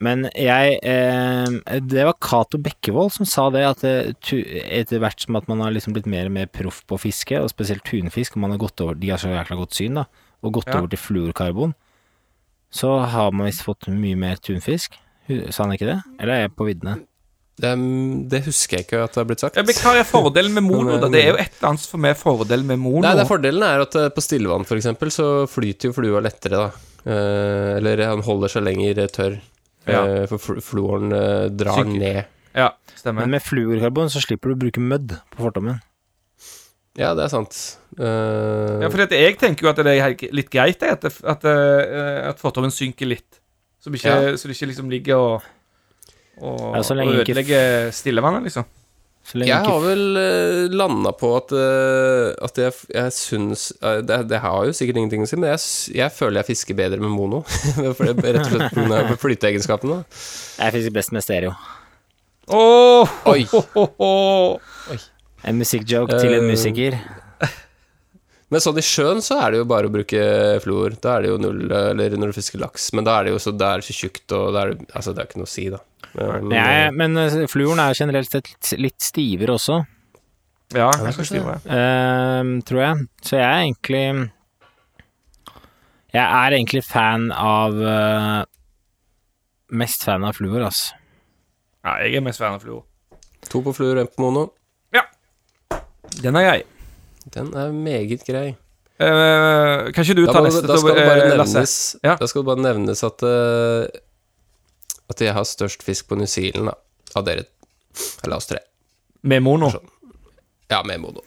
[0.00, 5.24] Men jeg eh, Det var Cato Bekkevold som sa det, at eh, tu- etter hvert
[5.24, 8.36] som at man har liksom blitt mer og mer proff på fiske, og spesielt tunfisk,
[8.36, 10.04] og man har gått over De har så jækla godt syn, da,
[10.46, 10.78] og gått Ja.
[10.78, 11.74] over til fluorkarbon,
[12.70, 14.94] så har man visst fått mye mer tunfisk.
[15.50, 15.98] Sa han ikke det?
[16.20, 17.00] Eller er jeg på viddene?
[17.58, 17.72] Det,
[18.30, 19.56] det husker jeg ikke at det har blitt sagt.
[19.58, 20.94] Ja, men hva er fordelen med mono?
[21.02, 21.08] da?
[21.10, 23.02] Det er jo et eller annet som er fordelen med mono.
[23.02, 26.22] Nei, det er Fordelen er at eh, på stillevann for eksempel, så flyter jo flua
[26.22, 26.70] lettere, da.
[27.08, 29.38] Eh, eller han holder seg lenger tørr.
[29.88, 30.02] Ja.
[30.04, 32.24] Eh, for fluoren eh, drar Syk- ned.
[32.58, 33.24] Ja, stemmer.
[33.24, 35.78] Men med fluorkarbon så slipper du å bruke mødd på fortommen.
[36.98, 37.54] Ja, det er sant.
[37.98, 38.82] Uh...
[38.82, 41.44] Ja, for jeg tenker jo at det er litt greit at, det- at,
[42.32, 43.38] at fortommen synker litt.
[43.78, 44.34] Så det ikke, Ja.
[44.36, 45.46] så det ikke liksom ligger og,
[46.42, 48.66] og, Ja, og ødelegger stillevannet, liksom.
[49.28, 53.66] Så lenge jeg ikke har vel uh, landa på at, eh, at jeg, jeg syns
[53.76, 55.60] eh, det, det har jo sikkert ingenting å si, men jeg,
[55.98, 57.42] jeg føler jeg fisker bedre med mono.
[57.98, 59.18] For det, rett og slett pga.
[59.20, 60.00] flyteegenskapene.
[60.56, 61.52] Jeg fisker best med stereo.
[62.48, 63.42] Åh, Oi.
[63.52, 65.00] Oh, oh, oh, Oi.
[65.44, 66.96] En musikkjoke til en Eh, musiker.
[68.50, 70.20] Men sånn i sjøen så er det jo bare å bruke
[70.64, 70.94] fluor.
[71.04, 72.86] Da er det jo null, eh, eller når du fisker laks.
[72.96, 75.12] Men da er det jo så, det er så tjukt, og da er det, altså,
[75.12, 75.82] det er ikke noe å si, da.
[76.08, 79.82] Eh, Men, Nei, men eh, fluoren er generelt sett litt stivere også,
[80.72, 81.60] Ja, det er kanskje stivere.
[81.76, 83.06] eh, tror jeg.
[83.24, 84.30] Så jeg er egentlig
[86.14, 88.44] Jeg er egentlig fan av uh,
[89.76, 90.94] Mest fan av fluor, altså.
[91.84, 92.86] Ja, jeg er mest fan av fluor.
[93.52, 94.46] To på fluor, én på mono.
[94.96, 95.02] Ja.
[96.22, 96.62] Den er grei.
[97.34, 98.56] Den er meget grei.
[98.98, 102.16] Uh, kan ikke du Da, ta må, neste, da skal det bare eh, nevnes Ja.
[102.18, 103.86] Da skal det bare nevnes at uh,
[105.06, 106.74] At jeg har størst fisk på New Zealand, da.
[107.14, 107.44] Av dere
[108.24, 108.58] Eller oss tre.
[109.22, 109.70] Med mono.
[110.70, 111.22] Ja, med mono.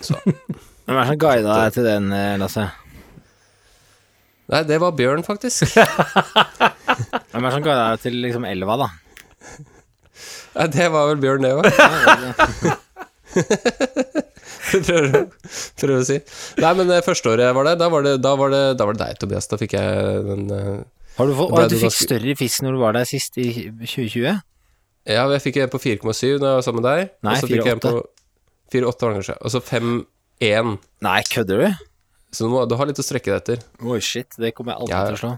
[0.00, 0.18] Så.
[0.84, 2.10] Hvem er det som guida deg til den,
[2.42, 2.66] Lasse?
[4.52, 5.64] Nei, det var bjørn, faktisk.
[7.30, 8.90] Hvem er det som guida deg til liksom elva, da?
[10.58, 11.64] Nei, det var vel bjørn, det òg.
[14.88, 15.26] prøver,
[15.80, 16.18] prøver å si.
[16.62, 18.86] Nei, men førsteåret første året jeg var der, da var det, da var det, da
[18.88, 19.48] var det deg, Tobias.
[19.50, 20.80] Da fikk jeg den eh,
[21.18, 23.48] Har du, fått, å, du fikk ganske- større fisk når du var der sist, i
[23.82, 24.40] 2020?
[25.12, 27.14] Ja, jeg fikk en på 4,7 da jeg var sammen med deg.
[27.26, 27.92] Nei, og så fikk jeg en 4,8.
[27.92, 29.38] på 4,8 var det kanskje.
[29.42, 30.76] Og så 5,1.
[31.08, 31.88] Nei, kødder du?
[32.32, 33.64] Så du, må, du har litt å strekke deg etter.
[33.84, 35.02] Oi, shit, det kommer jeg aldri Ja.
[35.10, 35.32] til å slå.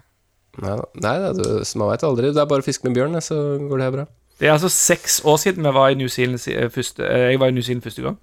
[0.63, 0.85] Nei, da.
[1.03, 1.47] Nei da, du,
[1.81, 2.29] man veit aldri.
[2.31, 4.05] Det er bare å fiske med bjørn, så går det her bra.
[4.39, 7.41] Det er altså seks år siden vi var i New Zealand eh, første, eh, jeg
[7.43, 8.17] var i New Zealand første gang.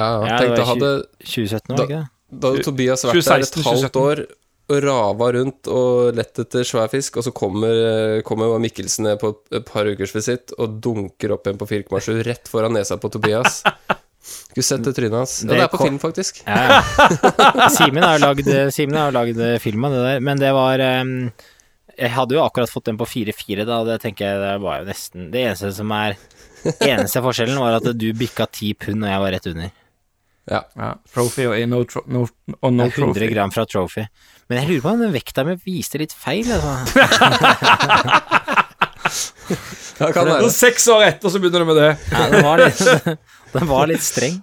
[0.00, 0.90] Ja, Ja, tenk, det var hadde
[1.22, 2.10] 2017 var det ikke det?
[2.30, 4.22] Da hadde Tobias vært der et 2016, halvt år
[4.70, 9.32] og rava rundt og lett etter svær fisk, og så kommer, kommer Mikkelsen ned på
[9.50, 13.64] et par ukers visitt og dunker opp en på 4,7 rett foran nesa på Tobias.
[14.22, 15.40] Skulle sett det trynet hans.
[15.42, 16.42] Ja, Det er på film, faktisk.
[16.46, 17.68] Ja, ja.
[17.78, 20.82] Simen har jo lagd, Simen har jo lagd film av det der, men det var
[21.02, 21.16] um,
[21.96, 24.82] Jeg hadde jo akkurat fått den på 4-4 da, og det tenker jeg det var
[24.82, 26.14] jo nesten Det eneste som er
[26.84, 29.70] Eneste forskjellen var at du bikka 10 pund, og jeg var rett under.
[30.48, 30.62] Ja.
[30.78, 32.24] Ja, trophy og no, tro, no,
[32.60, 33.28] og no Det er 100 trophy.
[33.34, 34.04] gram fra Trophy.
[34.48, 36.72] Men jeg lurer på om den vekta mi viste litt feil, altså.
[40.00, 40.48] Ja, kan være.
[40.54, 41.90] seks år etter så begynner du med det.
[42.14, 42.78] Ja, den var litt,
[43.56, 44.38] den var litt streng.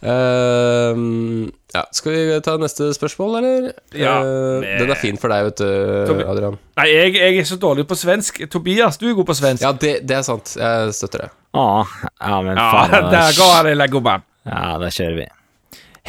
[0.00, 3.66] Uh, ja, skal vi ta neste spørsmål, eller?
[3.92, 5.66] Ja, uh, den er fin for deg, vet du,
[6.08, 6.56] Tobi- Adrian.
[6.80, 8.40] Nei, jeg, jeg er så dårlig på svensk.
[8.52, 9.66] Tobias, du er god på svensk.
[9.66, 10.54] Ja, det, det er sant.
[10.56, 11.30] Jeg støtter det.
[11.52, 11.84] Ah,
[12.22, 13.10] ja men Ja, faen.
[13.18, 14.24] der går det, leggoman.
[14.48, 15.26] Ja, da kjører vi.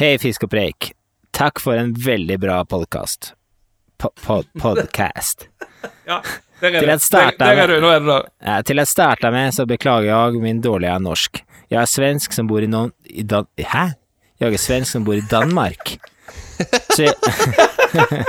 [0.00, 0.92] Hei, Fisk og preik.
[1.36, 3.34] Takk for en veldig bra podkast.
[4.00, 5.48] Pod podcast.
[6.06, 6.20] Ja,
[6.60, 6.86] der er.
[6.86, 8.26] Der, der er er du, nå er du der.
[8.46, 11.40] Ja, til jeg starta med så beklager jeg min dårlige norsk.
[11.70, 13.82] Jeg er svensk som bor i, noen i Dan Hæ?
[14.42, 15.96] Jeg er svensk som bor i Danmark.
[16.94, 17.14] Så jeg,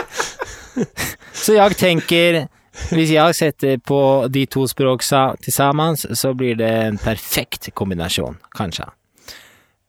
[1.44, 2.40] så jeg tenker
[2.90, 4.00] Hvis jeg setter på
[4.34, 8.90] de to språkene til sammen, så blir det en perfekt kombinasjon, kanskje.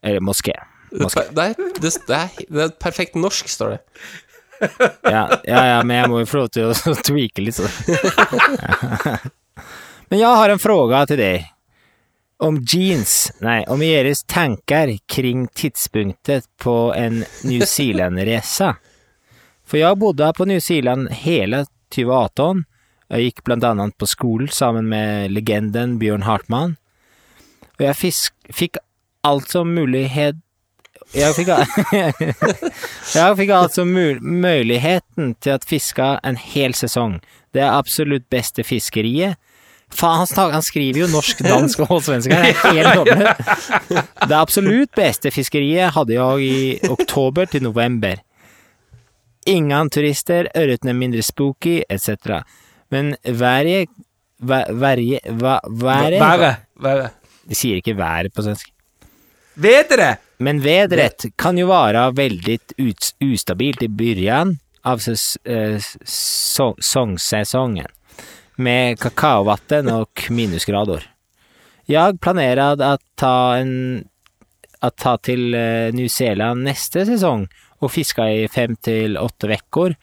[0.04, 0.54] Eller moské.
[0.92, 1.24] Moské.
[1.32, 3.80] Det, det, er, det er perfekt norsk, står det.
[5.02, 7.66] Ja, ja, ja, men jeg må jo få lov til å tweake litt så.
[10.08, 11.48] Men jeg har en fråga til deg.
[12.44, 18.74] Om jeans, nei, om deres tanker kring tidspunktet på en New Zealand-reise.
[19.64, 21.64] For jeg bodde på New Zealand hele
[21.94, 22.64] 2018.
[23.14, 26.76] Jeg gikk blant annet på skolen sammen med legenden Bjørn Hartmann.
[27.78, 28.78] Og jeg fisk, fikk
[29.24, 30.40] altså mulighet
[31.14, 31.50] jeg fikk,
[33.14, 37.20] jeg fikk altså mul muligheten til å fiske en hel sesong.
[37.54, 39.38] Det er absolutt beste fiskeriet.
[39.94, 43.04] Faen, han, skriver jo norsk, dansk og svensk her.
[44.26, 48.18] Det absolutt beste fiskeriet hadde jeg i oktober til november.
[49.46, 52.42] Ingen turister, ørreten er mindre spooky, etc.
[52.90, 53.86] Men været
[54.40, 56.56] Været Været.
[56.80, 57.10] Været.
[57.48, 58.73] De sier ikke været på svensk.
[59.54, 59.94] Vet?
[60.36, 62.58] Men vedret kan jo være veldig
[63.22, 67.86] ustabilt i begynnelsen av eh, så, sångsäsongen
[68.56, 71.06] med kakaovatten og minusgrader.
[71.88, 74.04] Jeg planerer å ta en
[74.84, 77.46] å ta till eh, New Zealand neste sesong
[77.80, 79.96] og fiske i fem til åtte uker.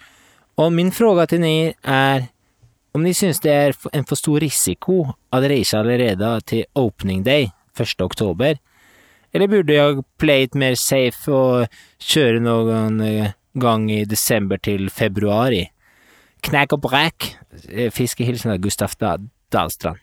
[0.61, 2.27] Og min spørsmål til dere er
[2.95, 7.51] om dere syns det er en for stor risiko å reise allerede til opening day
[7.77, 8.57] 1 oktober.
[9.33, 11.67] Eller burde jeg play it mer safe og
[12.03, 12.99] kjøre noen
[13.61, 15.65] gang i desember til februari?
[16.41, 16.87] Knæk og.
[17.69, 18.95] Eh, Fiskehilsen av Gustav
[19.51, 19.99] Dahlstrand.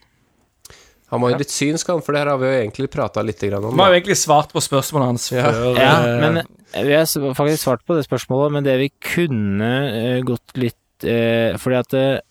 [1.09, 3.41] Han var jo litt synsk, han, for det her har vi jo egentlig prata litt
[3.41, 3.73] grann om.
[3.73, 5.47] Vi har jo egentlig svart på spørsmålet hans Ja.
[5.51, 5.77] før.
[5.79, 6.43] Ja, eh, men
[6.85, 11.57] vi har faktisk svart på det spørsmålet, men det vi kunne eh, gått litt eh,
[11.57, 12.21] Fordi at det,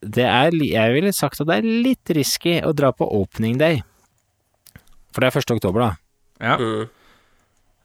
[0.00, 3.82] det er Jeg ville sagt at det er litt risky å dra på opening day.
[5.12, 5.52] For det er 1.
[5.58, 5.90] oktober, da.
[6.40, 6.56] Ja.
[6.58, 6.80] Mm.
[6.82, 6.94] eh,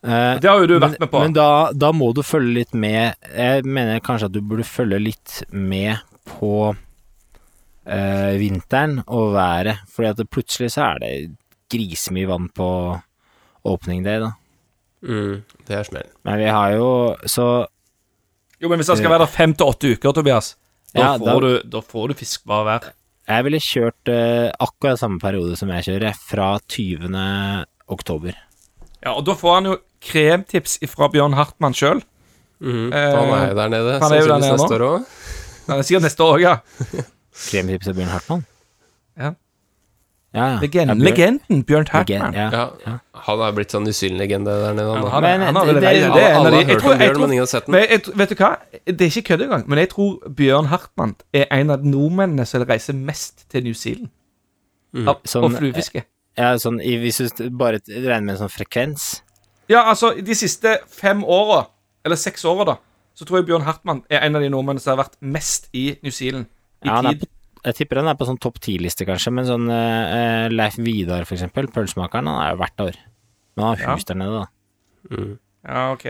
[0.04, 1.20] Eh, Det har jo du men vært med på.
[1.24, 5.00] men da, da må du følge litt med Jeg mener kanskje at du burde følge
[5.00, 5.96] litt med
[6.28, 6.76] på
[7.88, 11.14] uh, vinteren og været, fordi at det plutselig så er det
[11.72, 12.68] grisemye vann på
[13.64, 14.34] opening day, da.
[15.04, 16.10] Mm, det er smell.
[16.28, 16.90] Men vi har jo
[17.28, 17.48] så
[18.60, 20.54] Jo, men hvis det skal være der fem til åtte uker, Tobias,
[20.94, 22.92] da, Ja, får, da- du, da får du fiskbar vær.
[23.28, 27.08] Jeg ville kjørt uh, akkurat samme periode som jeg kjører, fra 20.
[27.88, 28.34] oktober.
[29.04, 32.02] Ja, og da får han jo kremtips fra Bjørn Hartmann sjøl.
[32.64, 32.94] Mm.
[32.94, 35.06] Eh, han er jo der nede, han sannsynligvis neste år òg.
[35.68, 36.56] Han er sikkert neste år òg, ja.
[37.50, 38.46] Kremtips av Bjørn Hartmann?
[39.20, 39.34] Ja.
[40.34, 40.60] Ja, ja.
[40.64, 42.34] Legenden, Ja, Bjørn- legenden Bjørn Legend, Hartmann.
[42.34, 42.70] ja.
[42.88, 42.94] Ja.
[43.28, 44.94] Han er blitt sånn usynlig-legende der nede.
[44.96, 45.10] Han, da.
[45.14, 47.20] han, Men han har vel det- det, det- Alle har jeg hørt tror, om Bjørn,
[47.22, 47.72] men ingen har sett den.
[47.76, 48.50] men jeg, Vet du hva?
[48.88, 52.64] Det er ikke kødd engang, men jeg tror Bjørn Hartmann er en av nordmennene som
[52.66, 54.10] reiser mest til New Zealand.
[54.96, 55.08] Mm.
[55.10, 56.04] Av, Sånn, og fluefiske.
[56.40, 59.22] Ja, sånn, hvis du bare regner med en sånn frekvens
[59.70, 61.68] Ja, altså, de siste fem åra,
[62.06, 62.76] eller seks åra, da,
[63.14, 65.92] så tror jeg Bjørn Hartmann er en av de nordmennene som har vært mest i
[66.04, 66.50] New Zealand.
[66.84, 67.22] I ja, tid.
[67.22, 71.24] på, Jeg tipper han er på sånn topp ti-liste, kanskje, men sånn uh, Leif Vidar,
[71.30, 73.00] for eksempel, pølsemakeren, han er jo hvert år.
[73.54, 75.22] Men han har hus der nede, da.
[75.64, 76.06] Ja, ok.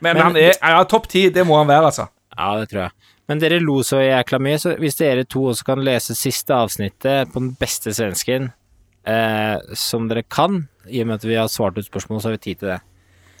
[0.00, 2.08] Men, Men- han er ja, topp ti, det må han være, altså.
[2.32, 3.12] Ja, det tror jeg.
[3.30, 7.30] Men dere lo så jækla mye, så hvis dere to også kan lese siste avsnittet
[7.30, 8.50] på den beste svensken
[9.06, 12.36] eh, som dere kan, i og med at vi har svart ut spørsmål, så har
[12.38, 12.80] vi tid til det.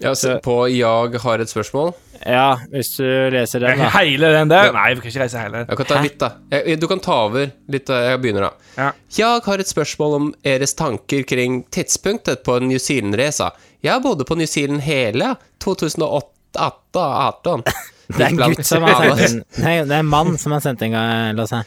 [0.02, 1.92] Ja, se på Jag har et spørsmål.
[2.26, 3.86] Ja, hvis du leser den, da.
[3.94, 4.72] Hele den der?
[4.74, 5.66] Nei, vi kan ikke reise hele den.
[5.70, 6.30] Jeg kan ta litt, da.
[6.50, 7.88] Jeg, du kan ta over litt.
[7.88, 8.52] Jeg begynner, da.
[8.78, 8.88] Ja.
[9.14, 13.50] Jeg har et spørsmål om deres tanker kring tidspunktet på New Zealand-resa.
[13.82, 17.62] Jeg bodde på New Zealand hele 2018.
[18.18, 20.62] Det er en gutt som har sendt inn Nei, det er en mann som har
[20.64, 21.62] sendt en gang, Lasse.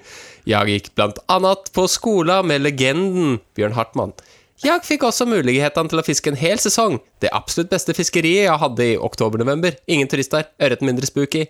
[0.50, 4.14] Jeg gikk blant annet på skolen med legenden Bjørn Hartmann.
[4.60, 6.98] Jeg fikk også mulighetene til å fiske en hel sesong.
[7.20, 9.76] Det absolutt beste fiskeriet jeg hadde i oktober-november.
[9.88, 11.46] Ingen turister, ørreten mindre spooky.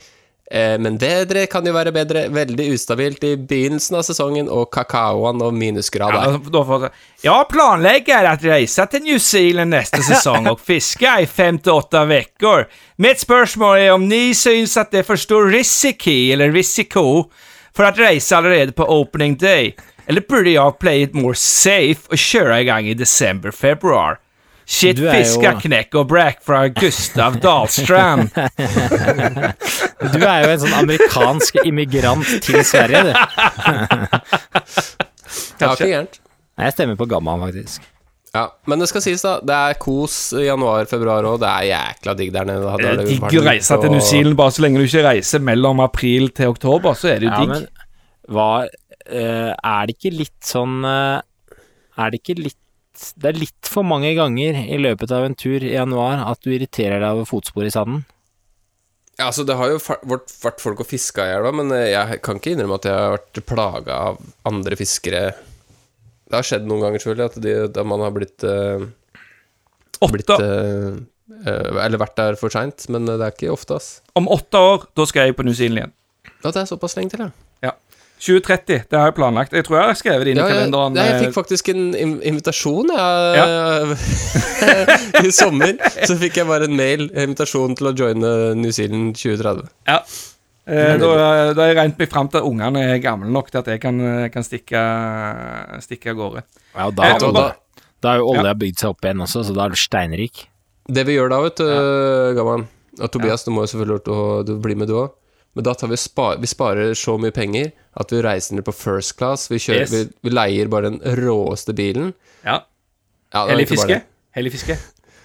[0.51, 2.24] Eh, men bedre kan jo være bedre.
[2.35, 6.32] Veldig ustabilt i begynnelsen av sesongen, og kakaoen og minusgrader.
[7.22, 11.78] Ja, jeg planlegger å reise til New Zealand neste sesong og fiske i fem til
[11.78, 12.66] åtta uker.
[12.98, 17.05] Mitt spørsmål er om ni syns at det er for stor risiko eller risiko
[17.77, 19.74] for å reise allerede på opening day.
[20.10, 24.18] Eller burde jeg play it more safe og kjøre i gang i december, februari?
[24.18, 24.30] Shit,
[24.70, 26.10] Du og brekk fiska, knäck och
[26.44, 28.30] fra Gustav Dahlstrand.
[30.01, 33.12] Du er jo en sånn amerikansk immigrant til Sverige, du.
[35.60, 35.88] Kanskje.
[35.90, 36.01] Ja.
[36.06, 37.82] Nei, Jeg stemmer på Gamma, faktisk.
[38.30, 39.32] Ja, men det skal sies, da.
[39.42, 41.40] Det er kos i januar-februar òg.
[41.42, 42.74] Det er jækla digg der nede.
[42.78, 45.82] Det er digg å reise til New Zealand bare så lenge du ikke reiser mellom
[45.84, 47.51] april til oktober, så er det jo Ja, digg.
[47.51, 47.62] men
[48.30, 48.51] hva
[49.10, 51.18] eh, Er det ikke litt sånn eh,
[51.98, 52.60] Er det ikke litt
[53.20, 56.52] Det er litt for mange ganger i løpet av en tur i januar at du
[56.52, 58.02] irriterer deg over fotspor i sanden.
[59.20, 62.22] Ja, altså, det har jo vært vært folk og fiska i elva, men eh, jeg
[62.24, 65.24] kan ikke innrømme at jeg har vært plaga av andre fiskere.
[66.31, 68.86] Det har skjedd noen ganger, selvfølgelig, at de, da man har blitt uh,
[70.01, 70.97] Blitt uh,
[71.44, 73.90] Eller vært der for seint, men det er ikke ofte, ass.
[74.16, 75.94] om åtte år, da skal jeg på New Zealand igjen.
[76.40, 77.49] Ja, det er såpass lenge til, ja.
[78.20, 78.26] Ja.
[78.26, 79.52] 2030, det har jeg planlagt.
[79.56, 80.97] Jeg tror jeg har skrevet det inn Ja, i kalenderen.
[80.98, 81.86] ja, jeg eh, fikk faktisk en
[82.20, 83.97] invitasjon, jeg.
[85.26, 85.72] I sommer
[86.06, 89.64] så fikk jeg bare en mail, invitasjon til å joine New Zealand 2030.
[89.88, 90.02] ja.
[90.70, 91.06] Eh, da,
[91.56, 93.80] da har jeg regnet meg fram til at ungene er gamle nok til at jeg
[93.82, 93.97] kan,
[94.30, 94.82] kan stikke,
[95.82, 96.42] stikke av gårde.
[96.76, 99.24] Ja, og da, Eh, og da, da- da har jo olja bygd seg opp igjen
[99.24, 100.44] også, så da er du steinrik.
[100.86, 101.66] Det vi gjør da, vet du,
[102.38, 102.68] Gamman
[103.01, 105.10] Og Tobias, du må jo selvfølgelig du bli med, du òg.
[105.55, 108.74] Men da tar vi, spa, vi sparer så mye penger at vi reiser ned på
[108.77, 109.48] first class.
[109.51, 109.90] Vi, kjører, Yes.
[109.93, 112.12] vi, vi leier bare den råeste bilen.
[112.47, 112.60] Ja.
[113.35, 114.01] Ja, Hellig fiske.
[114.36, 114.77] Hellig fiske.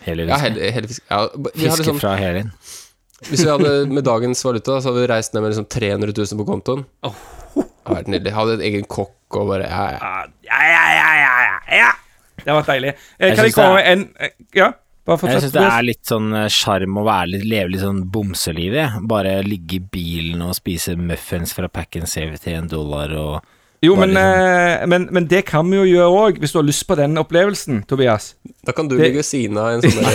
[0.06, 1.06] Ja, hellig, hellig fiske.
[1.10, 2.49] Ja, vi Fiske liksom, fra Helin.
[3.30, 6.41] hvis vi hadde med dagens valuta, så hadde vi reist ned med liksom 300 000
[6.41, 6.84] på kontoen.
[7.06, 7.14] Oh.
[7.56, 8.34] Det hadde vært nydelig.
[8.35, 10.11] Hadde en egen kokk og bare ja, ja.
[10.49, 11.91] Ja, ja, ja, ja, ja.
[12.41, 12.93] Det hadde vært deilig.
[13.19, 14.72] Eh, Jeg kan jeg komme med en eh, Ja,
[15.06, 18.73] Jeg syns det er litt sånn eh, sjarm å være litt, leve litt sånn bomseliv
[18.73, 18.88] i.
[19.06, 23.44] Bare ligge i bilen og spise muffins fra Pack and Save til en dollar og
[23.84, 26.65] Jo, men, liksom- eh, men, men det kan vi jo gjøre òg, hvis du har
[26.65, 28.32] lyst på den opplevelsen, Tobias.
[28.65, 30.02] Da kan du Det- ligge ved siden av en sånn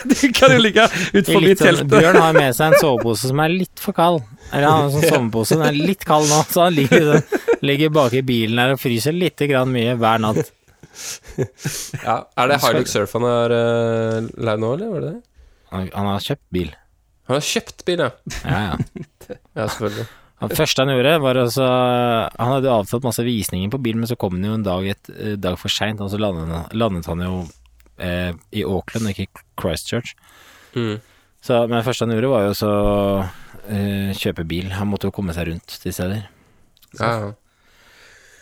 [0.10, 1.88] Du kan jo ligge ut mitt forbi sånn, teltet.
[1.92, 4.22] Bjørn har med seg en sovepose som er litt for kald.
[4.50, 7.20] Eller han har en sånn sovepose, den er litt kald nå, så han ligger,
[7.62, 10.50] ligger bak i bilen her og fryser litt grann mye hver natt.
[12.06, 15.20] Ja, Er det Hilux Surf han har uh, lært nå, eller var det det?
[15.70, 16.72] Han, han har kjøpt bil.
[17.30, 18.10] Han har kjøpt bil, ja.
[18.44, 19.04] Ja, ja.
[19.54, 20.06] Ja, selvfølgelig.
[20.40, 24.16] Det første han gjorde, var altså Han hadde avtalt masse visninger på bil, men så
[24.18, 27.06] kom han jo en dag, et, eh, dag for seint, og så landet, han- landet
[27.10, 27.34] han jo
[28.00, 29.28] eh, i Auckland, ikke
[29.60, 30.14] Christchurch.
[30.74, 30.96] Mm.
[31.44, 32.72] Så, men det første han gjorde, var jo så
[33.68, 34.72] eh, kjøpe bil.
[34.74, 36.24] Han måtte jo komme seg rundt til steder.
[36.98, 37.30] Ja, ja.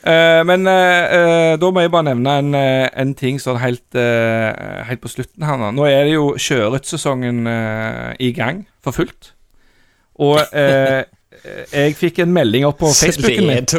[0.06, 5.10] Eh, men uh, da må jeg bare nevne en, en ting sånn helt, helt på
[5.10, 5.72] slutten her nå.
[5.74, 9.32] Nå er det jo sjøørretsesongen eh, i gang for fullt.
[10.18, 10.38] Og
[11.70, 13.66] jeg fikk en melding opp på Facebooken min.
[13.68, 13.76] Jeg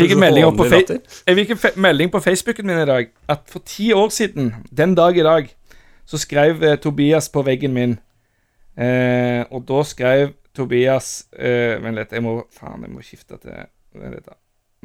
[0.00, 3.42] fikk en melding opp på, jeg fikk en melding på Facebooken min i dag at
[3.52, 5.42] for ti år siden, den dag i dag,
[6.08, 7.98] så skrev Tobias på veggen min
[9.52, 13.68] Og da skrev Tobias Vent litt, jeg må Faen, jeg må skifte til.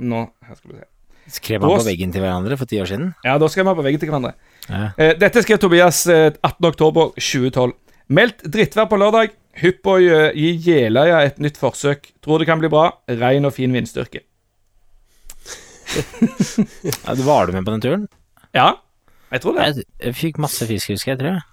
[0.04, 0.90] Nå, her skal vi se.
[1.38, 3.14] Skrev man på veggen til hverandre for ti år siden?
[3.24, 4.34] Ja, da skrev man på veggen til hverandre.
[4.68, 4.90] Ja.
[4.98, 6.68] Eh, dette skrev Tobias eh, 18.
[6.74, 7.72] oktober 2012.
[8.14, 9.32] Meldt drittvær på lørdag.
[9.62, 12.10] Hypp å gi Jeløya et nytt forsøk.
[12.26, 12.90] Tror det kan bli bra.
[13.22, 14.26] Rein og fin vindstyrke.
[15.94, 18.06] Ja, var du med på den turen?
[18.56, 18.80] Ja,
[19.30, 19.66] jeg tror det.
[19.68, 21.44] Jeg, jeg fikk masse fisk, husker jeg, tror jeg.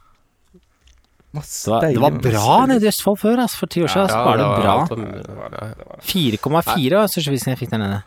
[1.32, 3.59] Masse Det var, det var bra nede i Østfold før, altså.
[3.62, 4.77] For ti år siden Ja, var det bra.
[4.82, 5.69] alt om- Det var det, ja.
[5.78, 8.02] det var 4,4 var største jeg fikk der nede.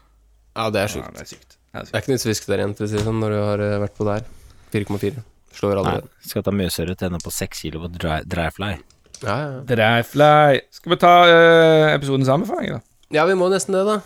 [0.55, 1.13] ja, det er Ja, sjukt.
[1.13, 1.57] det er sykt.
[1.73, 3.59] Det er ikke nytt fisk der igjen, til å si det sånn, når du har
[3.59, 4.25] eh, vært på der.
[4.73, 5.23] 4,4.
[5.53, 6.09] Slår Nei, allerede.
[6.25, 8.77] skal ta møsørret ende på 6 kilo på dry, dryfly.
[9.23, 9.59] Ja, ja.
[9.69, 10.61] Dryfly.
[10.71, 12.81] Skal vi ta uh, episoden sammen, anbefaling, da?
[13.13, 14.01] ja, vi må nesten det, da.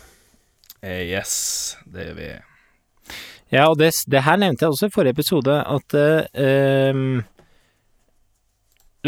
[0.84, 2.30] Eh, yes, det gjør vi.
[3.52, 7.24] Ja, og det, det her nevnte jeg også i forrige episode, at uh, ehm,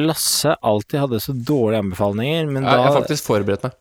[0.04, 3.78] Lasse alltid hadde så dårlige anbefalinger, men da jeg har faktisk forberedt meg.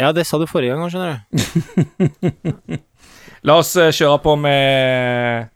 [0.00, 2.78] Ja, det sa du forrige gang, skjønner du.
[3.46, 5.50] La oss eh, kjøre på med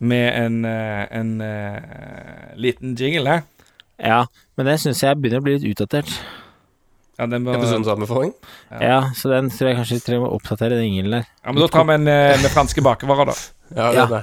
[0.00, 3.48] Med en, en, en eh, liten jingle, eh?
[4.00, 4.22] Ja,
[4.56, 6.08] men den syns jeg begynner å bli litt utdatert.
[7.20, 7.58] Ja, den var...
[7.58, 8.32] Episodens anbefaling.
[8.80, 11.26] Ja, så den tror jeg kanskje vi trenger å oppdatere den jinglen der.
[11.28, 13.59] ja, men da tar vi en eh, med franske bakervarer, da.
[13.76, 14.00] Ja, Ja.
[14.06, 14.22] den der.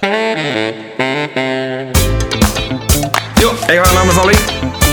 [3.42, 4.40] Jo, jeg har en anbefaling.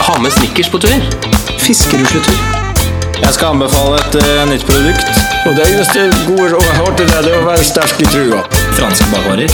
[0.06, 1.00] Ha med snickers på tur.
[1.58, 2.38] Fiskerusletur.
[3.24, 5.08] Jeg skal anbefale et eh, nytt produkt.
[5.46, 8.40] Og det eneste gode rådet jeg til det, det er å være sterk i trua.
[8.78, 9.50] Franske bakvarer.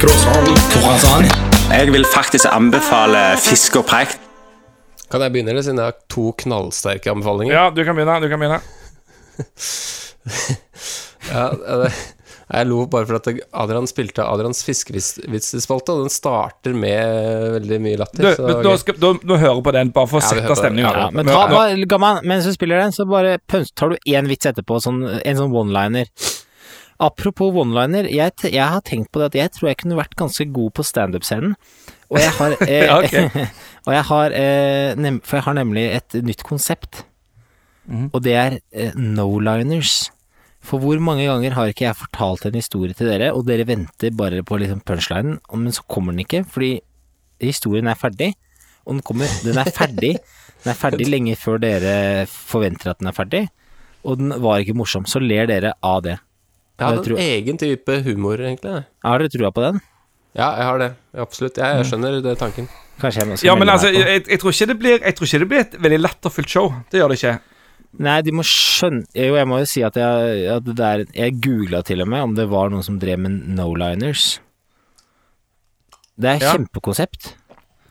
[0.00, 0.48] Croissant.
[0.72, 1.38] Croissant.
[1.70, 4.16] Jeg vil faktisk anbefale fisk og preik.
[5.12, 7.54] Kan jeg begynne, eller siden jeg har to knallsterke anbefalinger?
[7.54, 8.18] Ja, du kan begynne.
[8.24, 8.60] Du kan begynne.
[11.28, 11.90] Ja, det,
[12.48, 13.28] jeg lo bare for at
[13.60, 18.24] Adrian spilte Adrians fiskevitsespalte, og den starter med veldig mye latter.
[18.24, 20.92] Du, var da, skal, da, nå hører på den, bare for å Ja, sette stemninga.
[20.96, 24.48] Ja, men ta, bare, gammel, mens du spiller den, så bare tar du én vits
[24.48, 26.08] etterpå, sånn, en sånn one-liner.
[27.04, 30.48] Apropos one-liner, jeg, jeg har tenkt på det at jeg tror jeg kunne vært ganske
[30.50, 31.52] god på standup-scenen.
[32.08, 33.46] Og jeg har eh, okay.
[33.86, 37.04] Og jeg har eh, nem, For jeg har nemlig et nytt konsept.
[37.86, 38.08] mm.
[38.12, 40.08] Og det er eh, no-liners.
[40.64, 44.14] For hvor mange ganger har ikke jeg fortalt en historie til dere, og dere venter
[44.16, 46.80] bare på liksom punchlinen, men så kommer den ikke, fordi
[47.40, 48.32] historien er ferdig.
[48.84, 50.16] Og den kommer Den er ferdig.
[50.64, 53.44] Den er ferdig lenge før dere forventer at den er ferdig.
[54.04, 55.06] Og den var ikke morsom.
[55.06, 56.16] Så ler dere av det.
[56.78, 58.84] Jeg har en tror- egen type humor, egentlig.
[59.04, 59.80] Har dere trua på den?
[60.34, 60.90] Ja, jeg har det.
[61.14, 61.56] Absolutt.
[61.58, 62.68] Jeg, jeg skjønner det tanken.
[63.00, 65.38] Kanskje jeg må Ja, men altså, jeg, jeg, tror ikke det blir, jeg tror ikke
[65.38, 66.72] det blir et veldig latterfullt show.
[66.90, 67.38] Det gjør det ikke.
[67.98, 71.38] Nei, de må skjønne Jo, jeg må jo si at jeg, at det der, jeg
[71.42, 74.38] googla til og med om det var noen som drev med no-liners.
[76.18, 76.52] Det er Ja.
[76.56, 77.34] kjempekonsept.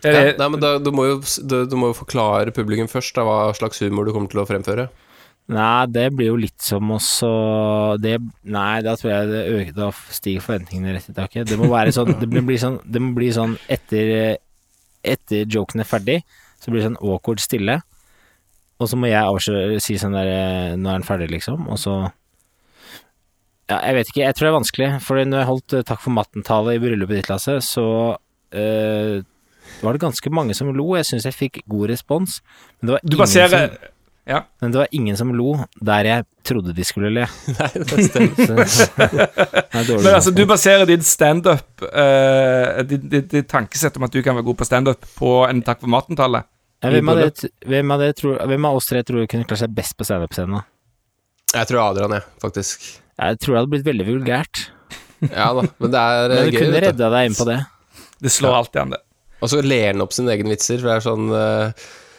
[0.06, 1.16] Ja, nei, men da, du, må jo,
[1.50, 4.46] du, du må jo forklare publikum først da, hva slags humor du kommer til å
[4.48, 4.86] fremføre.
[5.50, 9.86] Nei, det blir jo litt som også det, Nei, da tror jeg det øker Da
[10.12, 11.48] stiger forventningene rett i taket.
[11.48, 14.36] Det må være sånn Det må bli sånn, det må bli sånn etter
[15.08, 16.18] Etter joken er ferdig,
[16.60, 17.78] så blir det sånn awkward stille.
[18.78, 21.66] Og så må jeg avsløre si sånn der Nå er den ferdig, liksom.
[21.72, 21.98] Og så
[23.68, 24.24] Ja, jeg vet ikke.
[24.24, 24.92] Jeg tror det er vanskelig.
[25.04, 27.88] For når jeg holdt eh, Takk for matten-tale i bryllupet ditt, Lasse, så
[28.56, 29.18] øh,
[29.82, 30.88] var det ganske mange som lo.
[30.96, 32.40] Jeg syns jeg fikk god respons.
[32.80, 33.94] Men det var du ingen som
[34.28, 34.42] Ja.
[34.62, 37.28] Men det var ingen som lo der jeg trodde de skulle le.
[37.58, 38.64] Nei, det stemmer.
[39.04, 44.22] Er Men altså, du baserer din standup uh, ditt, ditt, ditt tankesett om at du
[44.24, 46.44] kan være god på standup, på en Takk for maten-tale.
[46.84, 49.62] Ja, hvem, av det, hvem, av tror, hvem av oss tre tror du kunne klart
[49.64, 50.62] seg best på standup-scenen?
[51.56, 52.76] Jeg tror Adrian, jeg, faktisk.
[53.18, 54.56] Jeg tror det hadde blitt veldig vulgært.
[55.32, 56.60] Ja da, men det er Men eh, du gøy.
[56.62, 57.60] kunne redda deg inn på det.
[58.22, 59.02] Det slår alltid an, det.
[59.42, 61.66] Og så ler han opp sine egne vitser, for det er sånn uh,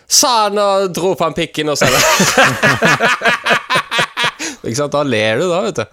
[0.09, 2.01] Sa han og dro fram pikken, og så er det
[4.69, 4.95] Ikke sant?
[4.95, 5.85] Da ler du, da, vet du.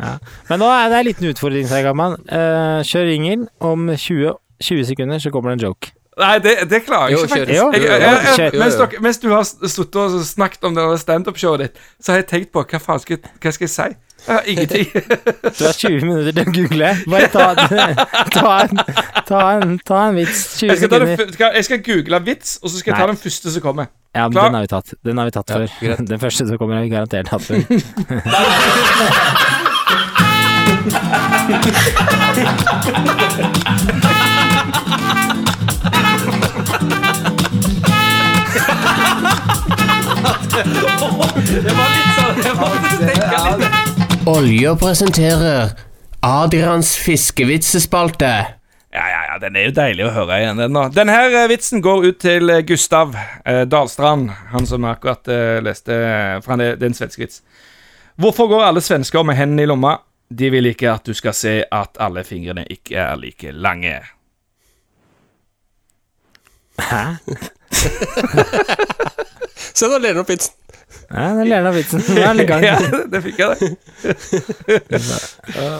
[0.49, 2.13] Men nå er det en liten utfordring, sier Gamman.
[2.29, 3.41] Uh, kjør ringen.
[3.63, 4.33] Om 20,
[4.65, 5.85] 20 sekunder så kommer det en joke.
[6.15, 7.57] Nei, det, det klarer jeg Jo, ikke, faktisk.
[7.57, 8.09] Jo, Jeg, jo, jeg, jeg,
[8.39, 8.51] kjør.
[8.61, 12.27] mens, dere, mens du har sittet og snakket om det standup-showet ditt, så har jeg
[12.29, 13.87] tenkt på hva faen skal, hva skal jeg si?
[14.25, 14.87] Jeg har ingenting.
[15.59, 16.87] Du har 20 minutter til å google.
[17.11, 17.51] Bare ta,
[18.37, 18.71] ta, en,
[19.27, 20.39] ta, en, ta en vits.
[20.63, 21.51] 20 Jeg skal, ta det, sekunder.
[21.59, 23.11] jeg skal google vits, og så skal jeg ta Nei.
[23.11, 23.85] den første som kommer.
[24.15, 24.47] Ja, men Klar?
[24.47, 24.87] den har vi tatt.
[25.03, 25.67] Den har vi tatt Ja, før.
[25.83, 25.99] greit.
[26.15, 27.59] Den første som kommer, har vi garantert tatt før.
[44.25, 45.69] Olja presenterer
[46.19, 48.47] Adrians fiskevitsespalte.
[48.91, 50.85] Ja, ja, ja, den er jo deilig å høre igjen, den da.
[50.95, 55.59] Den her eh, vitsen går ut til eh, Gustav eh, Dahlstrand, han som akkurat eh,
[55.65, 55.99] leste
[56.45, 57.43] fra det, det er en svensk vits.
[58.15, 59.97] Hvorfor går alle svensker med hendene i lomma?
[60.31, 63.99] De vil ikke at du skal se at alle fingrene ikke er like lange.
[66.79, 67.03] Hæ?
[69.75, 70.53] Se, da ler han opp vitsen.
[71.09, 71.99] Ja, den ler av vitsen.
[72.07, 72.63] Nå er den i gang.
[72.69, 72.77] Ja,
[73.11, 75.01] det fikk jeg det.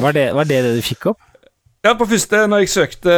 [0.04, 1.22] Var det, var det det du fikk opp?
[1.86, 3.16] Ja, på første, når jeg søkte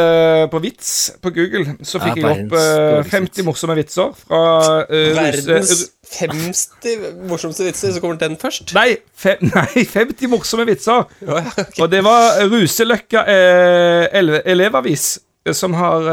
[0.52, 0.90] på vits
[1.24, 4.42] på Google, så fikk Ja, jeg opp verdens eh, 50 morsomme vitser fra
[4.90, 5.88] uh, Verdens ruse-
[6.18, 8.74] 50 morsomste vitser, så kommer den først.
[8.76, 11.08] Nei, fe, nei, 50 morsomme vitser.
[11.24, 11.80] Ja, okay.
[11.80, 15.14] Og det var Ruseløkka uh, elevavis
[15.56, 16.04] som har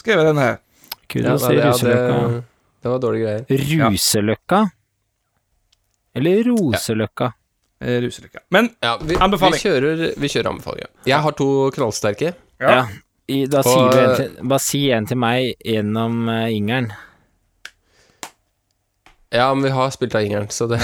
[0.00, 0.48] skrevet denne.
[1.12, 2.40] Kudos til det, ja, Ruseløkka.
[2.82, 3.92] Det, var dårlige greier.
[3.92, 4.64] Ruseløkka?
[6.18, 7.30] Eller Roseløkka?
[7.82, 8.00] Ja.
[8.02, 8.42] Ruseløkka.
[8.54, 9.56] Men Ja, vi, Anbefaling.
[9.58, 10.90] Vi kjører, vi kjører anbefalinger.
[11.08, 12.34] Jeg har to knallsterke.
[12.62, 12.74] Ja.
[12.76, 12.82] Ja.
[13.32, 16.90] I, da på, sier du en til, bare si en til meg gjennom uh, ingeren.
[19.32, 20.76] Ja, men vi har spilt av Ingeren, så det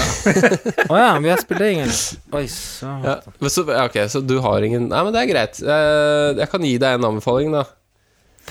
[0.89, 1.93] Å ja, vi har spilt av ingeren.
[2.33, 3.17] Oi, så ja.
[3.53, 5.61] Så, Ok, så du har ingen Nei, men det er greit.
[5.61, 7.67] Eh, Jeg kan gi deg en anbefaling, da.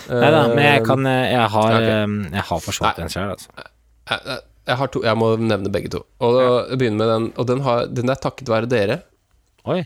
[0.10, 1.90] Nei da, men jeg Eh, kan eh, Jeg har, okay.
[1.90, 3.06] eh, jeg har forsvart så vidt Nei.
[3.06, 3.49] en sjøl, altså.
[4.10, 6.06] Jeg, jeg- to Jeg må nevne begge to.
[6.19, 9.02] Og jeg begynner med den, og den, har, den er takket være dere.
[9.65, 9.86] Oi.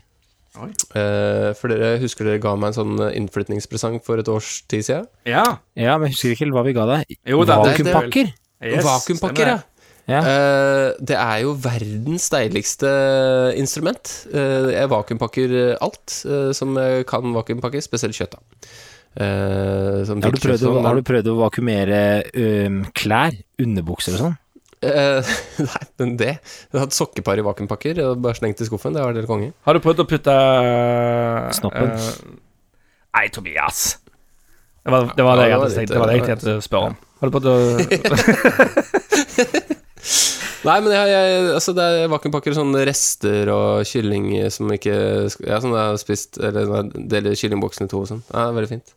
[0.59, 5.05] Eh, for dere husker dere ga meg en sånn innflytningspresang for et års tid siden?
[5.25, 5.45] Ja.
[5.79, 7.17] Ja, men jeg husker ikke helt hva vi ga deg.
[7.25, 8.33] Jo da, det- Vakuumpakker?
[8.61, 9.59] Yes, Vakuumpakker, ja.
[10.09, 10.19] Ja.
[10.27, 12.89] Eh, det er jo verdens deiligste
[13.55, 14.25] instrument.
[14.33, 18.31] Eh, jeg vakuumpakker alt eh, som jeg kan vakuumpakke, spesielt kjøtt.
[18.35, 18.39] da.
[19.11, 21.97] Eh, som Har du, prøvd, sånn, har du prøvd å vakumere
[22.31, 23.35] um, klær?
[23.59, 24.37] Underbukser og sånn?
[24.81, 25.19] Uh,
[25.67, 28.95] nei, men det Jeg har hatt sokkepar i vakuumpakker og bare slengt i skuffen.
[28.95, 29.51] Det var helt konge.
[29.67, 31.91] Har du prøvd å putte uh, Snoppen.
[31.91, 32.07] eh,
[33.19, 33.99] nei, Tobias.
[34.81, 36.55] Det var det, var det jeg Ja, det var hadde Det var det jeg tenkte
[36.55, 36.97] å spørre om.
[37.21, 37.55] Har du prøvd å
[40.61, 44.93] Nei, men jeg, jeg, altså det er vakuumpakker sånne rester og kylling som ikke
[45.45, 48.21] Ja, som jeg har spist Eller deler kyllingboksen i to og sånn.
[48.29, 48.93] Ja, det er veldig fint.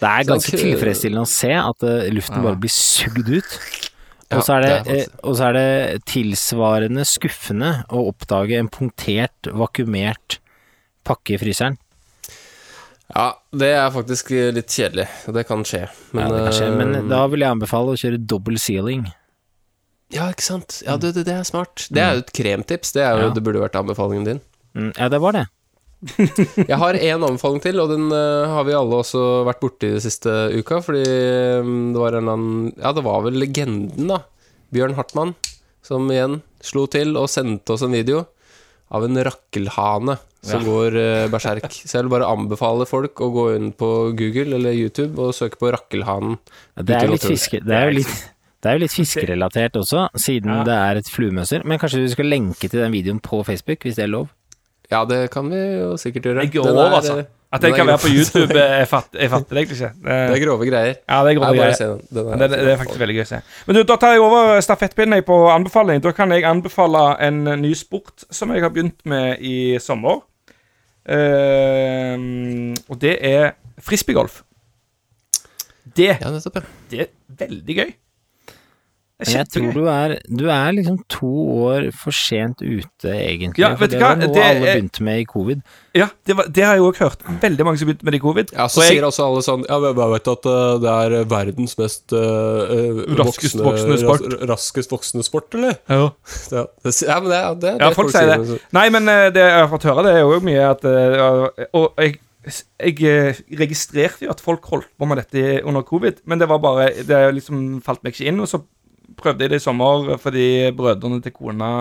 [0.00, 3.56] Det er ganske tilfredsstillende å se at eh, luften bare blir sugd ut.
[4.30, 9.50] Ja, Og så er det, og så er det tilsvarende skuffende å oppdage en punktert,
[9.54, 10.40] vakuumert
[11.06, 11.76] pakke i fryseren.
[13.14, 15.06] Ja, det er faktisk litt kjedelig,
[15.36, 15.84] det kan skje.
[16.16, 19.04] Men, ja, det kan skje, men eh, da vil jeg anbefale å kjøre double sealing.
[20.14, 20.78] Ja, ikke sant.
[20.86, 21.88] Ja, det, det, det er smart.
[21.90, 22.94] Det er jo et kremtips.
[22.94, 23.32] Det, jo, Ja.
[23.34, 24.40] det burde vært anbefalingen din.
[24.78, 25.44] Mm, ja, det var det.
[26.68, 30.02] Jeg har én anbefaling til, og den uh, har vi alle også vært borti de
[30.04, 30.78] siste uka.
[30.84, 31.02] Fordi
[31.64, 34.20] um, det var en annen Ja, det var vel legenden, da.
[34.74, 35.34] Bjørn Hartmann,
[35.86, 38.24] som igjen slo til og sendte oss en video
[38.94, 41.66] av en rakkelhane som går uh, berserk.
[41.88, 45.58] Så jeg vil bare anbefale folk å gå inn på Google eller YouTube og søke
[45.62, 46.36] på rakkelhanen.
[46.76, 48.14] Ja, Det er jo litt, fiske, det er jo litt,
[48.64, 51.60] det er jo litt fiskerelatert også, siden det er et fluemønster.
[51.68, 54.30] Men kanskje du skal lenke til den videoen på Facebook, hvis det er lov?
[54.88, 56.46] Ja, det kan vi jo sikkert gjøre.
[56.46, 57.18] Det er over, er, altså.
[57.18, 59.76] eh, At den den kan være på YouTube, eh, jeg fatter, jeg fatter det egentlig
[59.80, 59.90] ikke.
[60.04, 60.94] Det er grove greier.
[61.08, 61.76] ja, det er grove greier.
[61.76, 62.00] den.
[62.16, 63.40] den Men Det, det er faktisk veldig gøy å se.
[63.66, 66.00] Men du, da tar jeg over stafettpinnen på anbefaling.
[66.04, 70.24] Da kan jeg anbefale en ny sport som jeg har begynt med i sommer.
[71.04, 73.52] Uh, og det er
[73.84, 74.40] frisbeegolf.
[75.96, 76.40] Det, Ja, ja.
[76.90, 77.12] det er
[77.44, 77.92] veldig gøy.
[79.22, 81.28] Jeg tror du er, du er liksom to
[81.68, 83.62] år for sent ute, egentlig.
[83.62, 84.08] Ja, for det hva?
[84.10, 85.60] var noe Det alle begynte med i covid.
[85.94, 87.22] Ja, det, var, det har jeg òg hørt.
[87.44, 88.50] Veldig mange som begynte med det i covid.
[88.56, 91.24] Ja, så Og jeg- sier også alle sånn Ja, jeg vet at uh, det er
[91.30, 94.26] verdens mest uh, Raskest voksende sport.
[94.26, 95.78] ras- raskest voksende sport, eller?
[95.88, 96.10] Ja.
[96.58, 98.60] Ja, det, ja men det, det, Ja, folk sier det.
[98.74, 102.02] Nei, men eh, det jeg har fått høre, det er jo mye at eh, Og
[102.02, 102.18] jeg,
[102.82, 106.58] jeg eh, registrerte jo at folk holdt på med dette under covid, men det var
[106.58, 108.42] bare Det liksom falt meg ikke inn.
[108.42, 108.58] Og så
[109.24, 110.46] prøvde jeg det i sommer fordi
[110.76, 111.72] brødrene til kona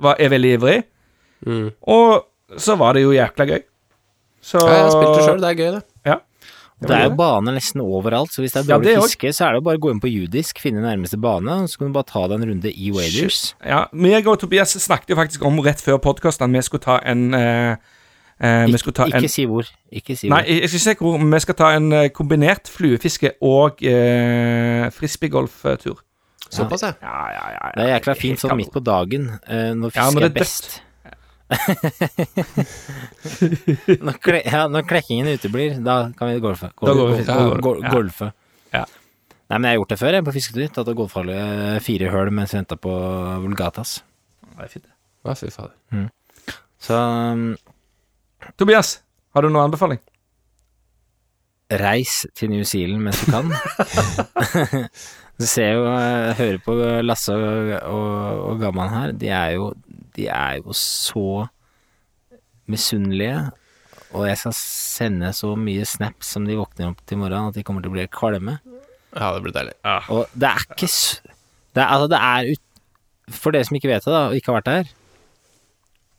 [0.00, 0.78] var, er veldig ivrig.
[1.46, 1.70] Mm.
[1.82, 3.62] Og så var det jo jækla gøy.
[4.40, 5.82] Så Ja, jeg spilte sjøl, det er gøy, det.
[6.08, 6.16] Ja.
[6.80, 9.32] Det er jo baner nesten overalt, så hvis det er Ja, dårlig det er fiske,
[9.36, 11.76] så er det jo bare å gå inn på judisk, finne nærmeste bane, og så
[11.78, 13.40] kan du bare ta deg en runde i Waders.
[13.60, 16.96] Ja, meg og Tobias snakket jo faktisk om rett før podkasten at vi skulle ta
[17.04, 17.76] en eh,
[18.40, 19.68] eh, Ik skulle ta Ikke en si hvor.
[19.92, 20.48] Ikke si Nei, hvor.
[20.48, 23.84] jeg jeg skal ikke si hvor, men vi skal ta en eh, kombinert fluefiske og
[23.84, 26.00] eh, frisbeegolftur.
[26.50, 26.92] Såpass, ja.
[27.02, 27.70] Ja, ja, ja, ja.
[27.76, 30.30] Det er jækla fint sånn midt på dagen, eh, når Ja, fiske når er det
[30.30, 30.82] er best.
[34.06, 36.68] når, kle, ja, når klekkingen uteblir, da kan vi golfe.
[36.80, 37.60] Da går vi- Gol- ja.
[37.66, 37.88] gol- Ja.
[37.94, 38.26] golfe.
[38.72, 38.84] Ja.
[39.50, 40.68] Nei, men jeg har gjort det før, jeg, på fisketur.
[40.72, 42.90] Tatt og golfhallet fire høl mens jeg venta på
[43.42, 44.02] Vulgatas.
[44.56, 44.92] Det er fint, det.
[45.26, 45.74] Ja, fy fader.
[46.80, 47.56] Så um,
[48.56, 49.00] Tobias,
[49.34, 49.98] har du noen anbefaling?
[51.70, 53.46] reis til New Zealand mens du kan.
[55.40, 59.70] du ser jo, eh, hører på Lasse og, og, og Gamman her, de er jo,
[60.16, 61.46] de er jo så
[62.70, 63.48] misunnelige.
[64.10, 67.64] Og jeg skal sende så mye snaps som de våkner opp til morgenen, at de
[67.66, 68.56] kommer til å bli kvalme.
[69.14, 69.76] Ja, det blir deilig.
[70.10, 72.62] Og det er ikke det er, Altså, det er ut,
[73.30, 74.88] For dere som ikke vet det, da, og ikke har vært der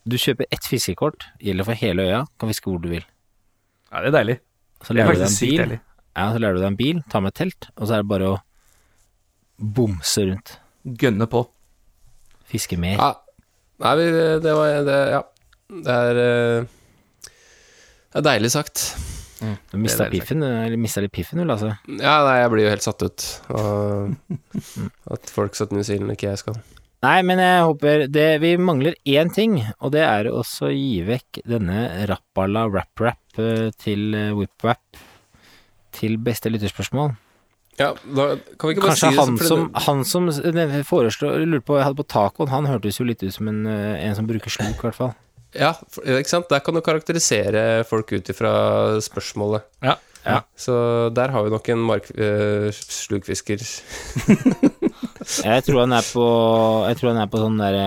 [0.07, 3.03] Du kjøper ett fiskekort, gjelder for hele øya, kan fiske hvor du vil.
[3.91, 4.37] Ja, det er deilig.
[4.81, 5.81] Så Det er faktisk en sykt deilig.
[6.11, 8.31] Ja, så lærer du deg en bil, ta med telt, og så er det bare
[8.33, 8.39] å
[9.61, 10.55] bomse rundt.
[11.01, 11.45] Gønne på.
[12.51, 12.97] Fiske mer.
[12.97, 13.11] Ja.
[13.81, 14.09] Nei, vi,
[14.43, 15.21] det var det, Ja.
[15.71, 16.65] Det er eh,
[18.11, 18.83] Det er deilig sagt.
[19.71, 21.71] Du mista piffen, litt piffen, du, Lasse.
[21.87, 23.23] Ja, nei, jeg blir jo helt satt ut
[23.57, 24.11] av
[25.15, 26.59] at folk satt New Zealand, ikke jeg skal.
[27.01, 31.41] Nei, men jeg håper det Vi mangler én ting, og det er å gi vekk
[31.49, 35.01] denne Rappala Rap-Rap eh, til eh, WhipWap
[35.97, 37.15] til beste lytterspørsmål.
[37.81, 38.27] Ja, da
[38.61, 40.29] kan vi ikke bare Kanskje si det han som, det- han som
[40.87, 43.97] foreslår Lurer på, jeg hadde på tacoen, han hørtes jo litt ut som en, eh,
[44.05, 45.13] en som bruker sluk, i hvert fall.
[45.51, 45.73] Ja,
[46.07, 46.45] ikke sant?
[46.47, 48.51] Der kan du karakterisere folk ut ifra
[49.03, 49.65] spørsmålet.
[49.83, 49.97] Ja.
[50.23, 50.37] Ja.
[50.55, 53.59] Så der har vi nok en mark, eh, slukfisker.
[55.43, 56.25] Jeg tror han er på
[56.87, 57.77] Jeg tror han er på sånn der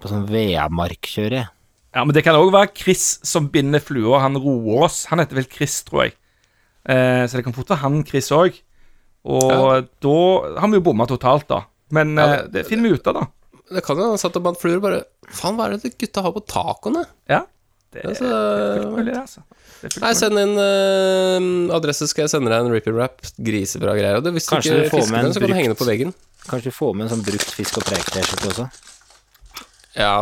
[0.00, 1.50] På sånn Veamarkkjøret.
[1.94, 4.20] Ja, men det kan òg være Chris som binder flua.
[4.22, 5.06] Han Roås.
[5.10, 6.16] Han heter vel Chris, tror jeg.
[6.88, 8.58] Eh, så det kan fort være han Chris òg.
[9.26, 10.14] Og da
[10.60, 11.64] har vi jo bomma totalt, da.
[11.94, 13.26] Men Ja, det, det finner vi ut av, da.
[13.68, 16.32] Det kan jo ha satt og bandt fluer bare Faen, hva er det gutta har
[16.32, 17.02] på tacoene?
[17.28, 17.42] Ja.
[17.92, 19.42] Det er Altså, fullt mulig, altså.
[19.80, 23.20] Det er fullt Nei, send inn uh, adresse, skal jeg sende deg en Rippy Wrap
[23.44, 24.20] Grisebra greier.
[24.20, 25.72] Og det, hvis Kanskje du ikke får fisker med en den, så kan du henge
[25.72, 26.14] den på veggen.
[26.48, 28.68] Kanskje du får med en sånn brukt fisk og preik-T-skjorte også?
[29.98, 30.12] Ja,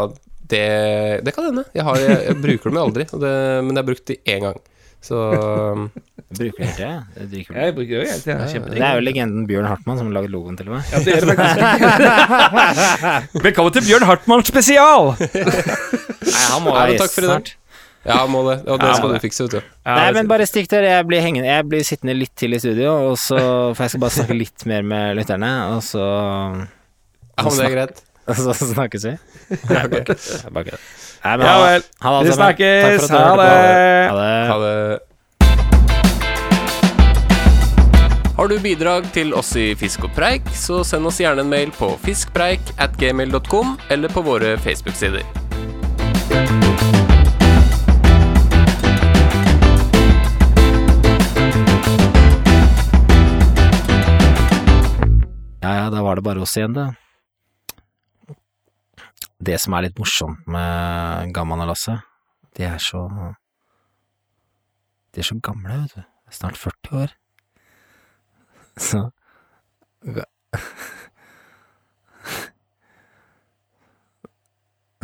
[0.51, 0.65] det,
[1.27, 1.67] det kan hende.
[1.75, 3.35] Jeg, har, jeg, jeg bruker dem jo aldri, og det,
[3.67, 4.61] men jeg har brukt de én gang.
[5.07, 5.19] Så
[6.37, 7.21] Bruker Jeg bruker det Jeg tida.
[7.23, 7.67] Det er.
[7.69, 8.71] Jeg bruker det, jo hele tiden.
[8.75, 10.83] Det er jo legenden Bjørn Hartmann som har laget logoen til meg.
[10.91, 13.37] Ja, det er det faktisk.
[13.47, 15.13] Velkommen til Bjørn Hartmann spesial!
[16.27, 17.37] Nei, han må Nei, være takk for i dag.
[17.37, 17.55] snart.
[18.07, 18.57] Ja, må det.
[18.71, 19.71] Og det Ja, skal du fikse, vet du.
[19.87, 20.85] Nei, men bare stikk der.
[20.87, 23.39] Jeg blir hengende Jeg blir sittende litt til i studio, og så
[23.75, 27.75] For jeg skal bare snakke litt mer med lytterne, og så Ja, men det er
[27.79, 28.03] greit.
[28.27, 29.15] Og så snakkes vi.
[29.55, 29.89] Det er
[30.51, 30.83] bare greit.
[31.27, 31.83] Nei, men Ja vel.
[32.01, 33.11] Ha det, Vi snakkes.
[33.11, 33.51] Ha det.
[34.11, 34.49] Ha det.
[34.51, 34.99] Ha det.
[38.37, 41.73] Har du bidrag til oss i Fisk og preik, så send oss gjerne en mail
[41.75, 45.25] på fiskpreik at gmail.com eller på våre Facebook-sider.
[55.65, 56.87] Ja, ja, da var det bare oss igjen, det.
[59.37, 61.99] Det som er litt morsomt med Gamman og Lasse,
[62.57, 63.03] de er så
[65.13, 66.03] De er så gamle, vet du.
[66.33, 67.13] Snart 40 år.
[68.77, 69.11] Så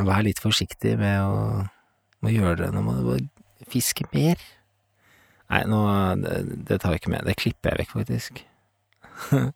[0.02, 1.68] Vær litt forsiktig med å,
[2.24, 2.70] å gjøre det.
[2.74, 4.36] Nå må du bare fiske mer.
[5.52, 5.78] Nei, nå
[6.24, 6.36] det,
[6.68, 7.24] det tar vi ikke med.
[7.28, 8.32] Det klipper jeg vekk, faktisk.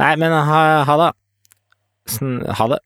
[0.00, 1.10] Nei, men ha, ha det.
[2.08, 2.78] Sn- Ha det.